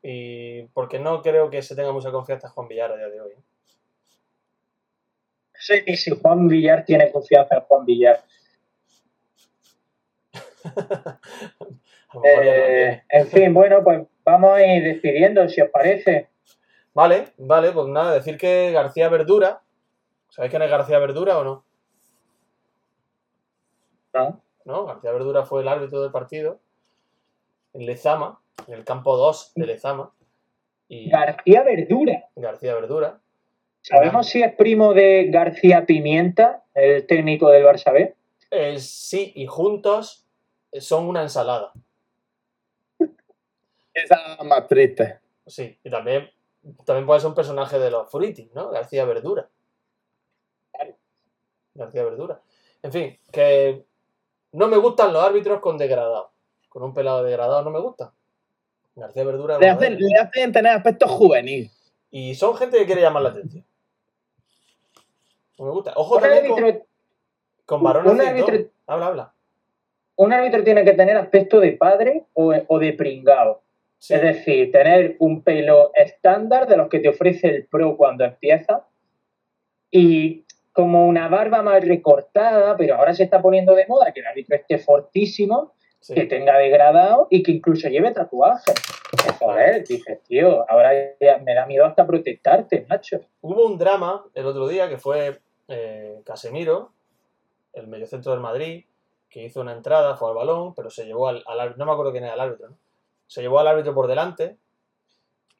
Y 0.04 0.62
porque 0.68 1.00
no 1.00 1.24
creo 1.24 1.50
que 1.50 1.64
se 1.64 1.76
tenga 1.76 1.92
mucha 1.92 2.12
confianza 2.12 2.46
en 2.46 2.54
Juan 2.54 2.68
Villar 2.68 2.92
a 2.92 2.96
día 2.96 3.08
de 3.08 3.20
hoy. 3.22 3.32
¿eh? 3.32 3.44
No 5.52 5.60
sé 5.60 5.84
ni 5.88 5.98
si 5.98 6.12
Juan 6.12 6.48
Villar 6.48 6.86
tiene 6.86 7.12
confianza 7.12 7.56
en 7.56 7.62
Juan 7.62 7.86
Villar. 7.86 8.24
Eh, 12.26 12.42
tiene. 12.42 13.06
en 13.08 13.28
fin, 13.30 13.54
bueno, 13.54 13.82
pues 13.86 14.06
vamos 14.26 14.52
a 14.52 14.68
ir 14.68 14.84
despidiendo, 14.84 15.48
si 15.48 15.62
os 15.62 15.70
parece. 15.70 16.28
Vale, 16.94 17.30
vale, 17.38 17.72
pues 17.72 17.88
nada, 17.88 18.14
decir 18.14 18.38
que 18.38 18.70
García 18.72 19.08
Verdura. 19.08 19.62
¿Sabéis 20.28 20.52
quién 20.52 20.62
es 20.62 20.70
García 20.70 21.00
Verdura 21.00 21.40
o 21.40 21.44
no? 21.46 21.66
¿no? 24.14 24.44
¿No? 24.66 24.86
García 24.86 25.14
Verdura 25.14 25.46
fue 25.46 25.62
el 25.62 25.70
árbitro 25.70 26.02
del 26.02 26.12
partido 26.12 26.60
en 27.74 27.86
Lezama, 27.86 28.41
en 28.68 28.74
el 28.74 28.84
campo 28.84 29.18
2 29.18 29.54
de 29.56 29.66
Lezama. 29.66 30.14
Y 30.88 31.10
García 31.10 31.64
Verdura. 31.64 32.30
García 32.36 32.76
Verdura. 32.76 33.20
¿Sabemos 33.82 34.28
si 34.28 34.44
es 34.44 34.54
primo 34.54 34.94
de 34.94 35.30
García 35.32 35.86
Pimienta, 35.86 36.64
el 36.76 37.08
técnico 37.08 37.50
del 37.50 37.66
Barça 37.66 37.92
B? 37.92 38.16
Eh, 38.52 38.80
sí, 38.80 39.32
y 39.36 39.48
juntos 39.48 40.26
son 40.80 41.08
una 41.08 41.24
ensalada. 41.24 41.72
Esa 43.94 44.36
es 44.40 44.46
más 44.46 44.68
triste. 44.68 45.20
Sí, 45.48 45.78
y 45.84 45.90
también, 45.90 46.30
también 46.86 47.06
puede 47.06 47.20
ser 47.20 47.30
un 47.30 47.36
personaje 47.36 47.80
de 47.80 47.92
los 47.92 48.10
Fruitis, 48.10 48.54
¿no? 48.54 48.70
García 48.70 49.06
Verdura. 49.06 49.50
García 51.74 52.04
Verdura. 52.04 52.42
En 52.84 52.92
fin, 52.92 53.20
que 53.32 53.86
no 54.52 54.68
me 54.68 54.78
gustan 54.78 55.14
los 55.14 55.24
árbitros 55.24 55.60
con 55.60 55.78
degradado. 55.78 56.32
Con 56.70 56.84
un 56.84 56.94
pelado 56.94 57.24
degradado 57.24 57.64
no 57.64 57.72
me 57.72 57.80
gusta. 57.80 58.14
García 58.96 59.24
Verdura. 59.24 59.58
Le 59.58 59.70
hacen, 59.70 59.98
le 59.98 60.16
hacen 60.20 60.52
tener 60.52 60.74
aspecto 60.74 61.08
juvenil. 61.08 61.70
Y 62.10 62.36
son 62.36 62.56
gente 62.56 62.78
que 62.78 62.86
quiere 62.86 63.02
llamar 63.02 63.24
la 63.24 63.30
atención. 63.30 63.66
Me 65.60 65.70
gusta. 65.70 65.94
Ojo 65.96 66.16
Un 66.16 66.22
también 66.22 66.48
con, 66.48 66.64
árbitro, 66.64 66.86
con 67.66 67.84
Barón 67.84 68.08
un 68.08 68.22
árbitro- 68.22 68.70
Habla, 68.88 69.06
habla. 69.08 69.34
un 70.16 70.34
árbitro 70.34 70.64
tiene 70.64 70.84
que 70.84 70.94
tener 70.94 71.16
aspecto 71.18 71.60
de 71.60 71.74
padre 71.74 72.26
o, 72.34 72.54
o 72.68 72.80
de 72.80 72.94
pringao. 72.94 73.62
Sí, 74.00 74.16
Es 74.16 74.22
decir, 74.24 74.72
tener 74.72 75.16
un 75.20 75.44
pelo 75.44 75.92
estándar 75.94 76.68
de 76.68 76.76
los 76.78 76.90
que 76.90 77.00
te 77.00 77.10
ofrece 77.10 77.48
el 77.48 77.66
pro 77.68 77.96
cuando 77.96 78.26
empieza 78.26 78.88
y 79.92 80.46
como 80.74 81.06
una 81.08 81.28
barba 81.28 81.62
más 81.62 81.86
recortada, 81.86 82.76
pero 82.78 82.96
ahora 82.96 83.14
se 83.14 83.24
está 83.24 83.42
poniendo 83.42 83.76
de 83.76 83.86
moda 83.88 84.12
que 84.12 84.22
el 84.22 84.26
árbitro 84.26 84.56
esté 84.56 84.80
fortísimo, 84.80 85.74
sí. 86.02 86.14
que 86.14 86.26
tenga 86.26 86.58
degradado 86.58 87.28
y 87.30 87.42
que 87.44 87.52
incluso 87.54 87.88
lleve 87.88 88.12
tatuajes. 88.12 88.76
Joder, 89.40 89.86
dices, 89.88 90.22
tío, 90.24 90.70
ahora 90.70 90.92
ya 91.20 91.38
me 91.40 91.54
da 91.54 91.66
miedo 91.66 91.86
hasta 91.86 92.06
protestarte, 92.06 92.86
macho. 92.90 93.22
Hubo 93.42 93.66
un 93.66 93.78
drama 93.78 94.26
el 94.34 94.46
otro 94.46 94.68
día 94.68 94.90
que 94.90 94.98
fue 94.98 95.42
eh, 95.68 96.22
Casemiro, 96.26 96.92
el 97.74 97.88
mediocentro 97.88 98.32
del 98.34 98.42
Madrid, 98.42 98.86
que 99.30 99.44
hizo 99.44 99.62
una 99.62 99.72
entrada, 99.72 100.18
fue 100.18 100.30
al 100.30 100.36
balón, 100.36 100.74
pero 100.76 100.90
se 100.90 101.06
llevó 101.06 101.30
al, 101.30 101.44
al 101.46 101.60
árbitro, 101.60 101.80
no 101.80 101.86
me 101.86 101.92
acuerdo 101.94 102.12
quién 102.12 102.26
era 102.26 102.34
el 102.34 102.40
árbitro, 102.40 102.70
¿no? 102.70 102.78
Se 103.28 103.42
llevó 103.42 103.60
al 103.60 103.68
árbitro 103.68 103.94
por 103.94 104.08
delante, 104.08 104.58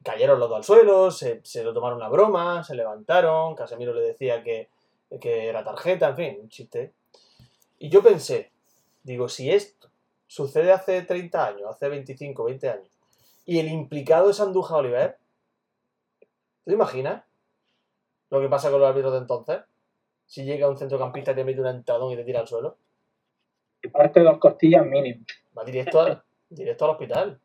cayeron 0.04 0.38
los 0.38 0.48
dos 0.50 0.58
al 0.58 0.64
suelo, 0.64 1.10
se, 1.10 1.40
se 1.42 1.64
lo 1.64 1.72
tomaron 1.72 1.96
una 1.96 2.08
broma, 2.08 2.62
se 2.64 2.74
levantaron, 2.74 3.54
Casemiro 3.54 3.94
le 3.94 4.02
decía 4.02 4.42
que, 4.42 4.68
que 5.18 5.48
era 5.48 5.64
tarjeta, 5.64 6.10
en 6.10 6.16
fin, 6.16 6.38
un 6.42 6.48
chiste. 6.50 6.92
Y 7.78 7.88
yo 7.88 8.02
pensé, 8.02 8.52
digo, 9.02 9.28
si 9.28 9.50
esto 9.50 9.91
sucede 10.32 10.72
hace 10.72 11.02
30 11.02 11.46
años, 11.46 11.68
hace 11.68 11.90
25, 11.90 12.44
20 12.44 12.70
años, 12.70 12.88
y 13.44 13.58
el 13.58 13.68
implicado 13.68 14.30
es 14.30 14.40
Andújar 14.40 14.78
Oliver, 14.78 15.18
¿te 16.64 16.72
imaginas? 16.72 17.24
lo 18.30 18.40
que 18.40 18.48
pasa 18.48 18.70
con 18.70 18.80
los 18.80 18.88
árbitros 18.88 19.12
de 19.12 19.18
entonces. 19.18 19.58
Si 20.24 20.42
llega 20.44 20.66
un 20.70 20.78
centrocampista 20.78 21.32
y 21.32 21.34
te 21.34 21.44
mete 21.44 21.60
un 21.60 21.66
entradón 21.66 22.12
y 22.12 22.16
te 22.16 22.24
tira 22.24 22.40
al 22.40 22.48
suelo, 22.48 22.78
Y 23.82 23.88
parte 23.88 24.20
dos 24.20 24.38
costillas 24.38 24.86
mínimo. 24.86 25.26
va 25.58 25.64
directo, 25.64 26.00
al- 26.00 26.22
directo 26.48 26.86
al 26.86 26.90
hospital. 26.92 27.40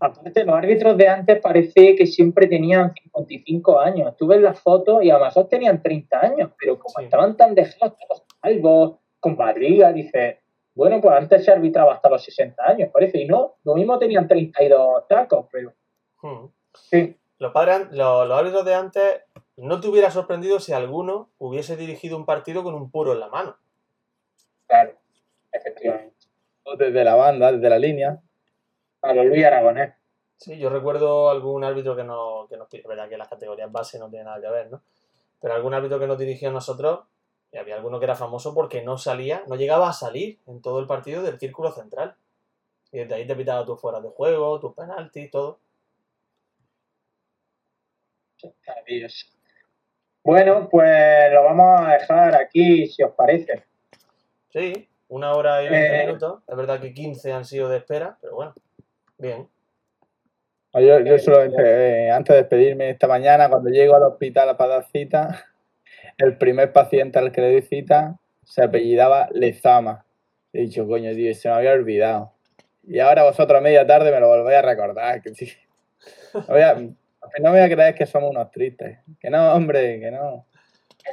Aparte, 0.00 0.44
los 0.44 0.54
árbitros 0.54 0.96
de 0.96 1.06
antes 1.08 1.38
parece 1.42 1.94
que 1.96 2.06
siempre 2.06 2.46
tenían 2.46 2.94
55 2.94 3.78
años. 3.78 4.16
Tú 4.16 4.26
ves 4.26 4.40
las 4.40 4.58
fotos 4.58 5.02
y 5.04 5.10
a 5.10 5.18
lo 5.18 5.26
mejor 5.26 5.48
tenían 5.48 5.82
30 5.82 6.18
años, 6.24 6.50
pero 6.58 6.78
como 6.78 6.94
Sí. 6.98 7.04
estaban 7.04 7.36
tan 7.36 7.54
dejados, 7.54 7.98
todos 8.08 8.22
calvos, 8.40 8.98
con 9.22 9.36
barriga, 9.36 9.92
dices, 9.92 10.38
bueno, 10.74 11.00
pues 11.00 11.14
antes 11.16 11.44
se 11.44 11.52
arbitraba 11.52 11.94
hasta 11.94 12.10
los 12.10 12.24
60 12.24 12.60
años, 12.68 12.90
parece. 12.92 13.18
Y 13.20 13.26
no, 13.26 13.54
lo 13.62 13.74
mismo 13.76 13.96
tenían 13.98 14.26
32 14.26 15.06
tacos, 15.08 15.46
pero 15.50 15.72
Hmm. 16.20 16.46
sí, 16.74 17.16
Los, 17.38 17.52
padres, 17.52 17.74
an- 17.76 17.88
los, 17.92 18.28
los 18.28 18.38
árbitros 18.38 18.64
de 18.64 18.74
antes 18.74 19.22
no 19.56 19.80
te 19.80 19.88
hubiera 19.88 20.10
sorprendido 20.10 20.58
si 20.60 20.72
alguno 20.72 21.30
hubiese 21.38 21.76
dirigido 21.76 22.16
un 22.16 22.26
partido 22.26 22.62
con 22.64 22.74
un 22.74 22.90
puro 22.90 23.12
en 23.12 23.20
la 23.20 23.28
mano. 23.28 23.56
claro, 24.66 24.92
efectivamente. 25.52 26.14
O 26.64 26.76
Desde 26.76 27.04
la 27.04 27.14
banda, 27.14 27.52
desde 27.52 27.68
la 27.70 27.78
línea. 27.78 28.20
A 29.02 29.12
los 29.14 29.26
Luis 29.26 29.44
Aragonés. 29.44 29.94
Sí, 30.36 30.58
yo 30.58 30.70
recuerdo 30.70 31.30
algún 31.30 31.62
árbitro 31.64 31.94
que, 31.94 32.02
no, 32.04 32.46
que 32.48 32.56
nos 32.56 32.68
pide, 32.68 32.82
verdad 32.88 33.08
que 33.08 33.16
las 33.16 33.28
categorías 33.28 33.70
base 33.70 33.98
no 33.98 34.08
tienen 34.08 34.26
nada 34.26 34.40
que 34.40 34.48
ver, 34.48 34.70
¿no? 34.70 34.82
Pero 35.40 35.54
algún 35.54 35.74
árbitro 35.74 35.98
que 35.98 36.06
nos 36.06 36.18
dirigió 36.18 36.48
a 36.48 36.52
nosotros, 36.52 37.00
y 37.52 37.58
había 37.58 37.76
alguno 37.76 37.98
que 37.98 38.06
era 38.06 38.14
famoso 38.14 38.54
porque 38.54 38.82
no 38.82 38.96
salía, 38.98 39.44
no 39.46 39.56
llegaba 39.56 39.88
a 39.88 39.92
salir 39.92 40.40
en 40.46 40.62
todo 40.62 40.80
el 40.80 40.86
partido 40.86 41.22
del 41.22 41.38
círculo 41.38 41.70
central. 41.70 42.16
Y 42.90 42.98
desde 42.98 43.14
ahí 43.14 43.26
te 43.26 43.36
pitaba 43.36 43.64
tus 43.64 43.80
fueras 43.80 44.02
de 44.02 44.08
juego, 44.08 44.58
tus 44.58 44.74
penaltis, 44.74 45.30
todo. 45.30 45.60
Maravilloso. 48.66 49.26
Bueno, 50.24 50.68
pues 50.70 51.32
lo 51.32 51.44
vamos 51.44 51.80
a 51.80 51.92
dejar 51.94 52.34
aquí, 52.36 52.86
si 52.86 53.02
os 53.02 53.12
parece. 53.12 53.64
Sí, 54.50 54.88
una 55.08 55.32
hora 55.34 55.62
y 55.62 55.68
veinte 55.68 56.02
Eh. 56.02 56.06
minutos. 56.06 56.42
Es 56.46 56.56
verdad 56.56 56.80
que 56.80 56.94
15 56.94 57.32
han 57.32 57.44
sido 57.44 57.68
de 57.68 57.78
espera, 57.78 58.16
pero 58.20 58.34
bueno, 58.36 58.54
bien. 59.18 59.48
Yo, 60.74 61.00
yo 61.00 61.18
solamente, 61.18 62.06
eh, 62.06 62.10
antes 62.10 62.34
de 62.34 62.42
despedirme 62.42 62.90
esta 62.90 63.06
mañana, 63.06 63.48
cuando 63.50 63.68
llego 63.68 63.94
al 63.94 64.04
hospital 64.04 64.56
para 64.56 64.74
dar 64.76 64.86
cita, 64.90 65.44
el 66.18 66.36
primer 66.36 66.72
paciente 66.72 67.18
al 67.18 67.32
que 67.32 67.40
le 67.40 67.48
di 67.50 67.62
cita 67.62 68.16
se 68.44 68.62
apellidaba 68.62 69.28
Lezama. 69.32 70.04
He 70.52 70.62
dicho, 70.62 70.86
coño, 70.86 71.12
tío, 71.14 71.34
se 71.34 71.48
me 71.48 71.54
había 71.54 71.72
olvidado. 71.72 72.32
Y 72.84 72.98
ahora 72.98 73.22
vosotros 73.24 73.58
a 73.58 73.62
media 73.62 73.86
tarde 73.86 74.10
me 74.10 74.20
lo 74.20 74.28
volvéis 74.28 74.58
a 74.58 74.62
recordar. 74.62 75.22
Que 75.22 75.34
sí. 75.34 75.52
No, 76.34 76.44
voy 76.48 76.62
a, 76.62 76.74
no 76.74 76.94
me 77.40 77.50
voy 77.50 77.60
a 77.60 77.70
creer 77.70 77.94
que 77.94 78.06
somos 78.06 78.30
unos 78.30 78.50
tristes. 78.50 78.98
Que 79.20 79.30
no, 79.30 79.52
hombre, 79.54 80.00
que 80.00 80.10
no. 80.10 80.46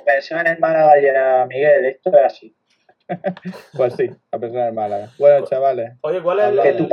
Pensar 0.05 0.47
en 0.47 0.59
Málaga, 0.59 1.45
Miguel, 1.45 1.85
esto 1.85 2.09
es 2.09 2.25
así. 2.25 2.55
pues 3.75 3.95
sí, 3.95 4.09
a 4.31 4.37
pensar 4.37 4.69
en 4.69 4.75
Málaga. 4.75 5.09
Bueno, 5.17 5.45
chavales. 5.45 5.93
Oye, 6.01 6.21
¿cuál 6.21 6.39
es 6.39 6.45
el, 6.65 6.77
que 6.77 6.87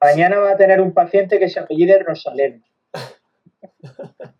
Mañana 0.00 0.38
va 0.38 0.52
a 0.52 0.56
tener 0.56 0.80
un 0.80 0.94
paciente 0.94 1.38
que 1.38 1.48
se 1.48 1.58
apellide 1.58 1.98
Rosalén. 2.00 2.62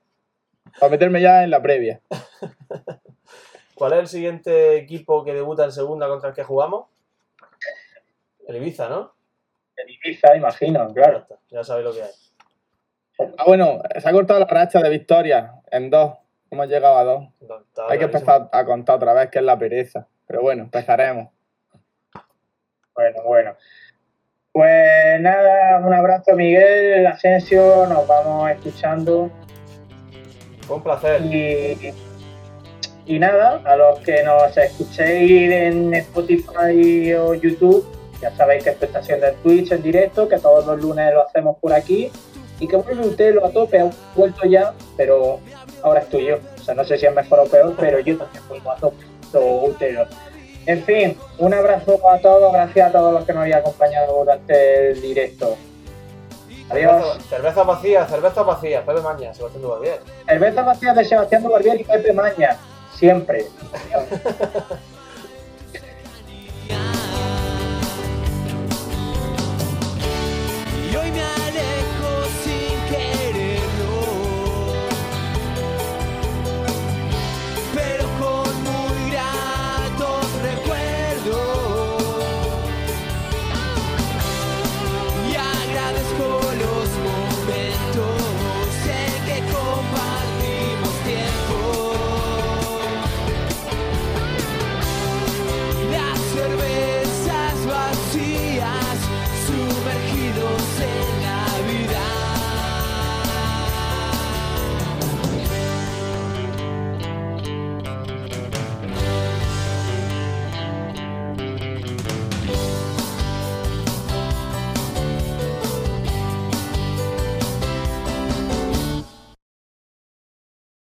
Para 0.79 0.91
meterme 0.91 1.21
ya 1.21 1.45
en 1.45 1.51
la 1.51 1.61
previa. 1.61 2.01
¿Cuál 3.75 3.93
es 3.93 3.99
el 4.01 4.09
siguiente 4.09 4.77
equipo 4.77 5.25
que 5.25 5.35
debuta 5.35 5.65
en 5.65 5.73
segunda 5.73 6.09
contra 6.09 6.31
el 6.31 6.35
que 6.35 6.43
jugamos? 6.43 6.87
El 8.47 8.57
Ibiza, 8.57 8.89
¿no? 8.89 9.13
El 9.77 9.91
Ibiza, 9.91 10.37
imagino, 10.37 10.93
claro. 10.93 11.27
Ya, 11.51 11.63
sabéis 11.63 11.87
lo 11.87 11.93
que 11.93 12.03
hay. 12.03 13.31
Ah, 13.37 13.45
bueno, 13.47 13.81
se 13.97 14.09
ha 14.09 14.13
cortado 14.13 14.41
la 14.41 14.47
racha 14.47 14.81
de 14.81 14.91
victoria 14.91 15.55
en 15.71 15.91
dos. 15.91 16.15
Hemos 16.51 16.67
llegado 16.69 16.97
a 16.97 17.05
dos. 17.05 17.25
hay 17.89 17.99
que 17.99 18.05
empezar 18.07 18.49
a 18.51 18.65
contar 18.65 18.97
otra 18.97 19.13
vez 19.13 19.31
que 19.31 19.39
es 19.39 19.45
la 19.45 19.59
pereza. 19.59 20.07
Pero 20.27 20.43
bueno, 20.43 20.65
empezaremos. 20.65 21.29
Bueno, 22.95 23.23
bueno. 23.25 23.57
Pues 24.53 25.21
nada, 25.21 25.79
un 25.87 25.95
abrazo 25.95 26.35
Miguel, 26.35 27.07
Asensio, 27.07 27.87
nos 27.87 28.07
vamos 28.09 28.51
escuchando. 28.51 29.31
Un 30.69 30.83
placer. 30.83 31.23
Y, 31.25 31.93
y 33.07 33.19
nada, 33.19 33.61
a 33.65 33.77
los 33.77 34.01
que 34.01 34.23
nos 34.23 34.57
escuchéis 34.57 35.51
en 35.51 35.95
Spotify 35.95 37.15
o 37.15 37.35
YouTube, 37.35 37.87
ya 38.21 38.35
sabéis 38.37 38.65
que 38.65 38.71
esto 38.71 38.87
está 38.87 38.99
haciendo 38.99 39.27
en 39.27 39.35
Twitch 39.37 39.73
en 39.73 39.83
directo, 39.83 40.29
que 40.29 40.39
todos 40.39 40.67
los 40.67 40.81
lunes 40.81 41.13
lo 41.15 41.27
hacemos 41.27 41.57
por 41.59 41.73
aquí. 41.73 42.11
Y 42.61 42.67
que 42.67 42.77
vuelve 42.77 43.07
usted 43.07 43.35
lo 43.35 43.47
a 43.47 43.51
tope, 43.51 43.79
ha 43.79 43.91
vuelto 44.17 44.45
ya, 44.47 44.75
pero 44.97 45.39
ahora 45.83 46.01
estoy 46.01 46.27
yo. 46.27 46.39
O 46.61 46.65
sea, 46.65 46.75
no 46.75 46.85
sé 46.85 46.99
si 46.99 47.07
es 47.07 47.15
mejor 47.15 47.41
o 47.41 47.45
peor, 47.45 47.75
pero 47.79 48.01
yo 48.01 48.19
también 48.19 48.43
vuelvo 48.49 48.73
a 48.73 48.77
tope. 48.77 49.05
En 50.67 50.83
fin, 50.83 51.17
un 51.39 51.55
abrazo 51.55 51.99
a 52.09 52.19
todos, 52.19 52.53
gracias 52.53 52.89
a 52.89 52.93
todos 52.93 53.13
los 53.15 53.25
que 53.25 53.33
nos 53.33 53.43
habían 53.43 53.61
acompañado 53.61 54.19
durante 54.19 54.91
el 54.91 55.01
directo. 55.01 55.57
Adiós. 56.71 57.19
Cerveza 57.29 57.63
vacía, 57.63 58.07
cerveza 58.07 58.43
vacía, 58.43 58.85
Pepe 58.85 59.01
Maña, 59.01 59.33
Sebastián 59.33 59.63
Dubarbier. 59.63 60.01
Cerveza 60.27 60.63
vacía 60.63 60.95
de 60.95 61.05
Sebastián 61.05 61.43
Dubarbier 61.43 61.81
y 61.81 61.85
Pepe 61.85 62.13
Maña, 62.13 62.57
siempre. 62.95 63.47